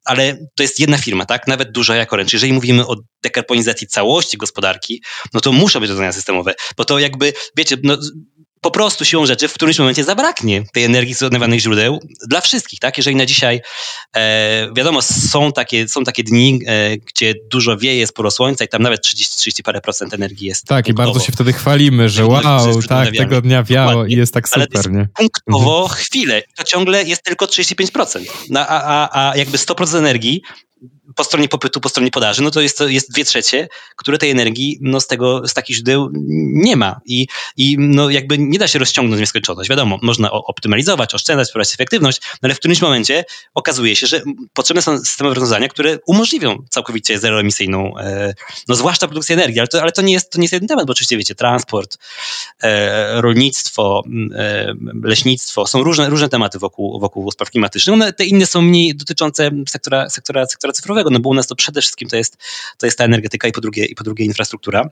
Ale 0.05 0.37
to 0.55 0.63
jest 0.63 0.79
jedna 0.79 0.97
firma, 0.97 1.25
tak? 1.25 1.47
Nawet 1.47 1.71
duża 1.71 1.95
jak 1.95 2.13
Orange. 2.13 2.29
Jeżeli 2.33 2.53
mówimy 2.53 2.87
o 2.87 2.95
dekarbonizacji 3.23 3.87
całości 3.87 4.37
gospodarki, 4.37 5.03
no 5.33 5.41
to 5.41 5.51
muszą 5.51 5.79
być 5.79 5.89
rozwiązania 5.89 6.11
systemowe, 6.11 6.53
bo 6.77 6.85
to 6.85 6.99
jakby, 6.99 7.33
wiecie, 7.57 7.77
no, 7.83 7.97
po 8.61 8.71
prostu 8.71 9.05
siłą 9.05 9.25
rzeczy 9.25 9.47
w 9.47 9.53
którymś 9.53 9.79
momencie 9.79 10.03
zabraknie 10.03 10.63
tej 10.73 10.83
energii 10.83 11.13
z 11.13 11.23
odnawialnych 11.23 11.59
źródeł 11.59 11.99
dla 12.27 12.41
wszystkich, 12.41 12.79
tak? 12.79 12.97
Jeżeli 12.97 13.15
na 13.15 13.25
dzisiaj, 13.25 13.61
e, 14.15 14.73
wiadomo, 14.73 15.01
są 15.01 15.51
takie, 15.51 15.87
są 15.87 16.03
takie 16.03 16.23
dni, 16.23 16.59
e, 16.67 16.97
gdzie 16.97 17.33
dużo 17.51 17.77
wieje, 17.77 18.07
sporo 18.07 18.31
słońca 18.31 18.65
i 18.65 18.67
tam 18.67 18.81
nawet 18.81 19.01
30, 19.01 19.37
30 19.37 19.63
parę 19.63 19.81
procent 19.81 20.13
energii 20.13 20.47
jest. 20.47 20.65
Tak, 20.65 20.85
punktowo. 20.85 21.09
i 21.09 21.13
bardzo 21.13 21.25
się 21.25 21.31
wtedy 21.31 21.53
chwalimy, 21.53 22.09
że 22.09 22.25
wow, 22.25 22.81
tak, 22.87 23.15
tego 23.17 23.41
dnia 23.41 23.63
wiało 23.63 23.91
Dokładnie. 23.91 24.15
i 24.15 24.17
jest 24.17 24.33
tak 24.33 24.49
super, 24.49 24.67
Ale 24.73 24.83
to 24.83 24.89
nie? 24.89 25.07
punktowo 25.17 25.81
mhm. 25.81 25.99
chwilę. 25.99 26.41
To 26.55 26.63
ciągle 26.63 27.03
jest 27.03 27.23
tylko 27.23 27.45
35%. 27.45 28.25
No, 28.49 28.59
a, 28.59 29.09
a, 29.09 29.29
a 29.29 29.37
jakby 29.37 29.57
100% 29.57 29.97
energii 29.97 30.41
po 31.15 31.23
stronie 31.23 31.47
popytu, 31.47 31.81
po 31.81 31.89
stronie 31.89 32.11
podaży, 32.11 32.41
no 32.41 32.51
to 32.51 32.61
jest, 32.61 32.77
to 32.77 32.87
jest 32.87 33.11
dwie 33.11 33.25
trzecie, 33.25 33.67
które 33.95 34.17
tej 34.17 34.31
energii 34.31 34.77
no, 34.81 34.99
z, 34.99 35.07
tego, 35.07 35.47
z 35.47 35.53
takich 35.53 35.75
źródeł 35.75 36.09
nie 36.53 36.75
ma. 36.75 37.01
I, 37.05 37.27
I 37.57 37.75
no, 37.79 38.09
jakby 38.09 38.37
nie 38.37 38.59
da 38.59 38.67
się 38.67 38.79
rozciągnąć 38.79 39.17
w 39.17 39.21
nieskończoność. 39.21 39.69
Wiadomo, 39.69 39.99
można 40.01 40.31
optymalizować, 40.31 41.15
oszczędzać, 41.15 41.49
wprowadzić 41.49 41.73
efektywność, 41.73 42.21
no, 42.21 42.39
ale 42.41 42.55
w 42.55 42.59
którymś 42.59 42.81
momencie 42.81 43.25
okazuje 43.53 43.95
się, 43.95 44.07
że 44.07 44.21
potrzebne 44.53 44.81
są 44.81 44.99
systemowe 44.99 45.35
rozwiązania, 45.35 45.67
które 45.67 45.99
umożliwią 46.05 46.63
całkowicie 46.69 47.19
zeroemisyjną, 47.19 47.97
e, 47.97 48.33
no 48.67 48.75
zwłaszcza 48.75 49.07
produkcję 49.07 49.35
energii, 49.35 49.59
ale 49.59 49.67
to, 49.67 49.81
ale 49.81 49.91
to, 49.91 50.01
nie, 50.01 50.13
jest, 50.13 50.31
to 50.31 50.37
nie 50.37 50.43
jest 50.43 50.53
jeden 50.53 50.67
temat, 50.67 50.85
bo 50.85 50.91
oczywiście 50.91 51.17
wiecie, 51.17 51.35
transport, 51.35 51.97
e, 52.63 53.21
rolnictwo, 53.21 54.03
e, 54.35 54.73
leśnictwo, 55.03 55.67
są 55.67 55.83
różne, 55.83 56.09
różne 56.09 56.29
tematy 56.29 56.59
wokół, 56.59 56.99
wokół 56.99 57.31
spraw 57.31 57.49
klimatycznych. 57.49 57.93
One, 57.93 58.13
te 58.13 58.25
inne 58.25 58.45
są 58.45 58.61
mniej 58.61 58.95
dotyczące 58.95 59.51
sektora, 59.67 60.09
sektora, 60.09 60.45
sektora 60.45 60.73
cyfrowego, 60.73 60.96
no 61.09 61.19
bo 61.19 61.29
u 61.29 61.33
nas 61.33 61.47
to 61.47 61.55
przede 61.55 61.81
wszystkim 61.81 62.09
to 62.09 62.15
jest, 62.15 62.37
to 62.77 62.85
jest 62.85 62.97
ta 62.97 63.03
energetyka 63.03 63.47
i 63.47 63.51
po 63.51 63.61
drugie, 63.61 63.85
i 63.85 63.95
po 63.95 64.03
drugie 64.03 64.25
infrastruktura. 64.25 64.89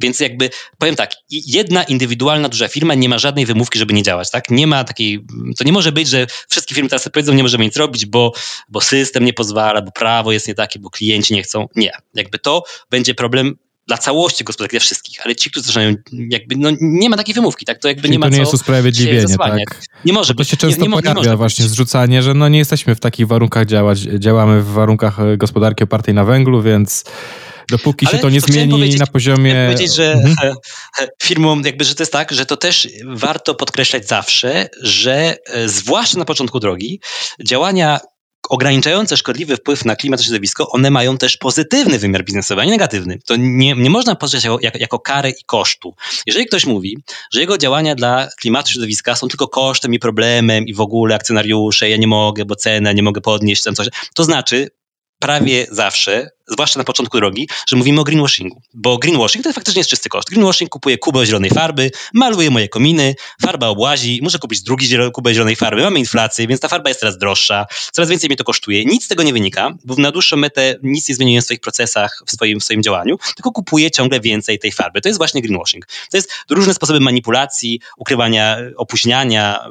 Więc 0.00 0.20
jakby 0.20 0.50
powiem 0.78 0.96
tak, 0.96 1.12
jedna 1.30 1.84
indywidualna 1.84 2.48
duża 2.48 2.68
firma 2.68 2.94
nie 2.94 3.08
ma 3.08 3.18
żadnej 3.18 3.46
wymówki, 3.46 3.78
żeby 3.78 3.94
nie 3.94 4.02
działać, 4.02 4.30
tak? 4.30 4.50
Nie 4.50 4.66
ma 4.66 4.84
takiej, 4.84 5.24
to 5.58 5.64
nie 5.64 5.72
może 5.72 5.92
być, 5.92 6.08
że 6.08 6.26
wszystkie 6.48 6.74
firmy 6.74 6.90
teraz 6.90 7.08
powiedzą, 7.08 7.34
nie 7.34 7.42
możemy 7.42 7.64
nic 7.64 7.76
robić, 7.76 8.06
bo, 8.06 8.32
bo 8.68 8.80
system 8.80 9.24
nie 9.24 9.32
pozwala, 9.32 9.82
bo 9.82 9.92
prawo 9.92 10.32
jest 10.32 10.48
nie 10.48 10.54
takie, 10.54 10.78
bo 10.78 10.90
klienci 10.90 11.34
nie 11.34 11.42
chcą. 11.42 11.68
Nie. 11.76 11.92
Jakby 12.14 12.38
to 12.38 12.64
będzie 12.90 13.14
problem 13.14 13.56
dla 13.90 13.98
całości 13.98 14.44
gospodarki, 14.44 14.76
dla 14.76 14.80
wszystkich, 14.80 15.18
ale 15.24 15.36
ci, 15.36 15.50
którzy 15.50 15.66
zaczynają, 15.66 15.94
jakby, 16.12 16.56
no 16.56 16.70
nie 16.80 17.10
ma 17.10 17.16
takiej 17.16 17.34
wymówki, 17.34 17.64
tak? 17.64 17.78
To 17.78 17.88
jakby 17.88 18.02
Czyli 18.02 18.12
nie 18.12 18.18
ma 18.18 18.26
to 18.26 18.32
nie 18.32 18.40
jest 18.40 18.54
usprawiedliwienie, 18.54 19.36
tak? 19.38 19.80
Nie 20.04 20.12
może 20.12 20.34
być. 20.34 20.48
To 20.48 20.50
się 20.50 20.56
często 20.56 20.82
nie, 20.82 20.88
nie, 20.88 21.02
pojawia 21.02 21.30
nie 21.30 21.36
właśnie 21.36 21.62
być. 21.62 21.72
zrzucanie, 21.72 22.22
że 22.22 22.34
no 22.34 22.48
nie 22.48 22.58
jesteśmy 22.58 22.94
w 22.94 23.00
takich 23.00 23.26
warunkach 23.26 23.66
działać, 23.66 23.98
działamy 24.00 24.62
w 24.62 24.66
warunkach 24.66 25.20
e, 25.20 25.36
gospodarki 25.36 25.84
opartej 25.84 26.14
na 26.14 26.24
węglu, 26.24 26.62
więc 26.62 27.04
dopóki 27.70 28.06
Ale 28.06 28.16
się 28.16 28.22
to 28.22 28.30
nie 28.30 28.40
to 28.40 28.46
zmieni 28.46 28.94
na 28.94 29.06
poziomie... 29.06 29.50
Chciałem 29.50 29.72
powiedzieć, 29.72 29.94
że 29.94 30.12
mhm. 30.12 30.56
firmom 31.22 31.62
jakby, 31.64 31.84
że 31.84 31.94
to 31.94 32.02
jest 32.02 32.12
tak, 32.12 32.32
że 32.32 32.46
to 32.46 32.56
też 32.56 32.88
warto 33.06 33.54
podkreślać 33.54 34.08
zawsze, 34.08 34.68
że 34.82 35.36
e, 35.46 35.68
zwłaszcza 35.68 36.18
na 36.18 36.24
początku 36.24 36.60
drogi 36.60 37.00
działania 37.46 38.00
ograniczające 38.50 39.16
szkodliwy 39.16 39.56
wpływ 39.56 39.84
na 39.84 39.96
klimat 39.96 40.20
i 40.20 40.24
środowisko, 40.24 40.70
one 40.70 40.90
mają 40.90 41.18
też 41.18 41.36
pozytywny 41.36 41.98
wymiar 41.98 42.24
biznesowy, 42.24 42.60
a 42.60 42.64
nie 42.64 42.70
negatywny. 42.70 43.18
To 43.26 43.34
nie, 43.38 43.74
nie 43.74 43.90
można 43.90 44.14
patrzeć 44.14 44.44
jako, 44.44 44.58
jako 44.78 45.02
i 45.40 45.44
kosztu. 45.46 45.94
Jeżeli 46.26 46.46
ktoś 46.46 46.66
mówi, 46.66 46.98
że 47.32 47.40
jego 47.40 47.58
działania 47.58 47.94
dla 47.94 48.28
klimatu 48.40 48.70
i 48.70 48.72
środowiska 48.72 49.16
są 49.16 49.28
tylko 49.28 49.48
kosztem 49.48 49.94
i 49.94 49.98
problemem 49.98 50.66
i 50.66 50.74
w 50.74 50.80
ogóle 50.80 51.14
akcjonariusze, 51.14 51.90
ja 51.90 51.96
nie 51.96 52.06
mogę, 52.06 52.44
bo 52.44 52.56
cenę 52.56 52.94
nie 52.94 53.02
mogę 53.02 53.20
podnieść, 53.20 53.62
tam 53.62 53.74
coś, 53.74 53.88
to 54.14 54.24
znaczy 54.24 54.68
prawie 55.18 55.66
zawsze 55.70 56.30
zwłaszcza 56.50 56.78
na 56.78 56.84
początku 56.84 57.18
drogi, 57.18 57.48
że 57.68 57.76
mówimy 57.76 58.00
o 58.00 58.04
greenwashingu, 58.04 58.62
bo 58.74 58.98
greenwashing 58.98 59.44
to 59.44 59.52
faktycznie 59.52 59.80
jest 59.80 59.90
czysty 59.90 60.08
koszt. 60.08 60.30
Greenwashing 60.30 60.70
kupuje 60.70 60.98
kubę 60.98 61.26
zielonej 61.26 61.50
farby, 61.50 61.90
maluje 62.14 62.50
moje 62.50 62.68
kominy, 62.68 63.14
farba 63.42 63.68
obłazi, 63.68 64.20
muszę 64.22 64.38
kupić 64.38 64.62
drugi 64.62 64.88
kubę 65.12 65.34
zielonej 65.34 65.56
farby, 65.56 65.82
mamy 65.82 65.98
inflację, 65.98 66.46
więc 66.46 66.60
ta 66.60 66.68
farba 66.68 66.90
jest 66.90 67.00
teraz 67.00 67.18
droższa, 67.18 67.66
coraz 67.92 68.10
więcej 68.10 68.28
mnie 68.28 68.36
to 68.36 68.44
kosztuje. 68.44 68.84
Nic 68.84 69.04
z 69.04 69.08
tego 69.08 69.22
nie 69.22 69.32
wynika, 69.32 69.74
bo 69.84 69.94
na 69.94 70.10
dłuższą 70.12 70.36
metę 70.36 70.76
nic 70.82 71.08
nie 71.08 71.14
zmieniłem 71.14 71.42
w 71.42 71.44
swoich 71.44 71.60
procesach, 71.60 72.22
w 72.26 72.30
swoim, 72.30 72.60
w 72.60 72.64
swoim 72.64 72.82
działaniu, 72.82 73.16
tylko 73.36 73.52
kupuję 73.52 73.90
ciągle 73.90 74.20
więcej 74.20 74.58
tej 74.58 74.72
farby. 74.72 75.00
To 75.00 75.08
jest 75.08 75.18
właśnie 75.18 75.42
greenwashing. 75.42 75.86
To 76.10 76.16
jest 76.16 76.32
różne 76.50 76.74
sposoby 76.74 77.00
manipulacji, 77.00 77.80
ukrywania, 77.96 78.58
opóźniania, 78.76 79.64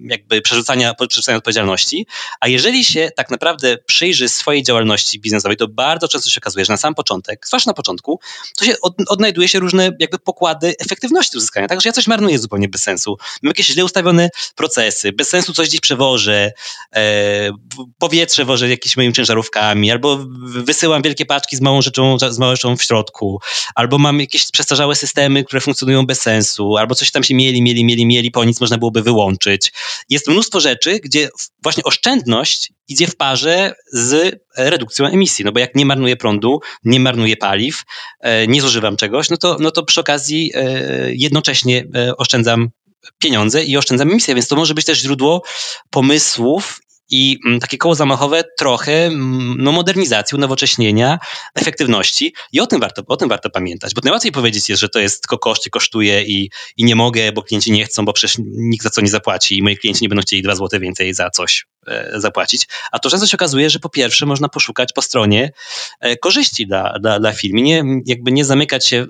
jakby 0.00 0.42
przerzucania, 0.42 0.94
przerzucania 1.08 1.38
odpowiedzialności, 1.38 2.06
a 2.40 2.48
jeżeli 2.48 2.84
się 2.84 3.10
tak 3.16 3.30
naprawdę 3.30 3.78
przyjrzy 3.86 4.28
swojej 4.28 4.62
działalności 4.62 5.20
biznesowej, 5.20 5.56
to 5.56 5.68
bardzo 5.68 6.07
często 6.08 6.30
się 6.30 6.40
okazuje, 6.40 6.64
że 6.64 6.72
na 6.72 6.76
sam 6.76 6.94
początek, 6.94 7.46
zwłaszcza 7.46 7.70
na 7.70 7.74
początku, 7.74 8.20
to 8.56 8.64
się 8.64 8.74
od, 8.82 8.94
odnajduje 9.08 9.48
się 9.48 9.58
różne 9.58 9.90
jakby 9.98 10.18
pokłady 10.18 10.74
efektywności 10.78 11.36
uzyskania. 11.36 11.68
Także 11.68 11.88
ja 11.88 11.92
coś 11.92 12.06
marnuję 12.06 12.38
zupełnie 12.38 12.68
bez 12.68 12.82
sensu. 12.82 13.16
Mam 13.42 13.50
jakieś 13.50 13.66
źle 13.66 13.84
ustawione 13.84 14.30
procesy, 14.54 15.12
bez 15.12 15.28
sensu 15.28 15.54
coś 15.54 15.68
gdzieś 15.68 15.80
przewożę, 15.80 16.52
e, 16.96 17.50
powietrze 17.98 18.44
wożę 18.44 18.68
jakimiś 18.68 18.96
moimi 18.96 19.12
ciężarówkami, 19.12 19.90
albo 19.90 20.18
wysyłam 20.46 21.02
wielkie 21.02 21.26
paczki 21.26 21.56
z 21.56 21.60
małą 21.60 21.82
rzeczą, 21.82 22.16
z 22.30 22.38
małą 22.38 22.52
rzeczą 22.52 22.76
w 22.76 22.82
środku, 22.82 23.40
albo 23.74 23.98
mam 23.98 24.20
jakieś 24.20 24.50
przestarzałe 24.50 24.94
systemy, 24.94 25.44
które 25.44 25.60
funkcjonują 25.60 26.06
bez 26.06 26.20
sensu, 26.20 26.76
albo 26.76 26.94
coś 26.94 27.10
tam 27.10 27.24
się 27.24 27.34
mieli, 27.34 27.62
mieli, 27.62 27.84
mieli, 27.84 28.06
mieli, 28.06 28.30
po 28.30 28.44
nic 28.44 28.60
można 28.60 28.78
byłoby 28.78 29.02
wyłączyć. 29.02 29.72
Jest 30.08 30.28
mnóstwo 30.28 30.60
rzeczy, 30.60 31.00
gdzie 31.02 31.28
właśnie 31.62 31.84
oszczędność 31.84 32.72
idzie 32.88 33.06
w 33.06 33.16
parze 33.16 33.74
z 33.92 34.40
redukcją 34.58 35.06
emisji, 35.06 35.44
no 35.44 35.52
bo 35.52 35.60
jak 35.60 35.74
nie 35.74 35.86
marnuję 35.86 36.16
prądu, 36.16 36.60
nie 36.84 37.00
marnuję 37.00 37.36
paliw, 37.36 37.82
e, 38.20 38.46
nie 38.46 38.62
zużywam 38.62 38.96
czegoś, 38.96 39.30
no 39.30 39.36
to, 39.36 39.56
no 39.60 39.70
to 39.70 39.82
przy 39.82 40.00
okazji 40.00 40.52
e, 40.54 40.70
jednocześnie 41.14 41.84
e, 41.94 42.16
oszczędzam 42.16 42.70
pieniądze 43.18 43.64
i 43.64 43.76
oszczędzam 43.76 44.10
emisję, 44.10 44.34
więc 44.34 44.48
to 44.48 44.56
może 44.56 44.74
być 44.74 44.84
też 44.84 44.98
źródło 44.98 45.42
pomysłów 45.90 46.80
i 47.10 47.38
mm, 47.46 47.60
takie 47.60 47.78
koło 47.78 47.94
zamachowe 47.94 48.44
trochę 48.58 49.06
mm, 49.06 49.56
no, 49.58 49.72
modernizacji, 49.72 50.36
unowocześnienia, 50.36 51.18
efektywności 51.54 52.34
i 52.52 52.60
o 52.60 52.66
tym, 52.66 52.80
warto, 52.80 53.02
o 53.06 53.16
tym 53.16 53.28
warto 53.28 53.50
pamiętać, 53.50 53.94
bo 53.94 54.00
najłatwiej 54.04 54.32
powiedzieć 54.32 54.68
jest, 54.68 54.80
że 54.80 54.88
to 54.88 54.98
jest 54.98 55.22
tylko 55.22 55.38
koszty, 55.38 55.70
kosztuje 55.70 56.22
i, 56.22 56.50
i 56.76 56.84
nie 56.84 56.96
mogę, 56.96 57.32
bo 57.32 57.42
klienci 57.42 57.72
nie 57.72 57.84
chcą, 57.84 58.04
bo 58.04 58.12
przecież 58.12 58.36
nikt 58.46 58.84
za 58.84 58.90
co 58.90 59.00
nie 59.00 59.08
zapłaci 59.08 59.58
i 59.58 59.62
moi 59.62 59.76
klienci 59.76 60.02
nie 60.02 60.08
będą 60.08 60.22
chcieli 60.22 60.42
2 60.42 60.54
zł 60.54 60.80
więcej 60.80 61.14
za 61.14 61.30
coś 61.30 61.66
e, 61.86 62.10
zapłacić. 62.14 62.68
A 62.92 62.98
to 62.98 63.10
często 63.10 63.26
się 63.26 63.36
okazuje, 63.36 63.70
że 63.70 63.78
po 63.78 63.88
pierwsze 63.88 64.26
można 64.26 64.48
poszukać 64.48 64.92
po 64.92 65.02
stronie 65.02 65.52
e, 66.00 66.16
korzyści 66.16 66.66
dla, 66.66 66.98
dla, 67.00 67.20
dla 67.20 67.32
firmy, 67.32 67.62
nie, 67.62 67.84
jakby 68.06 68.32
nie 68.32 68.44
zamykać 68.44 68.86
się 68.86 69.06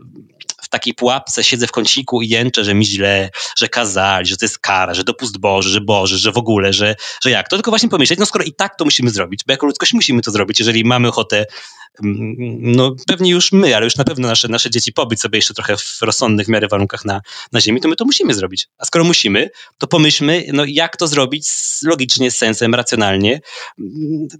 w 0.68 0.70
takiej 0.70 0.94
pułapce 0.94 1.44
siedzę 1.44 1.66
w 1.66 1.72
kąciku 1.72 2.22
i 2.22 2.28
jęczę, 2.28 2.64
że 2.64 2.74
mi 2.74 2.86
źle, 2.86 3.30
że 3.58 3.68
kazali, 3.68 4.26
że 4.26 4.36
to 4.36 4.44
jest 4.44 4.58
kara, 4.58 4.94
że 4.94 5.04
dopust 5.04 5.38
Boży, 5.38 5.70
że 5.70 5.80
Boży, 5.80 6.18
że 6.18 6.32
w 6.32 6.38
ogóle, 6.38 6.72
że, 6.72 6.96
że 7.22 7.30
jak. 7.30 7.48
To 7.48 7.56
tylko 7.56 7.70
właśnie 7.70 7.88
pomyśleć, 7.88 8.18
no 8.18 8.26
skoro 8.26 8.44
i 8.44 8.52
tak 8.52 8.76
to 8.76 8.84
musimy 8.84 9.10
zrobić, 9.10 9.40
bo 9.46 9.52
jako 9.52 9.66
ludzkość 9.66 9.92
musimy 9.92 10.22
to 10.22 10.30
zrobić, 10.30 10.58
jeżeli 10.58 10.84
mamy 10.84 11.08
ochotę 11.08 11.46
no 12.60 12.94
pewnie 13.06 13.30
już 13.30 13.52
my, 13.52 13.76
ale 13.76 13.84
już 13.84 13.96
na 13.96 14.04
pewno 14.04 14.28
nasze, 14.28 14.48
nasze 14.48 14.70
dzieci 14.70 14.92
pobyć 14.92 15.20
sobie 15.20 15.38
jeszcze 15.38 15.54
trochę 15.54 15.76
w 15.76 16.02
rozsądnych 16.02 16.46
w 16.46 16.50
miarę 16.50 16.68
warunkach 16.68 17.04
na, 17.04 17.20
na 17.52 17.60
ziemi, 17.60 17.80
to 17.80 17.88
my 17.88 17.96
to 17.96 18.04
musimy 18.04 18.34
zrobić. 18.34 18.68
A 18.78 18.84
skoro 18.84 19.04
musimy, 19.04 19.50
to 19.78 19.86
pomyślmy, 19.86 20.44
no 20.52 20.64
jak 20.66 20.96
to 20.96 21.06
zrobić 21.06 21.48
logicznie, 21.82 22.30
z 22.30 22.36
sensem, 22.36 22.74
racjonalnie, 22.74 23.40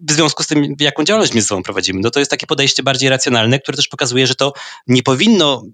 w 0.09 0.13
związku 0.13 0.43
z 0.43 0.47
tym, 0.47 0.75
jaką 0.81 1.05
działalność 1.05 1.33
ze 1.33 1.43
sobą 1.43 1.63
prowadzimy. 1.63 2.01
No 2.01 2.11
to 2.11 2.19
jest 2.19 2.31
takie 2.31 2.47
podejście 2.47 2.83
bardziej 2.83 3.11
racjonalne, 3.11 3.59
które 3.59 3.77
też 3.77 3.89
pokazuje, 3.89 4.27
że 4.27 4.35
to 4.35 4.53
nie 4.87 5.03
powinno, 5.03 5.65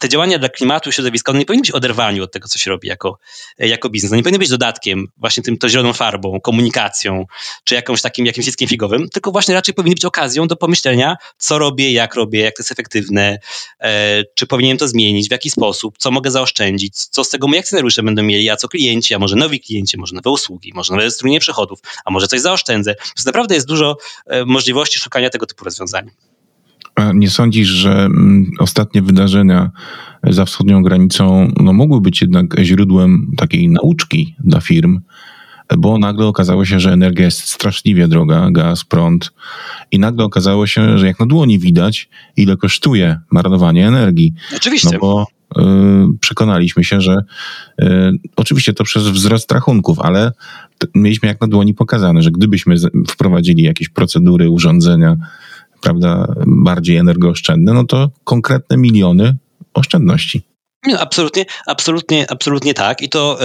te 0.00 0.08
działania 0.08 0.38
dla 0.38 0.48
klimatu 0.48 0.90
i 0.90 0.92
środowiska, 0.92 1.32
one 1.32 1.38
nie 1.38 1.46
powinny 1.46 1.62
być 1.62 1.70
oderwaniu 1.70 2.24
od 2.24 2.32
tego, 2.32 2.48
co 2.48 2.58
się 2.58 2.70
robi 2.70 2.88
jako, 2.88 3.18
jako 3.58 3.90
biznes. 3.90 4.12
One 4.12 4.16
nie 4.16 4.22
powinny 4.22 4.38
być 4.38 4.48
dodatkiem, 4.48 5.06
właśnie 5.16 5.42
tym 5.42 5.58
to 5.58 5.68
zieloną 5.68 5.92
farbą, 5.92 6.40
komunikacją, 6.40 7.24
czy 7.64 7.74
jakąś 7.74 8.02
takim, 8.02 8.26
jakimś 8.26 8.46
dzieckiem 8.46 8.68
figowym, 8.68 9.08
tylko 9.08 9.30
właśnie 9.30 9.54
raczej 9.54 9.74
powinny 9.74 9.94
być 9.94 10.04
okazją 10.04 10.46
do 10.46 10.56
pomyślenia, 10.56 11.16
co 11.38 11.58
robię, 11.58 11.92
jak 11.92 12.14
robię, 12.14 12.40
jak 12.40 12.56
to 12.56 12.60
jest 12.62 12.72
efektywne, 12.72 13.38
e, 13.80 14.22
czy 14.34 14.46
powinienem 14.46 14.78
to 14.78 14.88
zmienić, 14.88 15.28
w 15.28 15.30
jaki 15.30 15.50
sposób, 15.50 15.98
co 15.98 16.10
mogę 16.10 16.30
zaoszczędzić, 16.30 16.94
co 16.96 17.24
z 17.24 17.28
tego 17.28 17.48
moi 17.48 17.58
akcjonariusze 17.58 18.02
będą 18.02 18.22
mieli, 18.22 18.50
a 18.50 18.56
co 18.56 18.68
klienci, 18.68 19.14
a 19.14 19.18
może 19.18 19.36
nowi 19.36 19.60
klienci, 19.60 19.98
może 19.98 20.14
nowe 20.14 20.30
usługi, 20.30 20.72
może 20.74 20.94
nowe 20.94 21.10
strumienie 21.10 21.40
przychodów, 21.40 21.78
a 22.04 22.10
może 22.10 22.26
coś 22.26 22.40
zaoszczędzę. 22.40 22.94
To 22.94 23.22
naprawdę 23.26 23.54
jest 23.54 23.66
dużo 23.66 23.96
e, 24.26 24.44
możliwości 24.44 24.98
szukania 24.98 25.30
tego 25.30 25.46
typu 25.46 25.64
rozwiązań. 25.64 26.10
A 26.94 27.12
nie 27.12 27.30
sądzisz, 27.30 27.68
że 27.68 27.90
mm, 27.90 28.50
ostatnie 28.58 29.02
wydarzenia 29.02 29.70
za 30.22 30.44
wschodnią 30.44 30.82
granicą 30.82 31.52
no, 31.56 31.72
mogły 31.72 32.00
być 32.00 32.20
jednak 32.20 32.56
źródłem 32.62 33.32
takiej 33.36 33.68
nauczki 33.68 34.34
dla 34.44 34.60
firm, 34.60 35.00
bo 35.78 35.98
nagle 35.98 36.26
okazało 36.26 36.64
się, 36.64 36.80
że 36.80 36.92
energia 36.92 37.24
jest 37.24 37.48
straszliwie 37.48 38.08
droga, 38.08 38.48
gaz, 38.50 38.84
prąd 38.84 39.32
i 39.90 39.98
nagle 39.98 40.24
okazało 40.24 40.66
się, 40.66 40.98
że 40.98 41.06
jak 41.06 41.20
na 41.20 41.26
dłoni 41.26 41.58
widać, 41.58 42.08
ile 42.36 42.56
kosztuje 42.56 43.20
marnowanie 43.30 43.88
energii. 43.88 44.34
Oczywiście. 44.56 44.90
No 44.92 44.98
bo 44.98 45.26
y, 45.58 45.62
przekonaliśmy 46.20 46.84
się, 46.84 47.00
że 47.00 47.16
y, 47.82 47.86
oczywiście 48.36 48.72
to 48.72 48.84
przez 48.84 49.08
wzrost 49.08 49.52
rachunków, 49.52 50.00
ale 50.00 50.32
mieliśmy 50.94 51.28
jak 51.28 51.40
na 51.40 51.46
dłoni 51.46 51.74
pokazane, 51.74 52.22
że 52.22 52.30
gdybyśmy 52.30 52.76
wprowadzili 53.08 53.62
jakieś 53.62 53.88
procedury, 53.88 54.50
urządzenia, 54.50 55.16
prawda, 55.80 56.34
bardziej 56.46 56.96
energooszczędne, 56.96 57.72
no 57.72 57.84
to 57.84 58.10
konkretne 58.24 58.76
miliony 58.76 59.36
oszczędności. 59.74 60.42
Nie, 60.86 60.98
absolutnie, 60.98 61.44
absolutnie, 61.66 62.30
absolutnie 62.30 62.74
tak. 62.74 63.02
I 63.02 63.08
to 63.08 63.38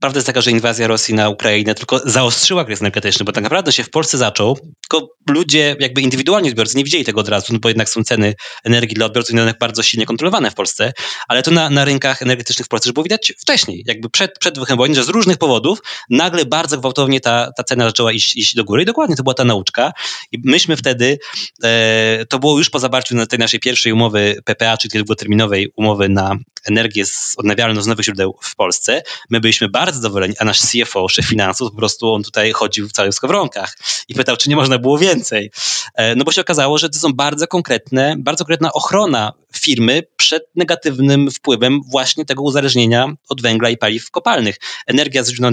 Prawda 0.00 0.18
jest 0.18 0.26
taka, 0.26 0.40
że 0.40 0.50
inwazja 0.50 0.86
Rosji 0.86 1.14
na 1.14 1.28
Ukrainę 1.28 1.74
tylko 1.74 2.00
zaostrzyła 2.04 2.64
kryzys 2.64 2.82
energetyczny, 2.82 3.24
bo 3.24 3.32
tak 3.32 3.42
naprawdę 3.42 3.72
się 3.72 3.84
w 3.84 3.90
Polsce 3.90 4.18
zaczął, 4.18 4.58
tylko 4.88 5.08
ludzie, 5.30 5.76
jakby 5.80 6.00
indywidualni 6.00 6.48
odbiorcy 6.48 6.76
nie 6.76 6.84
widzieli 6.84 7.04
tego 7.04 7.20
od 7.20 7.28
razu, 7.28 7.52
no 7.52 7.58
bo 7.58 7.68
jednak 7.68 7.88
są 7.88 8.04
ceny 8.04 8.34
energii 8.64 8.94
dla 8.94 9.06
odbiorców 9.06 9.34
jednak 9.36 9.58
bardzo 9.58 9.82
silnie 9.82 10.06
kontrolowane 10.06 10.50
w 10.50 10.54
Polsce, 10.54 10.92
ale 11.28 11.42
to 11.42 11.50
na, 11.50 11.70
na 11.70 11.84
rynkach 11.84 12.22
energetycznych 12.22 12.66
w 12.66 12.68
Polsce 12.68 12.88
już 12.88 12.94
było 12.94 13.04
widać 13.04 13.32
wcześniej, 13.38 13.84
jakby 13.86 14.10
przed, 14.10 14.38
przed 14.38 14.54
wybuchem 14.54 14.76
wojny, 14.76 14.94
że 14.94 15.04
z 15.04 15.08
różnych 15.08 15.36
powodów 15.36 15.78
nagle 16.10 16.46
bardzo 16.46 16.78
gwałtownie 16.78 17.20
ta, 17.20 17.52
ta 17.56 17.64
cena 17.64 17.84
zaczęła 17.84 18.12
iść, 18.12 18.36
iść 18.36 18.54
do 18.54 18.64
góry 18.64 18.82
i 18.82 18.86
dokładnie 18.86 19.16
to 19.16 19.22
była 19.22 19.34
ta 19.34 19.44
nauczka. 19.44 19.92
I 20.32 20.38
myśmy 20.44 20.76
wtedy, 20.76 21.18
e, 21.64 22.24
to 22.28 22.38
było 22.38 22.58
już 22.58 22.70
po 22.70 22.78
zawarciu 22.78 23.16
na 23.16 23.26
tej 23.26 23.38
naszej 23.38 23.60
pierwszej 23.60 23.92
umowy 23.92 24.42
PPA, 24.44 24.76
czyli 24.76 24.98
długoterminowej 24.98 25.72
umowy 25.76 26.08
na 26.08 26.36
energię 26.64 27.06
z 27.06 27.34
odnawialną 27.36 27.82
z 27.82 27.86
nowych 27.86 28.04
źródeł 28.04 28.38
w 28.42 28.56
Polsce, 28.56 29.02
my 29.30 29.40
byliśmy 29.40 29.68
bardzo 29.68 29.87
bardzo 29.88 30.00
zadowoleni, 30.00 30.34
a 30.38 30.44
nasz 30.44 30.60
CFO, 30.60 31.08
szef 31.08 31.24
finansów, 31.26 31.70
po 31.70 31.76
prostu 31.76 32.12
on 32.12 32.22
tutaj 32.22 32.52
chodził 32.52 32.88
w 32.88 32.92
całych 32.92 33.14
skowronkach 33.14 33.76
i 34.08 34.14
pytał, 34.14 34.36
czy 34.36 34.50
nie 34.50 34.56
można 34.56 34.78
było 34.78 34.98
więcej. 34.98 35.50
E, 35.94 36.14
no 36.14 36.24
bo 36.24 36.32
się 36.32 36.40
okazało, 36.40 36.78
że 36.78 36.88
to 36.88 36.98
są 36.98 37.12
bardzo 37.12 37.46
konkretne, 37.46 38.14
bardzo 38.18 38.44
konkretna 38.44 38.72
ochrona 38.72 39.32
firmy 39.56 40.02
przed 40.16 40.42
negatywnym 40.54 41.30
wpływem 41.30 41.80
właśnie 41.90 42.24
tego 42.24 42.42
uzależnienia 42.42 43.14
od 43.28 43.42
węgla 43.42 43.70
i 43.70 43.76
paliw 43.76 44.10
kopalnych. 44.10 44.56
Energia 44.86 45.22
z 45.22 45.30
źródeł 45.30 45.50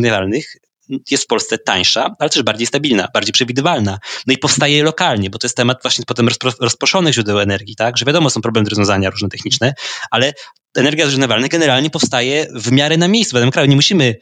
jest 1.11 1.23
w 1.23 1.27
Polsce 1.27 1.57
tańsza, 1.57 2.15
ale 2.19 2.29
też 2.29 2.43
bardziej 2.43 2.67
stabilna, 2.67 3.07
bardziej 3.13 3.33
przewidywalna. 3.33 3.99
No 4.27 4.33
i 4.33 4.37
powstaje 4.37 4.83
lokalnie, 4.83 5.29
bo 5.29 5.39
to 5.39 5.47
jest 5.47 5.57
temat 5.57 5.77
właśnie 5.81 6.05
potem 6.05 6.29
rozproszonych 6.59 7.13
źródeł 7.13 7.39
energii, 7.39 7.75
tak? 7.75 7.97
Że 7.97 8.05
wiadomo, 8.05 8.29
są 8.29 8.41
problemy 8.41 8.69
rozwiązania 8.69 9.09
różne 9.09 9.29
techniczne, 9.29 9.73
ale 10.11 10.33
energia 10.75 11.07
z 11.07 11.47
generalnie 11.49 11.89
powstaje 11.89 12.47
w 12.55 12.71
miarę 12.71 12.97
na 12.97 13.07
miejscu 13.07 13.31
w 13.31 13.33
danym 13.33 13.51
kraju. 13.51 13.69
Nie 13.69 13.75
musimy 13.75 14.15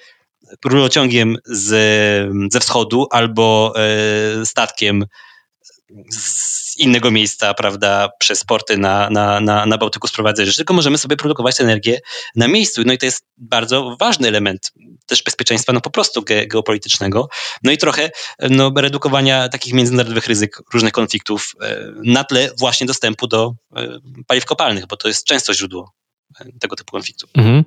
rurociągiem 0.66 1.38
z, 1.45 2.53
ze 2.53 2.59
wschodu 2.59 3.07
albo 3.11 3.74
e, 4.41 4.45
statkiem 4.45 5.05
z 6.09 6.62
innego 6.78 7.11
miejsca, 7.11 7.53
prawda, 7.53 8.09
przez 8.19 8.43
porty 8.43 8.78
na, 8.78 9.09
na, 9.09 9.39
na, 9.39 9.65
na 9.65 9.78
Bałtyku 9.78 10.07
sprowadzać 10.07 10.45
rzeczy, 10.45 10.57
tylko 10.57 10.74
możemy 10.74 10.97
sobie 10.97 11.17
produkować 11.17 11.61
energię 11.61 11.99
na 12.36 12.47
miejscu. 12.47 12.82
No 12.86 12.93
i 12.93 12.97
to 12.97 13.05
jest 13.05 13.26
bardzo 13.38 13.95
ważny 13.99 14.28
element 14.28 14.71
też 15.05 15.24
bezpieczeństwa, 15.24 15.74
no 15.74 15.82
po 15.82 15.89
prostu 15.89 16.21
ge, 16.21 16.47
geopolitycznego. 16.47 17.30
No 17.63 17.71
i 17.71 17.78
trochę 17.78 18.11
no, 18.39 18.71
redukowania 18.76 19.49
takich 19.49 19.74
międzynarodowych 19.74 20.28
ryzyk, 20.28 20.61
różnych 20.74 20.91
konfliktów 20.93 21.53
e, 21.61 21.91
na 22.03 22.24
tle 22.24 22.49
właśnie 22.59 22.88
dostępu 22.88 23.28
do 23.28 23.53
e, 23.76 23.99
paliw 24.28 24.45
kopalnych, 24.45 24.88
bo 24.88 24.97
to 24.97 25.07
jest 25.07 25.26
często 25.26 25.53
źródło 25.53 25.93
tego 26.59 26.75
typu 26.75 26.91
konfliktu. 26.91 27.27
Mhm. 27.34 27.63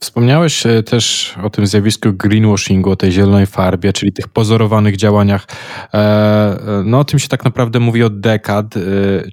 Wspomniałeś 0.00 0.66
e, 0.66 0.82
też 0.82 1.34
o 1.42 1.50
tym 1.50 1.66
zjawisku 1.66 2.12
greenwashingu, 2.12 2.90
o 2.90 2.96
tej 2.96 3.12
zielonej 3.12 3.46
farbie, 3.46 3.92
czyli 3.92 4.12
tych 4.12 4.28
pozorowanych 4.28 4.96
działaniach. 4.96 5.46
E, 5.94 5.98
e, 5.98 6.82
no 6.84 6.98
o 6.98 7.04
tym 7.04 7.18
się 7.18 7.28
tak 7.28 7.44
naprawdę 7.44 7.80
mówi 7.80 8.02
od 8.02 8.20
dekad. 8.20 8.74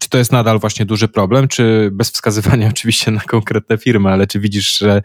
Czy 0.01 0.09
to 0.09 0.17
jest 0.17 0.31
nadal 0.31 0.59
właśnie 0.59 0.85
duży 0.85 1.07
problem, 1.07 1.47
czy 1.47 1.89
bez 1.91 2.11
wskazywania 2.11 2.67
oczywiście 2.75 3.11
na 3.11 3.21
konkretne 3.21 3.77
firmy, 3.77 4.09
ale 4.09 4.27
czy 4.27 4.39
widzisz, 4.39 4.77
że... 4.77 5.01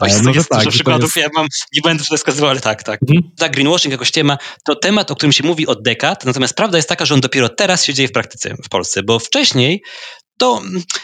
Oj, 0.00 0.10
no, 0.22 0.30
jest 0.30 0.48
tak, 0.48 0.58
dużo 0.58 0.70
przykładów, 0.70 1.16
jest... 1.16 1.16
ja 1.16 1.28
mam, 1.36 1.46
nie 1.72 1.80
będę 1.82 2.04
wskazywał, 2.16 2.50
ale 2.50 2.60
tak, 2.60 2.82
tak. 2.82 3.00
Mhm. 3.02 3.30
Tak, 3.36 3.52
greenwashing 3.52 3.92
jako 3.92 4.04
ściema 4.04 4.38
to 4.64 4.76
temat, 4.76 5.10
o 5.10 5.16
którym 5.16 5.32
się 5.32 5.44
mówi 5.44 5.66
od 5.66 5.82
dekad, 5.82 6.24
natomiast 6.24 6.54
prawda 6.54 6.78
jest 6.78 6.88
taka, 6.88 7.04
że 7.04 7.14
on 7.14 7.20
dopiero 7.20 7.48
teraz 7.48 7.84
się 7.84 7.94
dzieje 7.94 8.08
w 8.08 8.12
praktyce 8.12 8.54
w 8.64 8.68
Polsce, 8.68 9.02
bo 9.02 9.18
wcześniej 9.18 9.82
to 10.40 10.62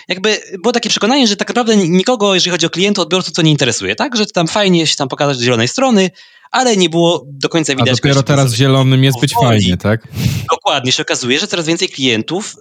jakby 0.08 0.40
było 0.62 0.72
takie 0.72 0.88
przekonanie, 0.88 1.26
że 1.26 1.36
tak 1.36 1.48
naprawdę 1.48 1.76
nikogo, 1.76 2.34
jeżeli 2.34 2.50
chodzi 2.50 2.66
o 2.66 2.70
klientów, 2.70 3.02
odbiorców, 3.02 3.34
to 3.34 3.42
nie 3.42 3.50
interesuje, 3.50 3.94
tak? 3.94 4.16
Że 4.16 4.26
tam 4.26 4.46
fajnie 4.48 4.86
się 4.86 4.96
tam 4.96 5.08
pokazać 5.08 5.36
z 5.36 5.42
zielonej 5.42 5.68
strony, 5.68 6.10
ale 6.50 6.76
nie 6.76 6.90
było 6.90 7.24
do 7.26 7.48
końca 7.48 7.72
widać. 7.72 7.88
A 7.88 7.92
dopiero 7.96 8.22
teraz 8.22 8.54
zielonym 8.54 9.04
jest 9.04 9.20
być 9.20 9.34
fajnie, 9.34 9.76
tak? 9.76 10.08
Dokładnie, 10.50 10.92
się 10.92 11.02
okazuje, 11.02 11.38
że 11.38 11.46
coraz 11.46 11.66
więcej 11.66 11.88
klientów 11.88 12.56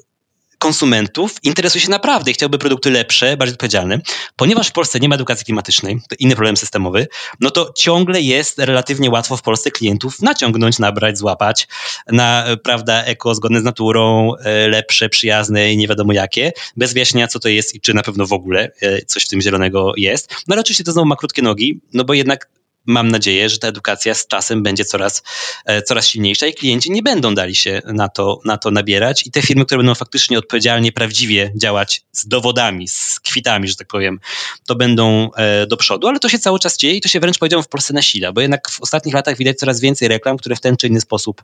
konsumentów 0.66 1.36
interesuje 1.44 1.82
się 1.82 1.90
naprawdę 1.90 2.32
i 2.32 2.34
chciałby 2.34 2.58
produkty 2.58 2.92
lepsze, 2.92 3.38
bardziej 3.38 3.54
odpowiedzialne. 3.54 4.02
Ponieważ 4.36 4.68
w 4.68 4.72
Polsce 4.72 5.00
nie 5.00 5.10
ma 5.10 5.16
edukacji 5.16 5.46
klimatycznej, 5.46 6.00
to 6.10 6.16
inny 6.20 6.36
problem 6.36 6.58
systemowy, 6.58 7.08
no 7.40 7.52
to 7.52 7.74
ciągle 7.76 8.22
jest 8.22 8.60
relatywnie 8.60 9.10
łatwo 9.10 9.38
w 9.38 9.42
Polsce 9.42 9.72
klientów 9.72 10.22
naciągnąć, 10.22 10.80
nabrać, 10.80 11.18
złapać 11.18 11.68
na, 12.12 12.46
prawda, 12.64 13.04
eko, 13.04 13.36
zgodne 13.36 13.60
z 13.60 13.64
naturą, 13.64 14.36
e, 14.36 14.68
lepsze, 14.68 15.10
przyjazne 15.10 15.74
i 15.74 15.78
nie 15.78 15.88
wiadomo 15.88 16.14
jakie, 16.14 16.52
bez 16.78 16.94
wyjaśnienia 16.94 17.28
co 17.28 17.40
to 17.40 17.50
jest 17.50 17.76
i 17.76 17.82
czy 17.82 17.94
na 17.94 18.04
pewno 18.04 18.26
w 18.26 18.34
ogóle 18.34 18.72
e, 18.82 19.02
coś 19.02 19.24
w 19.26 19.28
tym 19.28 19.42
zielonego 19.42 19.94
jest. 19.98 20.30
No 20.48 20.54
ale 20.54 20.62
oczywiście 20.62 20.84
to 20.84 20.92
znowu 20.92 21.08
ma 21.08 21.16
krótkie 21.16 21.42
nogi, 21.42 21.82
no 21.94 22.04
bo 22.04 22.14
jednak 22.14 22.50
mam 22.86 23.12
nadzieję, 23.12 23.50
że 23.50 23.60
ta 23.60 23.68
edukacja 23.68 24.14
z 24.14 24.28
czasem 24.28 24.64
będzie 24.64 24.86
coraz, 24.86 25.24
e, 25.66 25.82
coraz 25.82 26.08
silniejsza 26.08 26.48
i 26.48 26.54
klienci 26.54 26.92
nie 26.92 27.04
będą 27.04 27.36
dali 27.36 27.56
się 27.56 27.82
na 27.86 28.10
to, 28.10 28.40
na 28.46 28.58
to 28.58 28.72
nabierać 28.72 29.28
i 29.28 29.32
te 29.32 29.42
firmy, 29.42 29.66
które 29.66 29.78
będą 29.78 29.96
faktycznie 29.96 30.40
odpowiedzialnie, 30.40 30.92
prawdziwie 30.92 31.52
działać 31.56 32.02
z 32.12 32.28
dowodami, 32.28 32.88
z 32.88 33.20
kwitami, 33.20 33.68
że 33.68 33.76
tak 33.76 33.88
powiem, 33.88 34.20
to 34.68 34.76
będą 34.76 35.30
e, 35.34 35.68
do 35.68 35.78
przodu, 35.78 36.08
ale 36.08 36.20
to 36.20 36.30
się 36.30 36.40
cały 36.40 36.60
czas 36.60 36.78
dzieje 36.78 36.96
i 36.96 37.02
to 37.02 37.10
się 37.10 37.20
wręcz 37.20 37.38
powiedziałbym 37.38 37.64
w 37.64 37.68
Polsce 37.70 37.94
nasila, 37.94 38.32
bo 38.32 38.42
jednak 38.42 38.70
w 38.70 38.82
ostatnich 38.82 39.16
latach 39.16 39.38
widać 39.38 39.58
coraz 39.58 39.80
więcej 39.80 40.08
reklam, 40.08 40.38
które 40.38 40.56
w 40.56 40.62
ten 40.62 40.78
czy 40.78 40.88
inny 40.88 41.02
sposób 41.02 41.44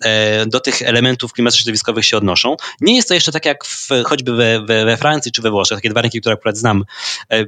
e, 0.00 0.46
do 0.46 0.60
tych 0.60 0.82
elementów 0.82 1.32
klimatyczno-środowiskowych 1.32 2.04
się 2.04 2.16
odnoszą. 2.16 2.56
Nie 2.80 2.96
jest 2.96 3.08
to 3.08 3.14
jeszcze 3.14 3.32
tak 3.32 3.46
jak 3.46 3.64
w, 3.64 3.88
choćby 4.04 4.32
we, 4.32 4.60
we, 4.60 4.84
we 4.84 4.96
Francji 4.96 5.32
czy 5.32 5.42
we 5.42 5.50
Włoszech, 5.50 5.78
takie 5.78 5.90
dwa 5.90 6.02
rynki, 6.02 6.20
które 6.20 6.34
akurat 6.34 6.56
znam, 6.56 6.84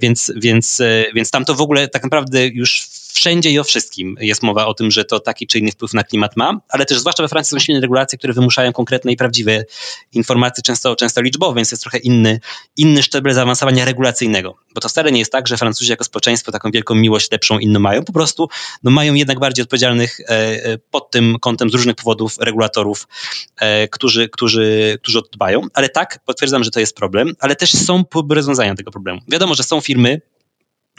więc, 0.02 0.32
więc, 0.36 0.82
więc 1.14 1.30
tam 1.30 1.44
to 1.44 1.54
w 1.54 1.60
ogóle 1.60 1.88
tak 1.88 2.02
naprawdę 2.02 2.46
już 2.46 2.86
wszędzie 3.14 3.50
i 3.50 3.58
o 3.58 3.64
wszystkim 3.64 4.16
jest 4.20 4.42
mowa 4.42 4.66
o 4.66 4.74
tym, 4.74 4.90
że 4.90 5.04
to 5.04 5.20
taki 5.20 5.46
czy 5.46 5.58
inny 5.58 5.70
wpływ 5.70 5.94
na 5.94 6.04
klimat 6.04 6.36
ma, 6.36 6.60
ale 6.68 6.86
też 6.86 6.98
zwłaszcza 6.98 7.22
we 7.22 7.28
Francji 7.28 7.50
są 7.50 7.58
silne 7.58 7.80
regulacje, 7.80 8.18
które 8.18 8.32
wymuszają 8.32 8.72
konkretne 8.72 9.12
i 9.12 9.16
prawdziwe 9.16 9.64
informacje, 10.12 10.62
często, 10.62 10.96
często 10.96 11.22
liczbowe, 11.22 11.56
więc 11.56 11.70
jest 11.70 11.82
trochę 11.82 11.98
inny, 11.98 12.40
inny 12.76 13.02
szczebel 13.02 13.34
zaawansowania 13.34 13.84
regulacyjnego. 13.84 14.56
Bo 14.74 14.80
to 14.80 14.88
wcale 14.88 15.12
nie 15.12 15.18
jest 15.18 15.32
tak, 15.32 15.48
że 15.48 15.56
Francuzi 15.56 15.90
jako 15.90 16.04
społeczeństwo 16.04 16.52
taką 16.52 16.70
wielką 16.70 16.94
miłość 16.94 17.30
lepszą 17.30 17.58
inną 17.58 17.80
mają, 17.80 18.04
po 18.04 18.12
prostu 18.12 18.48
no, 18.82 18.90
mają 18.90 19.14
jednak 19.14 19.38
bardziej 19.38 19.62
odpowiedzialnych 19.62 20.20
e, 20.20 20.24
e 20.30 20.78
pod 20.90 21.10
tym 21.10 21.36
kątem 21.40 21.70
z 21.70 21.74
różnych 21.74 21.96
powodów 21.96 22.36
regulatorów, 22.38 23.08
e, 23.56 23.88
którzy, 23.88 24.28
którzy, 24.28 24.98
którzy 25.02 25.20
dbają. 25.32 25.60
Ale 25.74 25.88
tak, 25.88 26.18
potwierdzam, 26.24 26.64
że 26.64 26.70
to 26.70 26.80
jest 26.80 26.96
problem, 26.96 27.34
ale 27.40 27.56
też 27.56 27.72
są 27.72 28.04
próby 28.04 28.34
rozwiązania 28.34 28.74
tego 28.74 28.90
problemu. 28.90 29.20
Wiadomo, 29.28 29.54
że 29.54 29.62
są 29.62 29.80
firmy, 29.80 30.20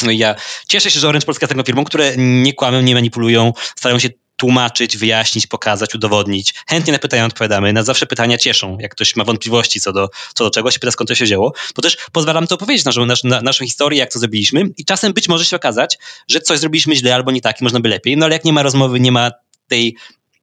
ja 0.03 0.35
cieszę 0.67 0.91
się, 0.91 0.99
że 0.99 1.09
Orange 1.09 1.25
Polska 1.25 1.43
jest 1.43 1.51
taką 1.51 1.63
firmą, 1.63 1.83
które 1.83 2.13
nie 2.17 2.53
kłamią, 2.53 2.81
nie 2.81 2.93
manipulują, 2.93 3.53
starają 3.75 3.99
się 3.99 4.09
tłumaczyć, 4.37 4.97
wyjaśnić, 4.97 5.47
pokazać, 5.47 5.95
udowodnić. 5.95 6.53
Chętnie 6.67 6.93
na 6.93 6.99
pytania 6.99 7.25
odpowiadamy. 7.25 7.73
Na 7.73 7.83
zawsze 7.83 8.05
pytania 8.05 8.37
cieszą. 8.37 8.77
Jak 8.79 8.91
ktoś 8.91 9.15
ma 9.15 9.23
wątpliwości 9.23 9.81
co 9.81 9.93
do, 9.93 10.09
co 10.33 10.43
do 10.43 10.49
czegoś, 10.49 10.79
pyta 10.79 10.91
skąd 10.91 11.07
to 11.07 11.15
się 11.15 11.25
wzięło, 11.25 11.53
bo 11.75 11.81
też 11.81 11.97
pozwalam 12.11 12.47
to 12.47 12.55
opowiedzieć 12.55 12.85
naszą, 12.85 13.05
nasz, 13.05 13.23
na, 13.23 13.41
naszą 13.41 13.65
historię, 13.65 13.99
jak 13.99 14.13
to 14.13 14.19
zrobiliśmy 14.19 14.63
i 14.77 14.85
czasem 14.85 15.13
być 15.13 15.27
może 15.27 15.45
się 15.45 15.55
okazać, 15.55 15.97
że 16.27 16.41
coś 16.41 16.59
zrobiliśmy 16.59 16.95
źle 16.95 17.15
albo 17.15 17.31
nie 17.31 17.41
tak 17.41 17.61
i 17.61 17.63
można 17.63 17.79
by 17.79 17.89
lepiej, 17.89 18.17
no 18.17 18.25
ale 18.25 18.35
jak 18.35 18.45
nie 18.45 18.53
ma 18.53 18.63
rozmowy, 18.63 18.99
nie 18.99 19.11
ma 19.11 19.31
tej 19.67 19.95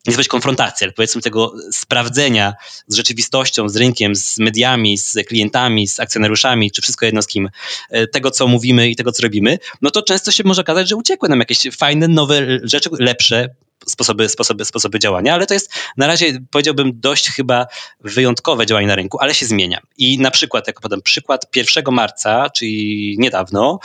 nie 0.07 0.17
być 0.17 0.29
konfrontacji, 0.29 0.85
ale 0.85 0.93
powiedzmy 0.93 1.23
tego 1.23 1.55
sprawdzenia 1.73 2.55
z 2.87 2.97
rzeczywistością, 2.97 3.69
z 3.69 3.77
rynkiem, 3.77 4.17
z 4.17 4.39
mediami, 4.39 4.99
z 4.99 5.27
klientami, 5.27 5.89
z 5.89 6.01
akcjonariuszami, 6.01 6.71
czy 6.71 6.83
wszystko 6.83 7.07
jedno 7.07 7.23
z 7.23 7.27
kim, 7.27 7.51
e, 7.91 8.07
tego 8.07 8.31
co 8.31 8.47
mówimy 8.47 8.91
i 8.91 8.97
tego 8.97 9.13
co 9.13 9.23
robimy, 9.23 9.59
no 9.83 9.91
to 9.91 10.03
często 10.03 10.31
się 10.31 10.45
może 10.45 10.61
okazać, 10.61 10.89
że 10.89 10.97
uciekły 10.97 11.29
nam 11.29 11.39
jakieś 11.39 11.63
fajne, 11.79 12.09
nowe 12.09 12.61
rzeczy, 12.63 12.89
lepsze, 12.93 13.49
sposoby, 13.87 14.29
sposoby, 14.29 14.65
sposoby 14.65 14.99
działania, 14.99 15.35
ale 15.35 15.47
to 15.47 15.55
jest 15.55 15.75
na 15.97 16.07
razie, 16.07 16.39
powiedziałbym, 16.51 16.91
dość 16.95 17.31
chyba 17.31 17.67
wyjątkowe 18.01 18.67
działanie 18.67 18.87
na 18.87 18.95
rynku, 18.95 19.19
ale 19.21 19.35
się 19.35 19.47
zmienia. 19.47 19.81
I 19.99 20.19
na 20.19 20.31
przykład, 20.31 20.67
jak 20.67 20.81
podam 20.81 21.03
przykład, 21.03 21.47
1 21.57 21.85
marca, 21.95 22.51
czyli 22.51 23.17
niedawno, 23.19 23.79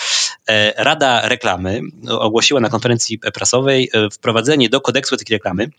e, 0.49 0.83
Rada 0.83 1.29
Reklamy 1.29 1.81
ogłosiła 2.09 2.59
na 2.59 2.69
konferencji 2.69 3.19
prasowej 3.19 3.89
e, 3.93 4.09
wprowadzenie 4.09 4.69
do 4.69 4.81
kodeksu 4.81 5.15
etyki 5.15 5.33
reklamy 5.33 5.69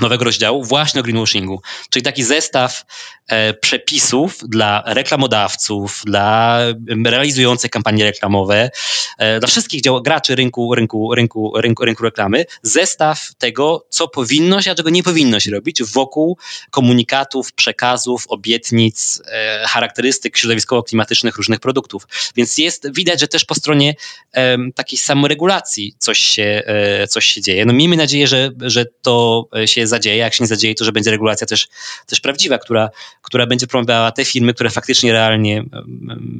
nowego 0.00 0.24
rozdziału 0.24 0.64
właśnie 0.64 1.00
o 1.00 1.04
greenwashingu, 1.04 1.62
czyli 1.90 2.02
taki 2.02 2.24
zestaw 2.24 2.84
e, 3.26 3.54
przepisów 3.54 4.38
dla 4.48 4.82
reklamodawców, 4.86 6.02
dla 6.06 6.58
realizujących 7.04 7.70
kampanie 7.70 8.04
reklamowe, 8.04 8.70
e, 9.18 9.38
dla 9.38 9.48
wszystkich 9.48 9.80
dział, 9.80 10.02
graczy 10.02 10.34
rynku, 10.34 10.74
rynku, 10.74 11.14
rynku, 11.14 11.52
rynku, 11.56 11.84
rynku 11.84 12.04
reklamy, 12.04 12.44
zestaw 12.62 13.34
tego, 13.38 13.86
co 13.90 14.08
powinno 14.08 14.62
się, 14.62 14.70
a 14.70 14.74
czego 14.74 14.90
nie 14.90 15.02
powinno 15.02 15.40
się 15.40 15.50
robić 15.50 15.82
wokół 15.82 16.38
komunikatów, 16.70 17.52
przekazów, 17.52 18.24
obietnic, 18.28 19.22
e, 19.26 19.64
charakterystyk 19.66 20.36
środowiskowo-klimatycznych 20.36 21.36
różnych 21.36 21.60
produktów. 21.60 22.02
Więc 22.36 22.58
jest 22.58 22.94
widać, 22.94 23.20
że 23.20 23.28
też 23.28 23.44
po 23.44 23.54
stronie 23.54 23.94
e, 24.32 24.56
takiej 24.74 24.98
samoregulacji 24.98 25.94
coś 25.98 26.18
się, 26.18 26.62
e, 26.66 27.06
coś 27.06 27.24
się 27.26 27.40
dzieje. 27.40 27.64
No 27.64 27.72
miejmy 27.72 27.96
nadzieję, 27.96 28.26
że, 28.26 28.50
że 28.60 28.86
to 29.02 29.48
się 29.66 29.86
zadzieje, 29.90 30.16
jak 30.16 30.34
się 30.34 30.44
nie 30.44 30.48
zadzieje, 30.48 30.74
to 30.74 30.84
że 30.84 30.92
będzie 30.92 31.10
regulacja 31.10 31.46
też, 31.46 31.68
też 32.06 32.20
prawdziwa, 32.20 32.58
która, 32.58 32.90
która 33.22 33.46
będzie 33.46 33.66
promovowała 33.66 34.12
te 34.12 34.24
firmy, 34.24 34.54
które 34.54 34.70
faktycznie 34.70 35.12
realnie 35.12 35.64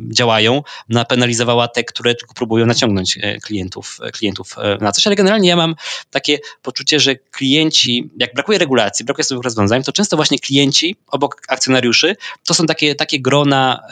działają, 0.08 0.62
no, 0.88 1.00
a 1.00 1.04
penalizowała 1.04 1.68
te, 1.68 1.84
które 1.84 2.14
tylko 2.14 2.34
próbują 2.34 2.66
naciągnąć 2.66 3.18
klientów, 3.42 3.98
klientów 4.12 4.56
na 4.80 4.92
coś, 4.92 5.06
ale 5.06 5.16
generalnie 5.16 5.48
ja 5.48 5.56
mam 5.56 5.74
takie 6.10 6.38
poczucie, 6.62 7.00
że 7.00 7.16
klienci, 7.16 8.10
jak 8.18 8.34
brakuje 8.34 8.58
regulacji, 8.58 9.04
brakuje 9.04 9.24
sobie 9.24 9.40
rozwiązań, 9.42 9.82
to 9.82 9.92
często 9.92 10.16
właśnie 10.16 10.38
klienci 10.38 10.96
obok 11.06 11.42
akcjonariuszy 11.48 12.16
to 12.44 12.54
są 12.54 12.66
takie, 12.66 12.94
takie 12.94 13.20
grona 13.20 13.82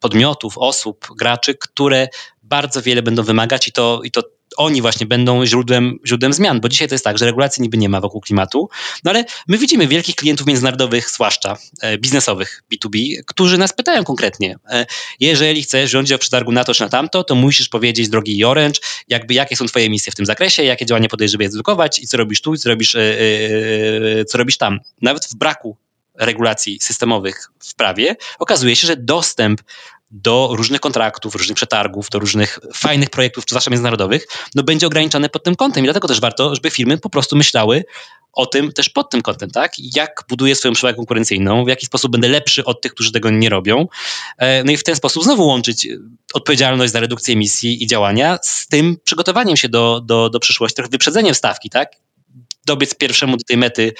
podmiotów, 0.00 0.58
osób, 0.58 1.08
graczy, 1.18 1.54
które 1.54 2.08
bardzo 2.42 2.82
wiele 2.82 3.02
będą 3.02 3.22
wymagać 3.22 3.68
i 3.68 3.72
to, 3.72 4.00
i 4.04 4.10
to 4.10 4.22
oni 4.56 4.82
właśnie 4.82 5.06
będą 5.06 5.46
źródłem, 5.46 5.98
źródłem 6.06 6.32
zmian, 6.32 6.60
bo 6.60 6.68
dzisiaj 6.68 6.88
to 6.88 6.94
jest 6.94 7.04
tak, 7.04 7.18
że 7.18 7.24
regulacji 7.24 7.62
niby 7.62 7.78
nie 7.78 7.88
ma 7.88 8.00
wokół 8.00 8.20
klimatu, 8.20 8.68
no 9.04 9.10
ale 9.10 9.24
my 9.48 9.58
widzimy 9.58 9.86
wielkich 9.86 10.14
klientów 10.14 10.46
międzynarodowych, 10.46 11.10
zwłaszcza 11.10 11.56
e, 11.80 11.98
biznesowych 11.98 12.62
B2B, 12.72 12.98
którzy 13.26 13.58
nas 13.58 13.72
pytają 13.72 14.04
konkretnie, 14.04 14.56
e, 14.70 14.86
jeżeli 15.20 15.62
chcesz 15.62 15.90
rządzić 15.90 16.12
o 16.12 16.18
przetargu 16.18 16.52
na 16.52 16.64
to 16.64 16.74
czy 16.74 16.82
na 16.82 16.88
tamto, 16.88 17.24
to 17.24 17.34
musisz 17.34 17.68
powiedzieć, 17.68 18.08
drogi 18.08 18.44
Orange, 18.44 18.80
jakby 19.08 19.34
jakie 19.34 19.56
są 19.56 19.66
twoje 19.66 19.90
misje 19.90 20.12
w 20.12 20.14
tym 20.16 20.26
zakresie, 20.26 20.62
jakie 20.62 20.86
działania 20.86 21.08
podejrzysz, 21.08 21.32
żeby 21.32 21.44
je 21.44 21.50
zredukować 21.50 21.98
i 21.98 22.06
co 22.06 22.16
robisz 22.16 22.40
tu, 22.40 22.54
i 22.54 22.58
co 22.58 22.68
robisz, 22.68 22.94
yy, 22.94 24.24
co 24.24 24.38
robisz 24.38 24.56
tam. 24.56 24.80
Nawet 25.02 25.26
w 25.26 25.34
braku 25.34 25.76
regulacji 26.14 26.78
systemowych 26.80 27.50
w 27.58 27.74
prawie, 27.74 28.16
okazuje 28.38 28.76
się, 28.76 28.86
że 28.86 28.96
dostęp 28.96 29.60
do 30.12 30.48
różnych 30.52 30.80
kontraktów, 30.80 31.34
różnych 31.34 31.56
przetargów, 31.56 32.10
do 32.10 32.18
różnych 32.18 32.58
fajnych 32.74 33.10
projektów, 33.10 33.44
zwłaszcza 33.48 33.70
międzynarodowych, 33.70 34.26
no 34.54 34.62
będzie 34.62 34.86
ograniczone 34.86 35.28
pod 35.28 35.44
tym 35.44 35.56
kątem. 35.56 35.84
I 35.84 35.86
dlatego 35.86 36.08
też 36.08 36.20
warto, 36.20 36.54
żeby 36.54 36.70
firmy 36.70 36.98
po 36.98 37.10
prostu 37.10 37.36
myślały 37.36 37.84
o 38.32 38.46
tym 38.46 38.72
też 38.72 38.88
pod 38.88 39.10
tym 39.10 39.22
kątem, 39.22 39.50
tak? 39.50 39.72
Jak 39.96 40.24
buduję 40.28 40.54
swoją 40.54 40.74
przewagę 40.74 40.96
konkurencyjną, 40.96 41.64
w 41.64 41.68
jaki 41.68 41.86
sposób 41.86 42.12
będę 42.12 42.28
lepszy 42.28 42.64
od 42.64 42.80
tych, 42.80 42.94
którzy 42.94 43.12
tego 43.12 43.30
nie 43.30 43.48
robią. 43.48 43.86
E, 44.38 44.64
no 44.64 44.72
i 44.72 44.76
w 44.76 44.84
ten 44.84 44.96
sposób 44.96 45.24
znowu 45.24 45.46
łączyć 45.46 45.88
odpowiedzialność 46.34 46.92
za 46.92 47.00
redukcję 47.00 47.34
emisji 47.34 47.82
i 47.82 47.86
działania 47.86 48.38
z 48.42 48.66
tym 48.66 48.96
przygotowaniem 49.04 49.56
się 49.56 49.68
do, 49.68 50.00
do, 50.00 50.30
do 50.30 50.40
przyszłości, 50.40 50.76
trochę 50.76 50.90
wyprzedzeniem 50.90 51.34
stawki, 51.34 51.70
tak? 51.70 52.01
Dobiec 52.66 52.94
pierwszemu 52.94 53.36
do 53.36 53.44
tej 53.44 53.56
mety 53.56 53.92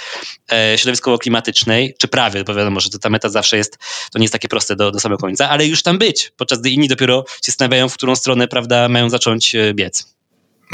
e, 0.52 0.78
środowiskowo-klimatycznej, 0.78 1.94
czy 1.98 2.08
prawie, 2.08 2.44
bo 2.44 2.54
wiadomo, 2.54 2.80
że 2.80 2.90
ta 2.90 3.10
meta 3.10 3.28
zawsze 3.28 3.56
jest, 3.56 3.78
to 4.12 4.18
nie 4.18 4.24
jest 4.24 4.32
takie 4.32 4.48
proste 4.48 4.76
do, 4.76 4.90
do 4.90 5.00
samego 5.00 5.20
końca, 5.20 5.50
ale 5.50 5.66
już 5.66 5.82
tam 5.82 5.98
być, 5.98 6.32
podczas 6.36 6.60
gdy 6.60 6.70
inni 6.70 6.88
dopiero 6.88 7.24
się 7.28 7.52
zastanawiają, 7.52 7.88
w 7.88 7.94
którą 7.94 8.16
stronę, 8.16 8.48
prawda, 8.48 8.88
mają 8.88 9.10
zacząć 9.10 9.54
e, 9.54 9.74
biec. 9.74 10.11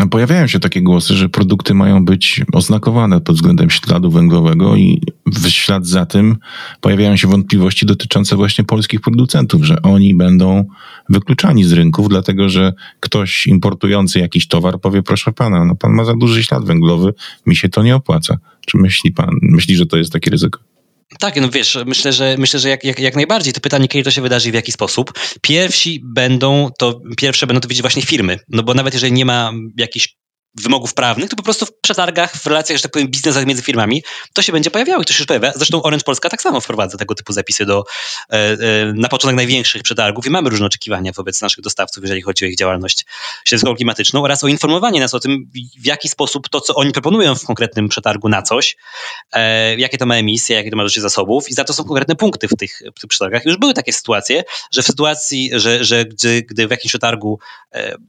Pojawiają 0.06 0.46
się 0.46 0.60
takie 0.60 0.82
głosy, 0.82 1.14
że 1.14 1.28
produkty 1.28 1.74
mają 1.74 2.04
być 2.04 2.44
oznakowane 2.52 3.20
pod 3.20 3.36
względem 3.36 3.70
śladu 3.70 4.10
węglowego 4.10 4.76
i 4.76 5.02
w 5.26 5.48
ślad 5.48 5.86
za 5.86 6.06
tym 6.06 6.36
pojawiają 6.80 7.16
się 7.16 7.28
wątpliwości 7.28 7.86
dotyczące 7.86 8.36
właśnie 8.36 8.64
polskich 8.64 9.00
producentów, 9.00 9.64
że 9.64 9.82
oni 9.82 10.14
będą 10.14 10.64
wykluczani 11.08 11.64
z 11.64 11.72
rynków, 11.72 12.08
dlatego 12.08 12.48
że 12.48 12.72
ktoś 13.00 13.46
importujący 13.46 14.18
jakiś 14.18 14.48
towar 14.48 14.80
powie, 14.80 15.02
proszę 15.02 15.32
pana, 15.32 15.64
no 15.64 15.74
pan 15.76 15.92
ma 15.92 16.04
za 16.04 16.14
duży 16.14 16.44
ślad 16.44 16.64
węglowy, 16.64 17.14
mi 17.46 17.56
się 17.56 17.68
to 17.68 17.82
nie 17.82 17.96
opłaca. 17.96 18.38
Czy 18.66 18.78
myśli 18.78 19.12
pan, 19.12 19.30
myśli, 19.42 19.76
że 19.76 19.86
to 19.86 19.96
jest 19.96 20.12
takie 20.12 20.30
ryzyko? 20.30 20.77
Tak, 21.18 21.36
no 21.36 21.48
wiesz, 21.50 21.78
myślę, 21.86 22.12
że 22.12 22.36
myślę, 22.38 22.60
że 22.60 22.68
jak, 22.68 22.84
jak, 22.84 22.98
jak 22.98 23.16
najbardziej. 23.16 23.52
To 23.52 23.60
pytanie, 23.60 23.88
kiedy 23.88 24.04
to 24.04 24.10
się 24.10 24.22
wydarzy 24.22 24.48
i 24.48 24.52
w 24.52 24.54
jaki 24.54 24.72
sposób. 24.72 25.12
Pierwsi 25.42 26.00
będą 26.04 26.70
to, 26.78 27.00
pierwsze 27.16 27.46
będą 27.46 27.60
to 27.60 27.68
widzieć 27.68 27.82
właśnie 27.82 28.02
firmy. 28.02 28.38
No 28.48 28.62
bo 28.62 28.74
nawet 28.74 28.94
jeżeli 28.94 29.12
nie 29.12 29.24
ma 29.24 29.52
jakichś 29.76 30.17
wymogów 30.60 30.94
prawnych, 30.94 31.30
to 31.30 31.36
po 31.36 31.42
prostu 31.42 31.66
w 31.66 31.72
przetargach, 31.80 32.36
w 32.36 32.46
relacjach, 32.46 32.78
że 32.78 32.82
tak 32.82 32.92
powiem, 32.92 33.08
biznesach 33.08 33.46
między 33.46 33.62
firmami, 33.62 34.02
to 34.32 34.42
się 34.42 34.52
będzie 34.52 34.70
pojawiało 34.70 35.02
i 35.02 35.04
to 35.04 35.12
się 35.12 35.18
już 35.18 35.26
pojawia. 35.26 35.52
Zresztą 35.56 35.82
Orange 35.82 36.04
Polska 36.04 36.28
tak 36.28 36.42
samo 36.42 36.60
wprowadza 36.60 36.98
tego 36.98 37.14
typu 37.14 37.32
zapisy 37.32 37.66
do, 37.66 37.84
e, 38.32 38.34
e, 38.34 38.56
na 38.94 39.08
początek 39.08 39.36
największych 39.36 39.82
przetargów 39.82 40.26
i 40.26 40.30
mamy 40.30 40.50
różne 40.50 40.66
oczekiwania 40.66 41.12
wobec 41.12 41.40
naszych 41.40 41.64
dostawców, 41.64 42.04
jeżeli 42.04 42.22
chodzi 42.22 42.44
o 42.44 42.48
ich 42.48 42.56
działalność 42.56 43.04
środowiskową 43.44 43.76
klimatyczną 43.76 44.22
oraz 44.22 44.44
o 44.44 44.48
informowanie 44.48 45.00
nas 45.00 45.14
o 45.14 45.20
tym, 45.20 45.50
w 45.80 45.86
jaki 45.86 46.08
sposób 46.08 46.48
to, 46.48 46.60
co 46.60 46.74
oni 46.74 46.92
proponują 46.92 47.34
w 47.34 47.44
konkretnym 47.44 47.88
przetargu 47.88 48.28
na 48.28 48.42
coś, 48.42 48.76
e, 49.32 49.76
jakie 49.76 49.98
to 49.98 50.06
ma 50.06 50.16
emisje, 50.16 50.56
jakie 50.56 50.70
to 50.70 50.76
ma 50.76 50.84
rzeczy 50.84 51.00
zasobów 51.00 51.48
i 51.50 51.54
za 51.54 51.64
to 51.64 51.72
są 51.72 51.84
konkretne 51.84 52.16
punkty 52.16 52.48
w 52.48 52.56
tych, 52.56 52.82
w 52.96 53.00
tych 53.00 53.08
przetargach. 53.08 53.44
Już 53.44 53.56
były 53.56 53.74
takie 53.74 53.92
sytuacje, 53.92 54.44
że 54.72 54.82
w 54.82 54.86
sytuacji, 54.86 55.50
że, 55.52 55.84
że 55.84 56.04
gdy, 56.04 56.42
gdy 56.42 56.66
w 56.68 56.70
jakimś 56.70 56.90
przetargu 56.90 57.38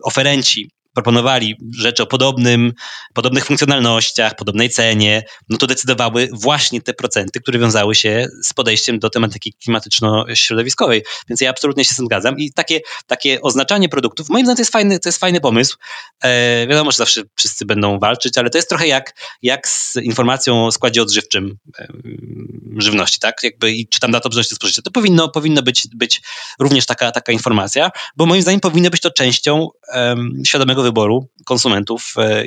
oferenci 0.03 0.69
proponowali 0.99 1.55
rzeczy 1.77 2.03
o 2.03 2.05
podobnym, 2.05 2.73
podobnych 3.13 3.45
funkcjonalnościach, 3.45 4.35
podobnej 4.35 4.69
cenie, 4.69 5.23
no 5.49 5.57
to 5.57 5.67
decydowały 5.67 6.29
właśnie 6.33 6.81
te 6.81 6.93
procenty, 6.93 7.39
które 7.41 7.59
wiązały 7.59 7.95
się 7.95 8.27
z 8.43 8.53
podejściem 8.53 8.99
do 8.99 9.09
tematyki 9.09 9.53
klimatyczno-środowiskowej. 9.63 11.01
Więc 11.29 11.41
ja 11.41 11.49
absolutnie 11.49 11.85
się 11.85 11.93
z 11.93 11.95
tym 11.95 12.05
zgadzam 12.05 12.39
i 12.39 12.51
takie, 12.53 12.79
takie 13.07 13.41
oznaczanie 13.41 13.89
produktów, 13.89 14.29
moim 14.29 14.45
zdaniem 14.45 14.55
to 14.55 14.61
jest 14.61 14.71
fajny, 14.71 14.99
to 14.99 15.09
jest 15.09 15.19
fajny 15.19 15.41
pomysł. 15.41 15.77
E, 16.23 16.67
wiadomo, 16.67 16.91
że 16.91 16.97
zawsze 16.97 17.21
wszyscy 17.35 17.65
będą 17.65 17.99
walczyć, 17.99 18.37
ale 18.37 18.49
to 18.49 18.57
jest 18.57 18.69
trochę 18.69 18.87
jak, 18.87 19.13
jak 19.41 19.67
z 19.67 19.95
informacją 19.95 20.65
o 20.65 20.71
składzie 20.71 21.01
odżywczym 21.01 21.57
e, 21.79 21.87
żywności, 22.77 23.19
tak? 23.19 23.43
Jakby 23.43 23.71
i 23.71 23.87
czy 23.87 23.99
tam 23.99 24.11
data 24.11 24.27
obecności 24.27 24.55
spożycia. 24.55 24.81
To 24.81 24.91
powinno, 24.91 25.29
powinno 25.29 25.61
być, 25.61 25.87
być 25.95 26.21
również 26.59 26.85
taka, 26.85 27.11
taka 27.11 27.31
informacja, 27.31 27.91
bo 28.17 28.25
moim 28.25 28.41
zdaniem 28.41 28.59
powinno 28.59 28.89
być 28.89 29.01
to 29.01 29.11
częścią 29.11 29.67
um, 29.95 30.41
świadomego 30.45 30.83
wyboru 30.89 31.29
konsumentów. 31.45 32.13
E, 32.17 32.45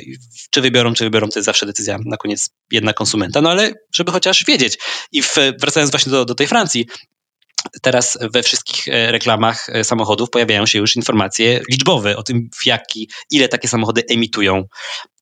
czy 0.49 0.61
wybiorą, 0.61 0.93
czy 0.93 1.03
wybiorą, 1.03 1.29
to 1.29 1.39
jest 1.39 1.45
zawsze 1.45 1.65
decyzja 1.65 1.97
na 2.05 2.17
koniec 2.17 2.49
jedna 2.71 2.93
konsumenta, 2.93 3.41
no 3.41 3.49
ale 3.49 3.73
żeby 3.93 4.11
chociaż 4.11 4.45
wiedzieć. 4.45 4.77
I 5.11 5.23
wracając 5.59 5.91
właśnie 5.91 6.11
do, 6.11 6.25
do 6.25 6.35
tej 6.35 6.47
Francji, 6.47 6.87
teraz 7.81 8.17
we 8.21 8.43
wszystkich 8.43 8.87
e, 8.87 9.11
reklamach 9.11 9.69
e, 9.69 9.83
samochodów 9.83 10.29
pojawiają 10.29 10.65
się 10.65 10.79
już 10.79 10.95
informacje 10.95 11.61
liczbowe 11.71 12.17
o 12.17 12.23
tym, 12.23 12.49
w 12.61 12.65
jaki, 12.65 13.09
ile 13.31 13.47
takie 13.47 13.67
samochody 13.67 14.03
emitują 14.09 14.63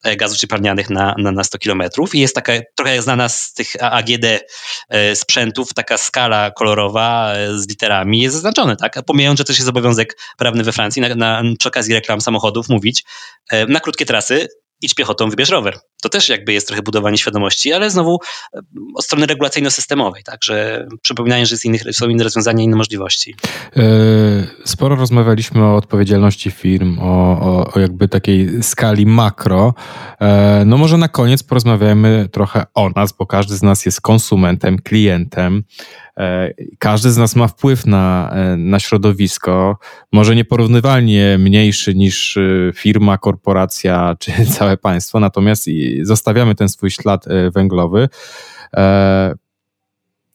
e, 0.04 0.16
gazów 0.16 0.38
cieplarnianych 0.38 0.89
na, 0.89 1.16
na, 1.18 1.32
na 1.32 1.44
100 1.44 1.58
km. 1.58 1.84
I 2.14 2.20
jest 2.20 2.36
taka 2.36 2.54
trochę 2.76 3.02
znana 3.02 3.30
z 3.30 3.54
tych 3.54 3.68
AGD 3.84 4.26
sprzętów, 5.16 5.74
taka 5.74 5.98
skala 5.98 6.52
kolorowa 6.52 7.34
z 7.56 7.70
literami 7.70 8.22
jest 8.22 8.36
zaznaczone, 8.36 8.76
tak? 8.76 8.96
Pomijając, 9.06 9.38
że 9.38 9.44
też 9.44 9.58
jest 9.58 9.70
obowiązek 9.70 10.18
prawny 10.38 10.64
we 10.64 10.72
Francji 10.72 11.02
na, 11.02 11.16
na, 11.16 11.44
przy 11.60 11.68
okazji 11.68 11.94
reklam 11.94 12.22
samochodów 12.22 12.70
mówić 12.70 13.04
na 13.68 13.80
krótkie 13.80 14.06
trasy 14.06 14.48
idź 14.82 14.93
piechotą, 14.93 15.29
wybierz 15.29 15.49
rower. 15.49 15.79
To 16.01 16.09
też 16.09 16.29
jakby 16.29 16.53
jest 16.53 16.67
trochę 16.67 16.82
budowanie 16.82 17.17
świadomości, 17.17 17.73
ale 17.73 17.89
znowu 17.89 18.19
e, 18.53 18.59
od 18.95 19.05
strony 19.05 19.25
regulacyjno-systemowej, 19.25 20.23
także 20.23 20.88
przypominając, 21.01 21.49
że 21.49 21.55
innych, 21.63 21.82
są 21.91 22.09
inne 22.09 22.23
rozwiązania, 22.23 22.63
inne 22.63 22.75
możliwości. 22.75 23.36
E, 23.75 23.82
sporo 24.65 24.95
rozmawialiśmy 24.95 25.63
o 25.63 25.75
odpowiedzialności 25.75 26.51
firm, 26.51 26.99
o, 26.99 27.39
o, 27.41 27.73
o 27.73 27.79
jakby 27.79 28.07
takiej 28.07 28.63
skali 28.63 29.05
makro. 29.05 29.73
E, 30.21 30.63
no 30.65 30.77
może 30.77 30.97
na 30.97 31.07
koniec 31.07 31.43
porozmawiajmy 31.43 32.29
trochę 32.32 32.65
o 32.73 32.89
nas, 32.89 33.11
bo 33.11 33.25
każdy 33.25 33.55
z 33.55 33.63
nas 33.63 33.86
jest 33.86 34.01
konsumentem, 34.01 34.79
klientem. 34.79 35.63
E, 36.18 36.53
każdy 36.80 37.12
z 37.12 37.18
nas 37.18 37.36
ma 37.36 37.47
wpływ 37.47 37.86
na, 37.86 38.32
e, 38.34 38.57
na 38.57 38.80
środowisko, 38.80 39.78
może 40.12 40.36
nieporównywalnie 40.36 41.38
mniejszy 41.39 41.95
niż 41.95 42.38
e, 42.38 42.41
firma, 42.76 43.18
korporacja 43.18 44.16
czy 44.20 44.32
całe 44.57 44.78
państwo, 44.78 45.20
natomiast 45.20 45.70
zostawiamy 46.01 46.55
ten 46.55 46.70
swój 46.70 46.91
ślad 46.91 47.26
węglowy. 47.53 48.09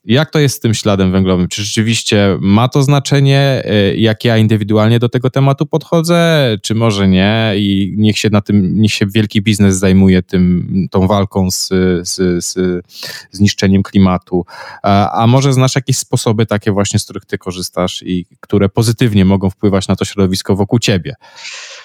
Jak 0.07 0.31
to 0.31 0.39
jest 0.39 0.57
z 0.57 0.61
tym 0.61 0.75
śladem 0.75 1.13
węglowym? 1.13 1.49
Czy 1.49 1.65
rzeczywiście 1.65 2.39
ma 2.41 2.69
to 2.69 2.83
znaczenie, 2.83 3.63
y, 3.93 3.97
jak 3.97 4.25
ja 4.25 4.37
indywidualnie 4.37 4.99
do 4.99 5.09
tego 5.09 5.31
tematu 5.31 5.67
podchodzę, 5.67 6.49
czy 6.63 6.75
może 6.75 7.09
nie? 7.09 7.53
I 7.57 7.95
niech 7.97 8.19
się 8.19 8.31
na 8.31 8.41
tym, 8.41 8.81
niech 8.81 8.93
się 8.93 9.07
wielki 9.07 9.43
biznes 9.43 9.77
zajmuje 9.77 10.23
tym, 10.23 10.67
tą 10.91 11.07
walką 11.07 11.51
z, 11.51 11.69
z, 12.03 12.45
z 12.45 12.85
zniszczeniem 13.31 13.83
klimatu. 13.83 14.45
A, 14.83 15.23
a 15.23 15.27
może 15.27 15.53
znasz 15.53 15.75
jakieś 15.75 15.99
sposoby 15.99 16.47
takie 16.47 16.73
właśnie, 16.73 16.99
z 16.99 17.05
których 17.05 17.25
ty 17.25 17.39
korzystasz 17.39 18.03
i 18.03 18.27
które 18.41 18.69
pozytywnie 18.69 19.25
mogą 19.25 19.51
wpływać 19.51 19.89
na 19.89 19.97
to 19.97 20.05
środowisko 20.05 20.57
wokół 20.57 20.79
ciebie? 20.79 21.15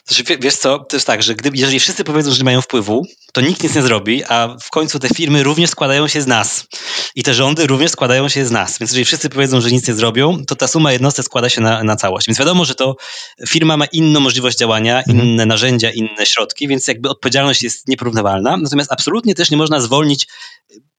Znaczy, 0.07 0.37
wiesz 0.39 0.55
co, 0.55 0.79
to 0.79 0.95
jest 0.95 1.07
tak, 1.07 1.23
że 1.23 1.35
gdyby, 1.35 1.57
jeżeli 1.57 1.79
wszyscy 1.79 2.03
powiedzą, 2.03 2.31
że 2.31 2.37
nie 2.37 2.43
mają 2.43 2.61
wpływu, 2.61 3.05
to 3.33 3.41
nikt 3.41 3.63
nic 3.63 3.75
nie 3.75 3.81
zrobi, 3.81 4.23
a 4.23 4.55
w 4.61 4.69
końcu 4.69 4.99
te 4.99 5.09
firmy 5.09 5.43
również 5.43 5.69
składają 5.69 6.07
się 6.07 6.21
z 6.21 6.27
nas. 6.27 6.67
I 7.15 7.23
te 7.23 7.33
rządy 7.33 7.67
również 7.67 7.91
składają 7.91 8.29
się 8.29 8.45
z 8.45 8.51
nas. 8.51 8.79
Więc 8.79 8.91
jeżeli 8.91 9.05
wszyscy 9.05 9.29
powiedzą, 9.29 9.61
że 9.61 9.71
nic 9.71 9.87
nie 9.87 9.93
zrobią, 9.93 10.45
to 10.47 10.55
ta 10.55 10.67
suma 10.67 10.91
jednostek 10.91 11.25
składa 11.25 11.49
się 11.49 11.61
na, 11.61 11.83
na 11.83 11.95
całość. 11.95 12.27
Więc 12.27 12.39
wiadomo, 12.39 12.65
że 12.65 12.75
to 12.75 12.95
firma 13.47 13.77
ma 13.77 13.85
inną 13.85 14.19
możliwość 14.19 14.57
działania, 14.57 14.97
mhm. 14.97 15.27
inne 15.27 15.45
narzędzia, 15.45 15.91
inne 15.91 16.25
środki, 16.25 16.67
więc 16.67 16.87
jakby 16.87 17.09
odpowiedzialność 17.09 17.63
jest 17.63 17.87
nieporównywalna. 17.87 18.57
Natomiast 18.57 18.91
absolutnie 18.91 19.35
też 19.35 19.51
nie 19.51 19.57
można 19.57 19.79
zwolnić 19.79 20.27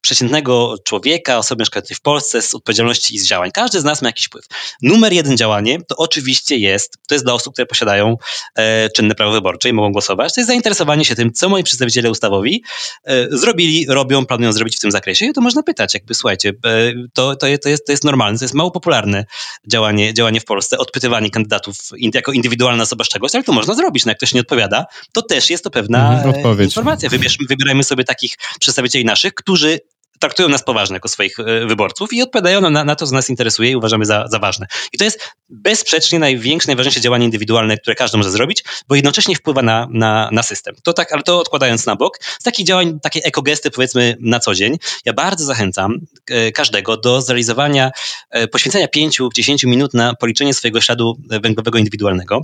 przeciętnego 0.03 0.75
człowieka, 0.85 1.39
osoby 1.39 1.63
mieszkającej 1.63 1.97
w 1.97 2.01
Polsce 2.01 2.43
z 2.43 2.55
odpowiedzialności 2.55 3.15
i 3.15 3.19
z 3.19 3.27
działań. 3.27 3.51
Każdy 3.55 3.81
z 3.81 3.85
nas 3.85 4.03
ma 4.03 4.09
jakiś 4.09 4.25
wpływ. 4.25 4.45
Numer 4.83 5.13
jeden 5.13 5.37
działanie 5.37 5.79
to 5.89 5.97
oczywiście 5.97 6.57
jest, 6.57 6.99
to 7.09 7.15
jest 7.15 7.25
dla 7.25 7.35
osób, 7.35 7.53
które 7.53 7.67
posiadają 7.67 8.17
e, 8.55 8.91
czynne 8.91 9.15
prawo 9.15 9.33
wyborcze 9.33 9.69
i 9.69 9.73
mogą 9.73 9.93
głosować, 9.93 10.35
to 10.35 10.41
jest 10.41 10.49
zainteresowanie 10.49 11.05
się 11.05 11.15
tym, 11.15 11.33
co 11.33 11.49
moi 11.49 11.65
przedstawiciele 11.65 12.11
ustawowi 12.11 12.65
e, 13.05 13.37
zrobili, 13.37 13.87
robią, 13.89 14.27
planują 14.27 14.53
zrobić 14.53 14.77
w 14.77 14.81
tym 14.81 14.91
zakresie. 14.91 15.27
I 15.27 15.33
to 15.33 15.41
można 15.41 15.63
pytać, 15.63 15.95
jakby 15.95 16.15
słuchajcie, 16.15 16.49
e, 16.49 16.93
to, 17.15 17.37
to, 17.37 17.47
to, 17.63 17.69
jest, 17.69 17.87
to 17.87 17.93
jest 17.93 18.05
normalne, 18.05 18.39
to 18.39 18.45
jest 18.45 18.55
mało 18.55 18.71
popularne 18.71 19.25
działanie, 19.71 20.15
działanie 20.15 20.41
w 20.41 20.45
Polsce, 20.45 20.79
odpytywanie 20.79 21.31
kandydatów 21.31 21.77
jako 22.15 22.33
indywidualna 22.33 22.83
osoba 22.83 23.05
z 23.05 23.09
czegoś, 23.09 23.35
ale 23.35 23.45
to 23.45 23.53
można 23.53 23.75
zrobić. 23.75 24.05
No 24.05 24.11
jak 24.11 24.19
ktoś 24.19 24.35
nie 24.35 24.41
odpowiada, 24.41 24.87
to 25.13 25.23
też 25.23 25.51
jest 25.51 25.65
to 25.65 25.71
pewna 25.71 26.23
mhm, 26.25 26.63
informacja. 26.63 27.09
Wybierz, 27.09 27.39
wybierajmy 27.49 27.85
sobie 27.85 28.05
takich 28.05 28.37
przedstawicieli 28.61 29.05
naszych, 29.05 29.35
którzy 29.35 29.81
traktują 30.21 30.49
nas 30.49 30.65
poważnie 30.65 30.95
jako 30.95 31.09
swoich 31.09 31.41
e, 31.41 31.67
wyborców 31.67 32.13
i 32.13 32.23
odpowiadają 32.23 32.61
na, 32.71 32.85
na 32.85 32.97
to, 32.97 33.07
co 33.07 33.15
nas 33.15 33.31
interesuje 33.31 33.71
i 33.71 33.77
uważamy 33.77 34.05
za, 34.05 34.29
za 34.29 34.39
ważne. 34.39 34.67
I 34.93 34.99
to 34.99 35.05
jest 35.05 35.21
bezsprzecznie 35.49 36.19
największe, 36.19 36.67
najważniejsze 36.67 37.01
działanie 37.01 37.25
indywidualne, 37.25 37.77
które 37.77 37.97
każdy 37.97 38.19
może 38.19 38.31
zrobić, 38.31 38.65
bo 38.89 38.95
jednocześnie 38.95 39.37
wpływa 39.37 39.63
na, 39.63 39.89
na, 39.91 40.29
na 40.33 40.43
system. 40.43 40.75
To 40.83 40.93
tak, 40.93 41.13
ale 41.13 41.23
to 41.23 41.39
odkładając 41.39 41.87
na 41.87 41.97
bok, 41.97 42.19
z 42.41 42.45
takich 42.45 42.67
działań, 42.67 43.01
takie 43.03 43.21
ekogesty 43.25 43.71
powiedzmy 43.71 44.17
na 44.21 44.41
co 44.41 44.55
dzień, 44.55 44.77
ja 45.05 45.13
bardzo 45.13 45.45
zachęcam 45.45 45.99
e, 46.31 46.53
każdego 46.53 46.97
do 46.97 47.23
zrealizowania, 47.23 47.91
e, 48.31 48.49
poświęcenia 48.49 48.87
5-10 48.87 49.67
minut 49.67 49.95
na 49.95 50.15
policzenie 50.15 50.55
swojego 50.55 50.81
śladu 50.81 51.17
węglowego 51.43 51.79
indywidualnego. 51.79 52.41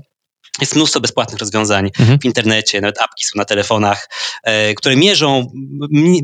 Jest 0.61 0.77
mnóstwo 0.77 1.01
bezpłatnych 1.01 1.41
rozwiązań 1.41 1.91
mhm. 1.99 2.19
w 2.19 2.25
internecie, 2.25 2.81
nawet 2.81 3.01
apki 3.01 3.25
są 3.25 3.33
na 3.37 3.45
telefonach, 3.45 4.09
e, 4.43 4.75
które 4.75 4.97
mierzą 4.97 5.53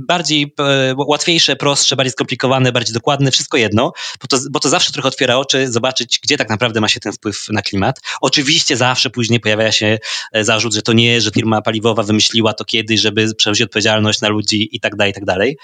bardziej 0.09 0.55
e, 0.59 0.95
łatwiejsze, 0.97 1.57
prostsze, 1.57 1.97
bardziej 1.97 2.13
skomplikowane, 2.13 2.73
bardziej 2.73 2.95
dokładne, 2.95 3.31
wszystko 3.31 3.57
jedno, 3.57 3.93
bo 4.21 4.27
to, 4.29 4.39
bo 4.51 4.61
to 4.61 4.69
zawsze 4.69 4.93
trochę 4.93 5.09
otwiera 5.09 5.37
oczy, 5.37 5.73
zobaczyć, 5.73 6.21
gdzie 6.23 6.37
tak 6.37 6.49
naprawdę 6.49 6.81
ma 6.81 6.89
się 6.89 7.01
ten 7.01 7.13
wpływ 7.13 7.49
na 7.49 7.63
klimat. 7.63 8.01
Oczywiście 8.21 8.77
zawsze 8.77 9.11
później 9.11 9.41
pojawia 9.41 9.73
się 9.73 9.99
e, 10.33 10.45
zarzut, 10.45 10.75
że 10.75 10.83
to 10.83 10.93
nie, 10.93 11.21
że 11.21 11.31
firma 11.31 11.63
paliwowa 11.63 12.03
wymyśliła 12.03 12.55
to 12.55 12.65
kiedyś, 12.65 13.01
żeby 13.01 13.35
przełożyć 13.35 13.63
odpowiedzialność 13.63 14.21
na 14.21 14.29
ludzi 14.29 14.69
i 14.73 14.81
tak 14.81 14.97
dalej, 14.97 15.11
i 15.11 15.15
tak 15.15 15.25
dalej. 15.25 15.57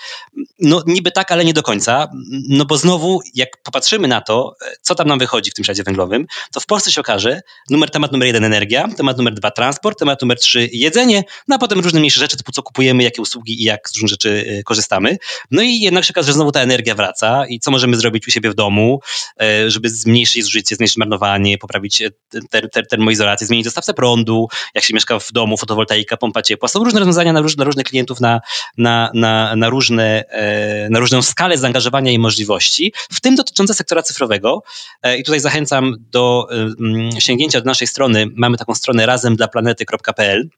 No 0.58 0.82
niby 0.86 1.10
tak, 1.10 1.32
ale 1.32 1.44
nie 1.44 1.54
do 1.54 1.62
końca, 1.62 2.08
no 2.48 2.64
bo 2.64 2.76
znowu, 2.76 3.20
jak 3.34 3.62
popatrzymy 3.62 4.08
na 4.08 4.20
to, 4.20 4.54
co 4.82 4.94
tam 4.94 5.08
nam 5.08 5.18
wychodzi 5.18 5.50
w 5.50 5.54
tym 5.54 5.64
śladzie 5.64 5.82
węglowym, 5.82 6.26
to 6.52 6.60
w 6.60 6.66
Polsce 6.66 6.92
się 6.92 7.00
okaże, 7.00 7.40
numer, 7.70 7.90
temat 7.90 8.12
numer 8.12 8.26
jeden, 8.26 8.44
energia, 8.61 8.88
temat 8.96 9.16
numer 9.16 9.34
dwa 9.34 9.50
transport, 9.50 9.98
temat 9.98 10.22
numer 10.22 10.38
trzy 10.38 10.68
jedzenie, 10.72 11.24
no 11.48 11.56
a 11.56 11.58
potem 11.58 11.80
różne 11.80 11.98
mniejsze 11.98 12.20
rzeczy, 12.20 12.36
typu 12.36 12.52
co 12.52 12.62
kupujemy, 12.62 13.02
jakie 13.02 13.22
usługi 13.22 13.62
i 13.62 13.64
jak 13.64 13.88
z 13.88 13.94
różnych 13.94 14.11
rzeczy 14.11 14.28
y, 14.28 14.62
korzystamy. 14.64 15.16
No 15.50 15.62
i 15.62 15.80
jednak 15.80 16.04
się 16.04 16.12
okazuje, 16.12 16.32
że 16.32 16.34
znowu 16.34 16.52
ta 16.52 16.61
energia 16.61 16.94
wraca 16.94 17.46
i 17.46 17.61
co 17.61 17.70
możemy 17.70 17.96
zrobić 17.96 18.28
u 18.28 18.30
siebie 18.30 18.50
w 18.50 18.54
domu, 18.54 19.00
y, 19.42 19.70
żeby 19.70 19.90
zmniejszyć 19.90 20.44
zużycie, 20.44 20.76
zmniejszyć 20.76 20.96
marnowanie, 20.96 21.58
poprawić 21.58 22.02
y, 22.02 22.12
ter 22.50 22.70
ter 22.70 22.86
termoizolację, 22.86 23.46
zmienić 23.46 23.64
dostawcę 23.64 23.94
prądu, 23.94 24.48
jak 24.74 24.84
się 24.84 24.94
mieszka 24.94 25.18
w 25.18 25.32
domu, 25.32 25.56
fotowoltaika, 25.56 26.16
pompa 26.16 26.42
ciepła. 26.42 26.68
Są 26.68 26.84
różne 26.84 26.98
rozwiązania 26.98 27.32
na, 27.32 27.40
róż 27.40 27.56
dla 27.56 27.64
różnych 27.64 27.86
klientów 27.86 28.20
na, 28.20 28.40
na, 28.78 29.11
na, 29.14 29.56
na, 29.56 29.68
różne, 29.68 30.24
na 30.90 30.98
różną 30.98 31.22
skalę 31.22 31.58
zaangażowania 31.58 32.12
i 32.12 32.18
możliwości, 32.18 32.92
w 33.12 33.20
tym 33.20 33.34
dotyczące 33.34 33.74
sektora 33.74 34.02
cyfrowego. 34.02 34.62
I 35.18 35.24
tutaj 35.24 35.40
zachęcam 35.40 35.96
do 35.98 36.46
sięgnięcia 37.18 37.61
do 37.61 37.66
naszej 37.66 37.86
strony. 37.86 38.26
Taką 38.57 38.74
stronę 38.74 39.07
razemdlaplanety.pl. 39.07 40.48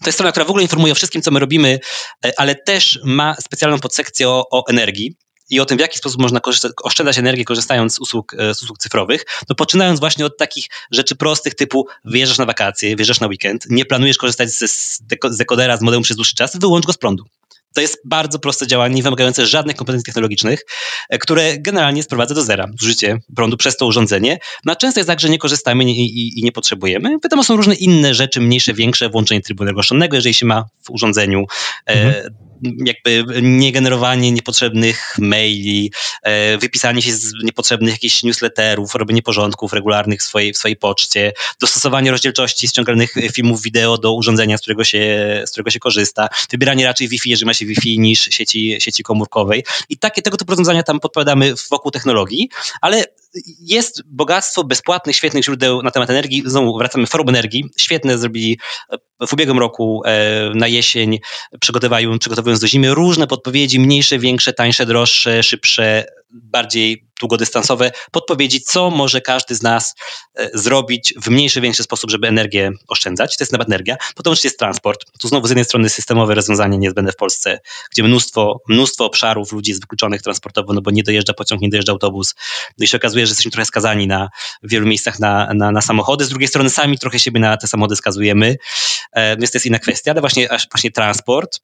To 0.00 0.06
jest 0.06 0.16
strona, 0.16 0.30
która 0.30 0.46
w 0.46 0.50
ogóle 0.50 0.62
informuje 0.62 0.92
o 0.92 0.96
wszystkim, 0.96 1.22
co 1.22 1.30
my 1.30 1.40
robimy, 1.40 1.80
e, 2.24 2.32
ale 2.40 2.54
też 2.54 2.98
ma 3.04 3.34
specjalną 3.40 3.80
podsekcję 3.80 4.28
o, 4.28 4.46
o 4.50 4.66
energii 4.68 5.16
i 5.50 5.60
o 5.60 5.64
tym, 5.64 5.78
w 5.78 5.80
jaki 5.80 5.98
sposób 5.98 6.20
można 6.20 6.40
oszczędzać 6.82 7.18
energię, 7.18 7.44
korzystając 7.44 7.94
z 7.94 7.98
usług, 7.98 8.34
e, 8.34 8.54
z 8.54 8.62
usług 8.62 8.78
cyfrowych, 8.78 9.24
no 9.48 9.54
poczynając 9.54 10.00
właśnie 10.00 10.26
od 10.26 10.36
takich 10.36 10.66
rzeczy 10.90 11.16
prostych, 11.16 11.54
typu 11.54 11.86
wyjeżdżasz 12.04 12.38
na 12.38 12.46
wakacje, 12.46 12.96
wyjeżdżasz 12.96 13.20
na 13.20 13.26
weekend, 13.26 13.66
nie 13.70 13.84
planujesz 13.84 14.18
korzystać 14.18 14.50
z, 14.50 14.70
z 14.70 15.02
dekodera, 15.36 15.76
z 15.76 15.82
modemu 15.82 16.02
przez 16.02 16.16
dłuższy 16.16 16.34
czas, 16.34 16.56
wyłącz 16.56 16.86
go 16.86 16.92
z 16.92 16.98
prądu. 16.98 17.24
To 17.78 17.82
jest 17.82 17.98
bardzo 18.04 18.38
proste 18.38 18.66
działanie, 18.66 18.94
nie 18.94 19.02
wymagające 19.02 19.46
żadnych 19.46 19.76
kompetencji 19.76 20.04
technologicznych, 20.04 20.64
e, 21.08 21.18
które 21.18 21.58
generalnie 21.58 22.02
sprowadza 22.02 22.34
do 22.34 22.42
zera 22.42 22.66
zużycie 22.80 23.18
prądu 23.36 23.56
przez 23.56 23.76
to 23.76 23.86
urządzenie. 23.86 24.38
No 24.64 24.76
często 24.76 25.00
jest 25.00 25.08
tak, 25.08 25.20
że 25.20 25.28
nie 25.28 25.38
korzystamy 25.38 25.84
i, 25.84 26.00
i, 26.00 26.40
i 26.40 26.42
nie 26.42 26.52
potrzebujemy. 26.52 27.16
Wiadomo, 27.24 27.44
są 27.44 27.56
różne 27.56 27.74
inne 27.74 28.14
rzeczy, 28.14 28.40
mniejsze, 28.40 28.74
większe, 28.74 29.08
włączenie 29.08 29.40
trybu 29.40 29.62
energoszczelnego, 29.62 30.16
jeżeli 30.16 30.34
się 30.34 30.46
ma 30.46 30.64
w 30.82 30.90
urządzeniu. 30.90 31.44
E, 31.86 31.92
mhm. 31.92 32.26
E, 32.26 32.47
jakby 32.62 33.24
niegenerowanie 33.42 34.32
niepotrzebnych 34.32 35.14
maili, 35.18 35.92
e, 36.22 36.58
wypisanie 36.58 37.02
się 37.02 37.12
z 37.12 37.32
niepotrzebnych 37.44 37.92
jakichś 37.92 38.22
newsletterów, 38.22 38.94
robienie 38.94 39.22
porządków 39.22 39.72
regularnych 39.72 40.20
w 40.20 40.22
swojej, 40.22 40.52
w 40.52 40.58
swojej 40.58 40.76
poczcie, 40.76 41.32
dostosowanie 41.60 42.10
rozdzielczości 42.10 42.68
ściąganych 42.68 43.14
filmów 43.32 43.62
wideo 43.62 43.98
do 43.98 44.14
urządzenia, 44.14 44.58
z 44.58 44.60
którego 44.60 44.84
się, 44.84 45.42
z 45.46 45.50
którego 45.50 45.70
się 45.70 45.78
korzysta, 45.78 46.28
wybieranie 46.50 46.86
raczej 46.86 47.08
Wi-Fi, 47.08 47.30
jeżeli 47.30 47.46
ma 47.46 47.54
się 47.54 47.66
Wi-Fi 47.66 47.98
niż 47.98 48.20
sieci, 48.20 48.76
sieci 48.80 49.02
komórkowej. 49.02 49.64
I 49.88 49.98
takie 49.98 50.22
tego 50.22 50.36
typu 50.36 50.50
rozwiązania 50.52 50.82
tam 50.82 51.00
podpowiadamy 51.00 51.54
wokół 51.70 51.90
technologii, 51.90 52.48
ale 52.80 53.04
jest 53.60 54.02
bogactwo 54.06 54.64
bezpłatnych, 54.64 55.16
świetnych 55.16 55.44
źródeł 55.44 55.82
na 55.82 55.90
temat 55.90 56.10
energii. 56.10 56.42
Znowu 56.46 56.78
wracamy 56.78 57.06
Forum 57.06 57.28
Energii. 57.28 57.64
Świetne 57.78 58.18
zrobili 58.18 58.58
w 59.28 59.32
ubiegłym 59.32 59.58
roku 59.58 60.02
e, 60.04 60.50
na 60.54 60.66
jesień, 60.66 61.18
przygotowując, 61.60 62.20
przygotowując 62.20 62.60
do 62.60 62.68
zimy 62.68 62.94
różne 62.94 63.26
podpowiedzi, 63.26 63.80
mniejsze, 63.80 64.18
większe, 64.18 64.52
tańsze, 64.52 64.86
droższe, 64.86 65.42
szybsze, 65.42 66.04
bardziej 66.30 67.08
długodystansowe 67.20 67.90
podpowiedzi, 68.10 68.60
co 68.60 68.90
może 68.90 69.20
każdy 69.20 69.54
z 69.54 69.62
nas 69.62 69.94
e, 70.34 70.50
zrobić 70.54 71.14
w 71.22 71.30
mniejszy, 71.30 71.60
większy 71.60 71.82
sposób, 71.82 72.10
żeby 72.10 72.28
energię 72.28 72.70
oszczędzać. 72.88 73.36
To 73.36 73.44
jest 73.44 73.52
nawet 73.52 73.68
energia. 73.68 73.96
Potem 74.14 74.32
oczywiście 74.32 74.48
jest 74.48 74.58
transport. 74.58 75.04
Tu 75.20 75.28
znowu 75.28 75.46
z 75.46 75.50
jednej 75.50 75.64
strony 75.64 75.88
systemowe 75.88 76.34
rozwiązanie 76.34 76.78
niezbędne 76.78 77.12
w 77.12 77.16
Polsce, 77.16 77.60
gdzie 77.92 78.02
mnóstwo, 78.02 78.60
mnóstwo 78.68 79.04
obszarów 79.04 79.52
ludzi 79.52 79.70
jest 79.70 79.80
wykluczonych 79.80 80.22
transportowo, 80.22 80.72
no 80.72 80.80
bo 80.80 80.90
nie 80.90 81.02
dojeżdża 81.02 81.32
pociąg, 81.32 81.60
nie 81.60 81.68
dojeżdża 81.68 81.92
autobus. 81.92 82.34
No 82.78 82.84
i 82.84 82.86
się 82.86 82.96
okazuje, 82.96 83.26
że 83.26 83.30
jesteśmy 83.30 83.50
trochę 83.50 83.66
skazani 83.66 84.06
na 84.06 84.28
w 84.62 84.70
wielu 84.70 84.86
miejscach 84.86 85.18
na, 85.18 85.54
na, 85.54 85.72
na 85.72 85.80
samochody. 85.80 86.24
Z 86.24 86.28
drugiej 86.28 86.48
strony 86.48 86.70
sami 86.70 86.98
trochę 86.98 87.18
siebie 87.18 87.40
na 87.40 87.56
te 87.56 87.66
samochody 87.66 87.96
skazujemy, 87.96 88.56
e, 89.12 89.36
więc 89.36 89.50
to 89.50 89.56
jest 89.56 89.66
inna 89.66 89.78
kwestia, 89.78 90.10
ale 90.10 90.20
właśnie, 90.20 90.48
właśnie 90.72 90.90
transport 90.90 91.60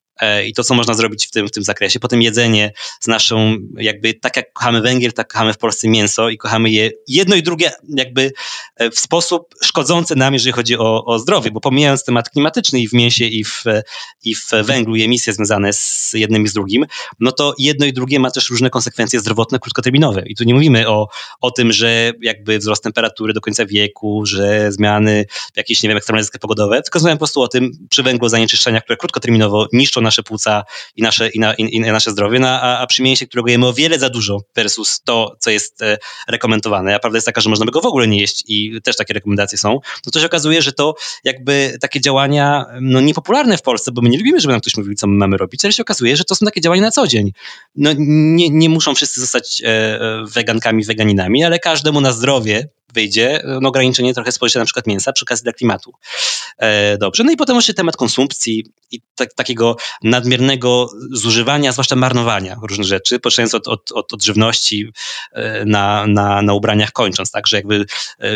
i 0.47 0.53
to, 0.53 0.65
co 0.65 0.75
można 0.75 0.95
zrobić 0.95 1.27
w 1.27 1.31
tym, 1.31 1.49
w 1.49 1.51
tym 1.51 1.63
zakresie. 1.63 2.01
Potem 2.01 2.23
jedzenie 2.23 2.73
z 3.01 3.07
naszą, 3.07 3.57
jakby 3.77 4.15
tak 4.15 4.37
jak 4.37 4.53
kochamy 4.53 4.81
węgiel, 4.81 5.13
tak 5.13 5.33
kochamy 5.33 5.53
w 5.53 5.59
Polsce 5.59 5.89
mięso 5.89 6.29
i 6.29 6.39
kochamy 6.39 6.71
je 6.71 6.91
jedno 7.09 7.37
i 7.37 7.43
drugie 7.43 7.71
jakby 7.89 8.33
e, 8.77 8.91
w 8.91 8.99
sposób 8.99 9.55
szkodzący 9.63 10.17
nam, 10.17 10.35
jeżeli 10.35 10.53
chodzi 10.53 10.79
o, 10.79 11.05
o 11.05 11.19
zdrowie, 11.19 11.51
bo 11.51 11.61
pomijając 11.61 12.05
temat 12.05 12.31
klimatyczny 12.31 12.81
i 12.81 12.89
w 12.89 12.93
mięsie, 12.93 13.25
i 13.25 13.45
w, 13.45 13.65
i 14.25 14.35
w 14.35 14.51
węglu, 14.63 14.97
i 14.97 15.03
emisje 15.03 15.33
związane 15.33 15.73
z 15.73 16.13
jednym 16.15 16.45
i 16.45 16.49
z 16.49 16.53
drugim, 16.53 16.87
no 17.21 17.33
to 17.33 17.55
jedno 17.59 17.87
i 17.87 17.93
drugie 17.93 18.21
ma 18.21 18.31
też 18.31 18.51
różne 18.51 18.71
konsekwencje 18.71 19.21
zdrowotne, 19.21 19.59
krótkoterminowe. 19.59 20.23
I 20.27 20.35
tu 20.35 20.45
nie 20.45 20.55
mówimy 20.55 20.89
o, 20.89 21.09
o 21.41 21.51
tym, 21.51 21.73
że 21.73 22.13
jakby 22.23 22.59
wzrost 22.59 22.83
temperatury 22.83 23.33
do 23.33 23.41
końca 23.41 23.67
wieku, 23.67 24.27
że 24.27 24.73
zmiany 24.73 25.25
jakieś, 25.57 25.83
nie 25.83 25.89
wiem, 25.89 25.97
ekstremalne 25.97 26.29
pogodowe, 26.41 26.83
tylko 26.83 26.97
rozmawiam 26.97 27.19
po 27.19 27.21
prostu 27.21 27.43
o 27.43 27.49
tym 27.49 27.71
przy 27.91 28.03
węglu 28.03 28.29
zanieczyszczenia, 28.29 28.81
które 28.81 28.97
krótkoterminowo 28.97 29.69
niszczą 29.73 30.01
nasze 30.05 30.23
płuca 30.23 30.65
i 30.97 31.03
nasze, 31.03 31.29
i, 31.29 31.41
na, 31.41 31.55
i, 31.55 31.77
i 31.77 31.81
nasze 31.81 32.11
zdrowie, 32.11 32.39
no, 32.39 32.49
a, 32.49 32.79
a 32.79 32.87
przy 32.87 33.03
mięsie, 33.03 33.27
którego 33.27 33.51
jemy 33.51 33.67
o 33.67 33.73
wiele 33.73 33.99
za 33.99 34.11
dużo 34.11 34.41
versus 34.57 35.01
to, 35.05 35.37
co 35.39 35.51
jest 35.51 35.83
e, 35.83 35.99
rekomendowane, 36.29 36.95
a 36.95 36.99
prawda 36.99 37.17
jest 37.17 37.27
taka, 37.27 37.41
że 37.41 37.51
można 37.51 37.67
by 37.67 37.73
go 37.73 37.81
w 37.81 37.87
ogóle 37.87 38.09
nie 38.09 38.21
jeść 38.21 38.45
i 38.47 38.81
też 38.83 38.97
takie 38.97 39.15
rekomendacje 39.15 39.59
są, 39.59 39.81
no 40.07 40.13
to 40.13 40.21
się 40.21 40.27
okazuje, 40.27 40.63
że 40.63 40.73
to 40.73 40.95
jakby 41.25 41.79
takie 41.81 42.01
działania 42.01 42.65
no 42.81 43.01
niepopularne 43.01 43.59
w 43.59 43.63
Polsce, 43.63 43.93
bo 43.93 44.03
my 44.03 44.09
nie 44.09 44.19
lubimy, 44.19 44.41
żeby 44.41 44.53
nam 44.53 44.61
ktoś 44.61 44.77
mówił, 44.77 44.95
co 44.95 45.07
my 45.07 45.15
mamy 45.15 45.37
robić, 45.37 45.65
ale 45.65 45.73
się 45.73 45.83
okazuje, 45.83 46.17
że 46.17 46.25
to 46.25 46.35
są 46.35 46.47
takie 46.47 46.61
działania 46.61 46.83
na 46.83 46.91
co 46.91 47.07
dzień. 47.07 47.33
No 47.77 47.91
nie, 47.99 48.51
nie 48.51 48.69
muszą 48.69 48.95
wszyscy 48.95 49.21
zostać 49.21 49.63
e, 49.63 49.67
e, 49.67 50.25
wegankami, 50.27 50.85
weganinami, 50.85 51.45
ale 51.45 51.59
każdemu 51.59 52.01
na 52.01 52.13
zdrowie 52.13 52.69
wyjdzie 52.95 53.43
no, 53.61 53.69
ograniczenie 53.69 54.15
trochę 54.15 54.33
spożycia 54.33 54.59
na 54.59 54.65
przykład 54.65 54.87
mięsa 54.87 55.13
przy 55.13 55.25
okazji 55.25 55.45
dla 55.45 55.53
klimatu. 55.53 55.93
E, 56.59 56.99
dobrze, 56.99 57.25
no 57.25 57.33
i 57.33 57.37
potem 57.37 57.57
jeszcze 57.57 57.75
temat 57.75 57.97
konsumpcji 57.97 58.65
i 58.91 59.01
tak, 59.15 59.35
takiego 59.35 59.77
nadmiernego 60.03 60.89
zużywania, 61.11 61.73
zwłaszcza 61.73 61.97
marnowania 61.97 62.57
różnych 62.69 62.87
rzeczy, 62.87 63.19
poczynając 63.19 63.55
od, 63.55 63.69
od, 63.69 63.93
od, 63.93 64.13
od 64.13 64.23
żywności 64.25 64.93
e, 65.33 65.65
na, 65.65 66.07
na, 66.07 66.43
na 66.43 66.55
ubraniach 66.55 66.93
kończąc, 66.93 67.31
także 67.31 67.57
jakby 67.57 67.85
e, 68.19 68.29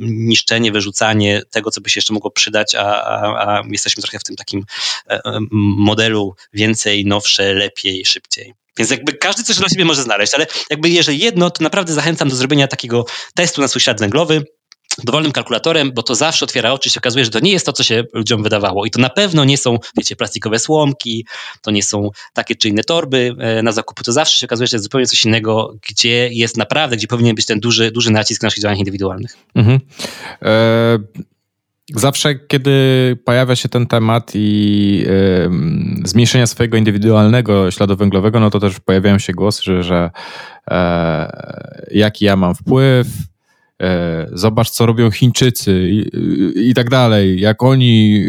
niszczenie, 0.00 0.72
wyrzucanie 0.72 1.42
tego, 1.50 1.70
co 1.70 1.80
by 1.80 1.90
się 1.90 1.98
jeszcze 1.98 2.14
mogło 2.14 2.30
przydać, 2.30 2.74
a, 2.74 3.04
a, 3.04 3.58
a 3.58 3.62
jesteśmy 3.70 4.02
trochę 4.02 4.18
w 4.18 4.24
tym 4.24 4.36
takim 4.36 4.64
e, 5.10 5.20
modelu 5.76 6.34
więcej, 6.52 7.06
nowsze, 7.06 7.54
lepiej, 7.54 8.04
szybciej. 8.06 8.54
Więc 8.78 8.90
jakby 8.90 9.12
każdy 9.12 9.42
coś 9.42 9.56
dla 9.56 9.68
siebie 9.68 9.84
może 9.84 10.02
znaleźć, 10.02 10.34
ale 10.34 10.46
jakby 10.70 10.88
jeżeli 10.88 11.18
jedno, 11.18 11.50
to 11.50 11.62
naprawdę 11.62 11.92
zachęcam 11.92 12.28
do 12.28 12.36
zrobienia 12.36 12.68
takiego 12.68 13.04
testu 13.34 13.60
na 13.60 13.68
swój 13.68 13.80
ślad 13.80 14.00
węglowy. 14.00 14.44
Dowolnym 15.04 15.32
kalkulatorem, 15.32 15.92
bo 15.94 16.02
to 16.02 16.14
zawsze 16.14 16.44
otwiera 16.44 16.72
oczy 16.72 16.90
się 16.90 17.00
okazuje, 17.00 17.24
że 17.24 17.30
to 17.30 17.40
nie 17.40 17.52
jest 17.52 17.66
to, 17.66 17.72
co 17.72 17.82
się 17.82 18.04
ludziom 18.12 18.42
wydawało. 18.42 18.84
I 18.84 18.90
to 18.90 19.00
na 19.00 19.10
pewno 19.10 19.44
nie 19.44 19.58
są, 19.58 19.78
wiecie, 19.96 20.16
plastikowe 20.16 20.58
słomki, 20.58 21.26
to 21.62 21.70
nie 21.70 21.82
są 21.82 22.10
takie 22.32 22.56
czy 22.56 22.68
inne 22.68 22.84
torby 22.84 23.34
e, 23.38 23.62
na 23.62 23.72
zakupy. 23.72 24.04
To 24.04 24.12
zawsze 24.12 24.40
się 24.40 24.46
okazuje, 24.46 24.66
że 24.66 24.70
to 24.70 24.76
jest 24.76 24.84
zupełnie 24.84 25.06
coś 25.06 25.24
innego, 25.24 25.74
gdzie 25.88 26.28
jest 26.32 26.56
naprawdę, 26.56 26.96
gdzie 26.96 27.06
powinien 27.06 27.34
być 27.34 27.46
ten 27.46 27.60
duży, 27.60 27.90
duży 27.90 28.10
nacisk 28.10 28.42
naszych 28.42 28.62
działań 28.62 28.78
indywidualnych. 28.78 29.36
Mhm. 29.54 29.80
E 30.42 30.98
Zawsze, 31.94 32.34
kiedy 32.34 32.72
pojawia 33.24 33.56
się 33.56 33.68
ten 33.68 33.86
temat 33.86 34.30
i 34.34 35.04
y, 36.04 36.08
zmniejszenia 36.08 36.46
swojego 36.46 36.76
indywidualnego 36.76 37.70
śladu 37.70 37.96
węglowego, 37.96 38.40
no 38.40 38.50
to 38.50 38.60
też 38.60 38.80
pojawiają 38.80 39.18
się 39.18 39.32
głosy, 39.32 39.62
że, 39.64 39.82
że 39.82 40.10
e, 40.70 41.86
jaki 41.90 42.24
ja 42.24 42.36
mam 42.36 42.54
wpływ, 42.54 43.06
E, 43.06 43.31
zobacz, 44.32 44.70
co 44.70 44.86
robią 44.86 45.10
Chińczycy 45.10 45.88
i, 45.90 46.10
i, 46.70 46.74
tak 46.74 46.90
dalej, 46.90 47.40
jak 47.40 47.62
oni, 47.62 48.24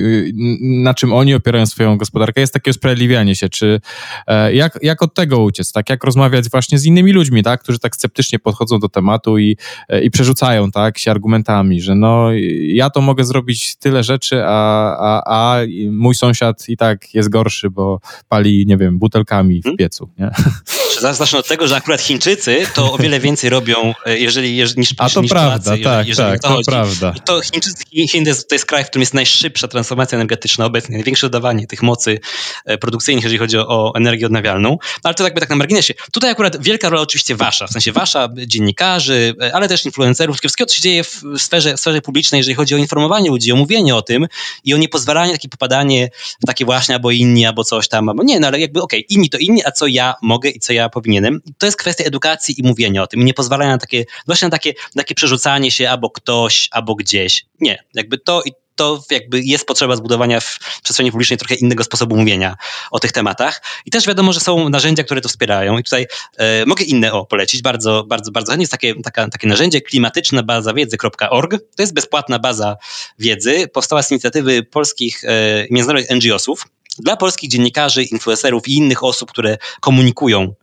na 0.62 0.94
czym 0.94 1.14
oni 1.14 1.34
opierają 1.34 1.66
swoją 1.66 1.98
gospodarkę, 1.98 2.42
jest 2.42 2.54
takie 2.54 2.72
usprawiedliwianie 2.72 3.36
się, 3.36 3.50
czy 3.50 3.82
e, 4.28 4.54
jak, 4.54 4.80
jak 4.82 5.02
od 5.02 5.14
tego 5.14 5.40
uciec, 5.40 5.72
tak, 5.72 5.90
jak 5.90 6.04
rozmawiać 6.04 6.50
właśnie 6.50 6.78
z 6.80 6.86
innymi 6.86 7.14
ludźmi, 7.14 7.44
tak, 7.44 7.64
którzy 7.64 7.80
tak 7.80 7.96
sceptycznie 7.96 8.40
podchodzą 8.40 8.80
do 8.80 8.90
tematu 8.90 9.38
i, 9.38 9.58
e, 9.90 10.02
i 10.02 10.12
przerzucają, 10.12 10.72
tak, 10.72 10.98
się 10.98 11.12
argumentami, 11.12 11.82
że 11.82 11.96
no, 11.96 12.30
ja 12.62 12.90
to 12.90 13.02
mogę 13.02 13.24
zrobić 13.24 13.76
tyle 13.76 14.04
rzeczy, 14.04 14.44
a, 14.46 14.96
a, 14.98 15.22
a 15.26 15.62
mój 15.92 16.16
sąsiad 16.16 16.70
i 16.70 16.78
tak 16.78 17.14
jest 17.14 17.30
gorszy, 17.30 17.70
bo 17.70 18.00
pali, 18.28 18.66
nie 18.68 18.78
wiem, 18.78 19.00
butelkami 19.00 19.60
w 19.60 19.64
hmm? 19.64 19.78
piecu, 19.78 20.10
nie? 20.20 20.32
Zacznę 21.02 21.40
od 21.40 21.48
tego, 21.48 21.68
że 21.68 21.76
akurat 21.76 22.02
Chińczycy 22.02 22.66
to 22.74 22.94
o 22.94 22.98
wiele 22.98 23.20
więcej 23.20 23.50
robią, 23.50 23.94
jeżeli, 24.06 24.58
jeżeli 24.58 24.80
niż, 24.80 24.90
a 24.98 25.10
to 25.10 25.22
niż 25.22 25.32
prawda, 25.32 25.72
Polacy, 25.72 25.84
tak, 25.84 26.08
jeżeli, 26.08 26.32
tak, 26.32 26.42
to, 26.42 26.60
prawda. 26.66 27.14
I 27.16 27.22
to 27.22 27.42
Chińczycy, 27.42 27.84
Chiny 28.08 28.36
to 28.36 28.56
jest 28.56 28.66
kraj, 28.66 28.84
w 28.84 28.88
którym 28.88 29.02
jest 29.02 29.14
najszybsza 29.14 29.68
transformacja 29.68 30.16
energetyczna 30.16 30.66
obecnie, 30.66 30.96
największe 30.96 31.28
dodawanie 31.28 31.68
tych 31.68 31.84
mocy 31.84 32.20
e, 32.66 32.78
produkcyjnych, 32.78 33.24
jeżeli 33.24 33.40
chodzi 33.40 33.58
o, 33.58 33.68
o 33.68 33.96
energię 33.96 34.26
odnawialną. 34.26 34.70
No, 34.70 34.78
ale 35.04 35.14
to 35.14 35.24
jakby 35.24 35.40
tak 35.40 35.50
na 35.50 35.56
marginesie. 35.56 35.94
Tutaj 36.12 36.32
akurat 36.32 36.64
wielka 36.64 36.90
rola 36.90 37.02
oczywiście 37.02 37.36
wasza, 37.36 37.68
w 37.68 37.72
sensie 37.72 37.92
wasza, 37.92 38.30
dziennikarzy, 38.48 39.36
e, 39.42 39.56
ale 39.56 39.68
też 39.68 39.86
influencerów, 39.86 40.38
wszystkiego, 40.40 40.68
co 40.68 40.76
się 40.76 40.82
dzieje 40.82 41.04
w 41.04 41.24
sferze, 41.38 41.78
w 41.78 41.80
sferze 41.80 42.02
publicznej, 42.02 42.40
jeżeli 42.40 42.56
chodzi 42.56 42.76
o 42.76 42.78
informowanie 42.78 43.30
ludzi, 43.30 43.52
o 43.52 43.56
mówienie 43.56 43.96
o 43.96 44.02
tym 44.02 44.28
i 44.64 44.74
o 44.74 44.78
niepozwalanie, 44.78 45.34
takie 45.34 45.50
popadanie 45.50 46.10
w 46.44 46.46
takie 46.46 46.66
właśnie 46.66 46.96
albo 46.96 47.12
inni, 47.12 47.46
albo 47.46 47.64
coś 47.64 47.88
tam, 47.88 48.10
albo 48.10 48.24
nie, 48.24 48.40
no 48.40 48.48
ale 48.48 48.60
jakby 48.60 48.82
okej, 48.82 49.00
okay, 49.06 49.16
inni 49.16 49.30
to 49.30 49.38
inni, 49.38 49.66
a 49.66 49.72
co 49.72 49.88
ja 49.88 50.16
mogę 50.22 50.50
i 50.50 50.60
co 50.60 50.74
ja 50.74 50.83
powinienem. 50.90 51.42
To 51.58 51.66
jest 51.66 51.78
kwestia 51.78 52.04
edukacji 52.04 52.60
i 52.60 52.64
mówienia 52.64 53.04
o 53.04 53.08
tym 53.08 53.22
i 53.22 53.24
nie 53.24 53.34
pozwalania 53.34 53.72
na 53.72 53.78
takie, 53.78 54.06
właśnie 54.26 54.46
na 54.46 54.52
takie, 54.52 54.74
takie 54.96 55.16
przerzucanie 55.16 55.72
się 55.72 55.90
albo 55.90 56.10
ktoś, 56.10 56.68
albo 56.72 56.96
gdzieś. 56.96 57.46
Nie, 57.60 57.84
jakby 57.94 58.18
to 58.18 58.42
i 58.46 58.52
to 58.76 59.04
jakby 59.12 59.42
jest 59.42 59.66
potrzeba 59.66 59.96
zbudowania 59.96 60.40
w 60.40 60.60
przestrzeni 60.84 61.12
publicznej 61.12 61.38
trochę 61.38 61.56
innego 61.56 61.84
sposobu 61.84 62.16
mówienia 62.16 62.58
o 62.92 63.00
tych 63.00 63.12
tematach. 63.12 63.62
I 63.86 63.92
też 63.92 64.08
wiadomo, 64.08 64.34
że 64.34 64.40
są 64.40 64.70
narzędzia, 64.70 65.04
które 65.04 65.22
to 65.22 65.30
wspierają. 65.30 65.78
I 65.78 65.84
tutaj 65.84 66.08
e, 66.38 66.66
mogę 66.66 66.84
inne 66.84 67.14
o 67.14 67.26
polecić, 67.26 67.62
bardzo, 67.62 68.04
bardzo, 68.08 68.32
bardzo 68.32 68.52
chętnie. 68.52 68.64
Jest 68.64 68.72
takie, 68.72 69.02
taka, 69.02 69.30
takie 69.30 69.48
narzędzie 69.48 69.82
klimatyczna 69.82 70.44
baza 70.44 70.74
wiedzy.org. 70.74 71.52
To 71.52 71.84
jest 71.84 71.94
bezpłatna 71.94 72.40
baza 72.40 72.78
wiedzy. 73.20 73.68
Powstała 73.68 74.04
z 74.04 74.12
inicjatywy 74.12 74.64
polskich 74.64 75.24
e, 75.24 75.68
międzynarodowych 75.72 76.18
NGO-sów 76.18 76.68
dla 77.00 77.18
polskich 77.18 77.50
dziennikarzy, 77.50 78.04
influencerów 78.04 78.68
i 78.68 78.78
innych 78.78 79.04
osób, 79.04 79.32
które 79.32 79.58
komunikują 79.82 80.54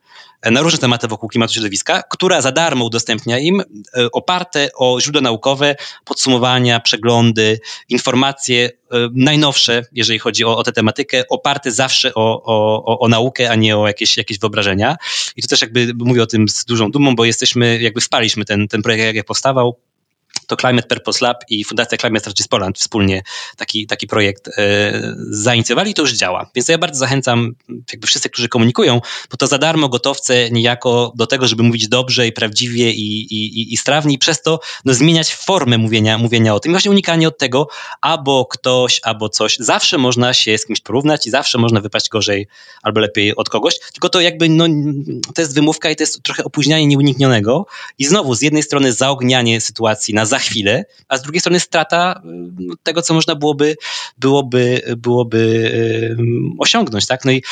na 0.44 0.60
różne 0.60 0.78
tematy 0.78 1.08
wokół 1.08 1.28
klimatu 1.28 1.54
środowiska, 1.54 2.02
która 2.10 2.40
za 2.40 2.52
darmo 2.52 2.84
udostępnia 2.84 3.38
im 3.38 3.60
e, 3.60 3.64
oparte 4.12 4.68
o 4.76 5.00
źródła 5.00 5.20
naukowe, 5.20 5.76
podsumowania, 6.04 6.80
przeglądy, 6.80 7.60
informacje 7.88 8.70
e, 8.92 9.08
najnowsze, 9.14 9.84
jeżeli 9.92 10.18
chodzi 10.18 10.44
o, 10.44 10.56
o 10.56 10.62
tę 10.62 10.72
tematykę, 10.72 11.24
oparte 11.28 11.72
zawsze 11.72 12.14
o, 12.14 12.42
o, 12.44 12.98
o, 12.98 13.08
naukę, 13.08 13.50
a 13.50 13.54
nie 13.54 13.76
o 13.76 13.86
jakieś, 13.86 14.16
jakieś 14.16 14.38
wyobrażenia. 14.38 14.96
I 15.36 15.42
tu 15.42 15.48
też 15.48 15.62
jakby 15.62 15.92
mówię 15.98 16.22
o 16.22 16.26
tym 16.26 16.48
z 16.48 16.64
dużą 16.64 16.90
dumą, 16.90 17.16
bo 17.16 17.24
jesteśmy, 17.24 17.78
jakby 17.82 18.00
wpaliśmy 18.00 18.44
ten, 18.44 18.68
ten 18.68 18.82
projekt, 18.82 19.16
jak 19.16 19.26
powstawał, 19.26 19.76
to 20.50 20.56
Climate 20.56 20.88
Purpose 20.88 21.24
Lab 21.24 21.44
i 21.48 21.64
Fundacja 21.64 21.98
Climate 21.98 22.20
Strategies 22.20 22.48
Poland 22.48 22.78
wspólnie 22.78 23.22
taki, 23.56 23.86
taki 23.86 24.06
projekt 24.06 24.48
e, 24.48 25.14
zainicjowali 25.30 25.90
i 25.90 25.94
to 25.94 26.02
już 26.02 26.12
działa. 26.12 26.50
Więc 26.54 26.68
ja 26.68 26.78
bardzo 26.78 26.98
zachęcam 26.98 27.54
jakby 27.92 28.06
wszyscy, 28.06 28.30
którzy 28.30 28.48
komunikują, 28.48 29.00
bo 29.30 29.36
to 29.36 29.46
za 29.46 29.58
darmo 29.58 29.88
gotowce 29.88 30.50
niejako 30.50 31.12
do 31.16 31.26
tego, 31.26 31.46
żeby 31.46 31.62
mówić 31.62 31.88
dobrze 31.88 32.26
i 32.26 32.32
prawdziwie 32.32 32.90
i, 32.90 33.34
i, 33.34 33.74
i 33.74 33.76
strawnie 33.76 34.14
i 34.14 34.18
przez 34.18 34.42
to 34.42 34.60
no, 34.84 34.94
zmieniać 34.94 35.34
formę 35.34 35.78
mówienia, 35.78 36.18
mówienia 36.18 36.54
o 36.54 36.60
tym. 36.60 36.70
I 36.70 36.74
właśnie 36.74 36.90
unikanie 36.90 37.28
od 37.28 37.38
tego, 37.38 37.68
albo 38.00 38.46
ktoś, 38.46 39.00
albo 39.02 39.28
coś. 39.28 39.56
Zawsze 39.58 39.98
można 39.98 40.34
się 40.34 40.58
z 40.58 40.66
kimś 40.66 40.80
porównać 40.80 41.26
i 41.26 41.30
zawsze 41.30 41.58
można 41.58 41.80
wypaść 41.80 42.08
gorzej 42.08 42.46
albo 42.82 43.00
lepiej 43.00 43.36
od 43.36 43.48
kogoś, 43.48 43.78
tylko 43.92 44.08
to 44.08 44.20
jakby 44.20 44.48
no, 44.48 44.66
to 45.34 45.42
jest 45.42 45.54
wymówka 45.54 45.90
i 45.90 45.96
to 45.96 46.02
jest 46.02 46.22
trochę 46.22 46.44
opóźnianie 46.44 46.86
nieuniknionego 46.86 47.66
i 47.98 48.04
znowu 48.04 48.34
z 48.34 48.42
jednej 48.42 48.62
strony 48.62 48.92
zaognianie 48.92 49.60
sytuacji 49.60 50.14
na 50.14 50.26
za 50.26 50.39
chwilę, 50.40 50.84
a 51.08 51.16
z 51.16 51.22
drugiej 51.22 51.40
strony 51.40 51.60
strata 51.60 52.22
y, 52.72 52.76
tego, 52.82 53.02
co 53.02 53.14
można 53.14 53.34
byłoby, 53.34 53.76
byłoby, 54.18 54.82
byłoby 54.96 55.40
osiągnąć, 56.58 57.06
tak? 57.06 57.24
No 57.24 57.32
i 57.32 57.42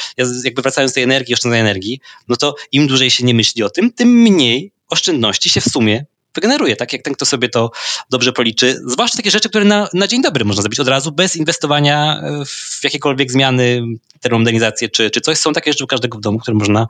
jakby 0.44 0.62
wracając 0.62 0.92
do 0.92 0.94
tej 0.94 1.02
energii, 1.02 1.34
oszczędzania 1.34 1.62
energii, 1.62 2.00
no 2.28 2.36
to 2.36 2.54
im 2.72 2.86
dłużej 2.86 3.10
się 3.10 3.24
nie 3.24 3.34
myśli 3.34 3.62
o 3.62 3.70
tym, 3.70 3.92
tym 3.92 4.08
mniej 4.08 4.72
oszczędności 4.88 5.50
się 5.50 5.60
w 5.60 5.68
sumie 5.68 6.04
wygeneruje, 6.34 6.76
tak 6.76 6.92
jak 6.92 7.02
ten, 7.02 7.14
kto 7.14 7.26
sobie 7.26 7.48
to 7.48 7.70
dobrze 8.10 8.32
policzy. 8.32 8.80
Zwłaszcza 8.86 9.16
takie 9.16 9.30
rzeczy, 9.30 9.48
które 9.48 9.64
na, 9.64 9.88
na 9.94 10.06
dzień 10.06 10.22
dobry 10.22 10.44
można 10.44 10.62
zrobić 10.62 10.80
od 10.80 10.88
razu, 10.88 11.12
bez 11.12 11.36
inwestowania 11.36 12.22
w 12.46 12.84
jakiekolwiek 12.84 13.32
zmiany, 13.32 13.82
termomodernizację 14.20 14.88
czy, 14.88 15.10
czy 15.10 15.20
coś. 15.20 15.38
Są 15.38 15.52
takie 15.52 15.72
rzeczy 15.72 15.84
u 15.84 15.86
każdego 15.86 16.18
w 16.18 16.20
domu, 16.20 16.38
które 16.38 16.56
można, 16.56 16.86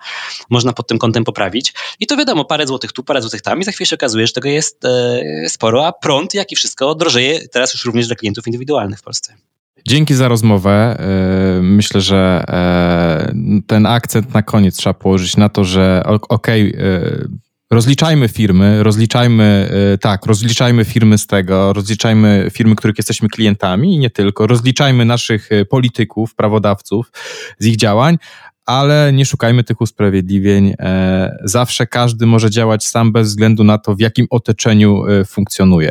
można 0.51 0.73
pod 0.73 0.89
tym 0.89 0.99
kątem 0.99 1.25
poprawić. 1.25 1.75
I 2.01 2.07
to 2.07 2.17
wiadomo, 2.17 2.45
parę 2.45 2.67
złotych 2.67 2.93
tu, 2.93 3.05
parę 3.05 3.23
złotych 3.23 3.43
tam 3.43 3.61
i 3.61 3.65
za 3.65 3.73
chwilę 3.73 3.87
się 3.87 3.97
okazuje, 3.97 4.27
że 4.27 4.33
tego 4.33 4.49
jest 4.49 4.85
e, 4.85 5.23
sporo, 5.49 5.87
a 5.87 5.93
prąd, 5.93 6.35
jak 6.35 6.53
i 6.53 6.57
wszystko, 6.57 6.95
drożeje 6.95 7.49
teraz 7.49 7.75
już 7.75 7.85
również 7.85 8.07
dla 8.07 8.17
klientów 8.17 8.47
indywidualnych 8.47 8.99
w 8.99 9.03
Polsce. 9.03 9.35
Dzięki 9.89 10.15
za 10.15 10.29
rozmowę. 10.29 10.71
E, 10.71 11.63
myślę, 11.63 12.01
że 12.01 12.45
e, 12.49 13.35
ten 13.67 13.87
akcent 13.87 14.35
na 14.35 14.43
koniec 14.43 14.77
trzeba 14.77 14.95
położyć 14.95 15.37
na 15.37 15.49
to, 15.49 15.65
że 15.65 16.03
okej, 16.29 16.75
okay, 16.75 16.85
e, 16.85 17.48
Rozliczajmy 17.71 18.29
firmy, 18.29 18.83
rozliczajmy, 18.83 19.71
e, 19.95 19.99
tak, 19.99 20.27
rozliczajmy 20.27 20.85
firmy 20.85 21.19
z 21.19 21.27
tego, 21.27 21.73
rozliczajmy 21.73 22.49
firmy, 22.53 22.77
których 22.77 22.99
jesteśmy 22.99 23.29
klientami 23.29 23.95
i 23.95 23.99
nie 23.99 24.11
tylko, 24.11 24.47
rozliczajmy 24.47 25.05
naszych 25.05 25.53
e, 25.53 25.65
polityków, 25.65 26.35
prawodawców 26.35 27.13
z 27.59 27.67
ich 27.67 27.77
działań, 27.77 28.19
ale 28.67 29.13
nie 29.13 29.27
szukajmy 29.27 29.65
tych 29.65 29.81
usprawiedliwień. 29.81 30.75
E, 30.79 31.37
zawsze 31.45 31.87
każdy 31.87 32.27
może 32.27 32.51
działać 32.51 32.87
sam 32.87 33.13
bez 33.13 33.29
względu 33.29 33.65
na 33.65 33.79
to, 33.79 33.95
w 33.95 34.01
jakim 34.01 34.27
otoczeniu 34.31 35.03
funkcjonuje. 35.27 35.91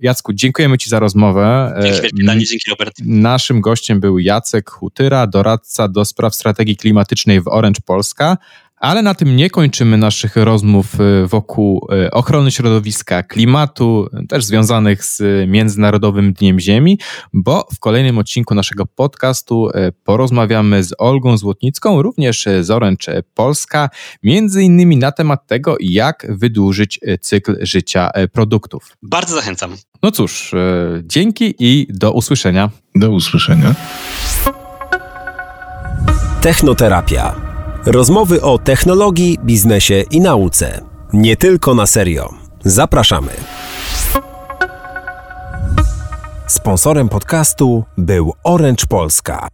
Jacku, 0.00 0.32
dziękujemy 0.32 0.78
Ci 0.78 0.90
za 0.90 0.98
rozmowę. 0.98 1.74
Dzięki, 1.82 2.46
dzięki 2.46 2.70
Robert. 2.70 2.96
Naszym 3.04 3.60
gościem 3.60 4.00
był 4.00 4.18
Jacek 4.18 4.70
Hutyra, 4.70 5.26
doradca 5.26 5.88
do 5.88 6.04
spraw 6.04 6.34
strategii 6.34 6.76
klimatycznej 6.76 7.40
w 7.40 7.48
Orange 7.48 7.80
Polska. 7.86 8.36
Ale 8.76 9.02
na 9.02 9.14
tym 9.14 9.36
nie 9.36 9.50
kończymy 9.50 9.96
naszych 9.96 10.36
rozmów 10.36 11.00
y, 11.00 11.26
wokół 11.26 11.88
y, 12.06 12.10
ochrony 12.10 12.50
środowiska, 12.50 13.22
klimatu, 13.22 14.08
też 14.28 14.44
związanych 14.44 15.04
z 15.04 15.22
Międzynarodowym 15.48 16.32
Dniem 16.32 16.60
Ziemi, 16.60 16.98
bo 17.32 17.68
w 17.74 17.78
kolejnym 17.78 18.18
odcinku 18.18 18.54
naszego 18.54 18.86
podcastu 18.86 19.68
y, 19.68 19.92
porozmawiamy 20.04 20.82
z 20.82 20.94
Olgą 20.98 21.36
Złotnicką, 21.36 22.02
również 22.02 22.44
z 22.60 22.70
Orange 22.70 23.22
Polska, 23.34 23.90
między 24.22 24.62
innymi 24.62 24.96
na 24.96 25.12
temat 25.12 25.46
tego, 25.46 25.76
jak 25.80 26.26
wydłużyć 26.28 27.00
cykl 27.20 27.56
życia 27.60 28.10
produktów. 28.32 28.96
Bardzo 29.02 29.34
zachęcam. 29.34 29.76
No 30.02 30.10
cóż, 30.10 30.54
dzięki 31.02 31.54
i 31.58 31.86
do 31.90 32.12
usłyszenia. 32.12 32.70
Do 32.94 33.10
usłyszenia. 33.10 33.74
Technoterapia 36.40 37.55
Rozmowy 37.86 38.42
o 38.42 38.58
technologii, 38.58 39.38
biznesie 39.44 40.04
i 40.10 40.20
nauce. 40.20 40.80
Nie 41.12 41.36
tylko 41.36 41.74
na 41.74 41.86
serio. 41.86 42.34
Zapraszamy. 42.64 43.32
Sponsorem 46.46 47.08
podcastu 47.08 47.84
był 47.98 48.32
Orange 48.44 48.86
Polska. 48.88 49.48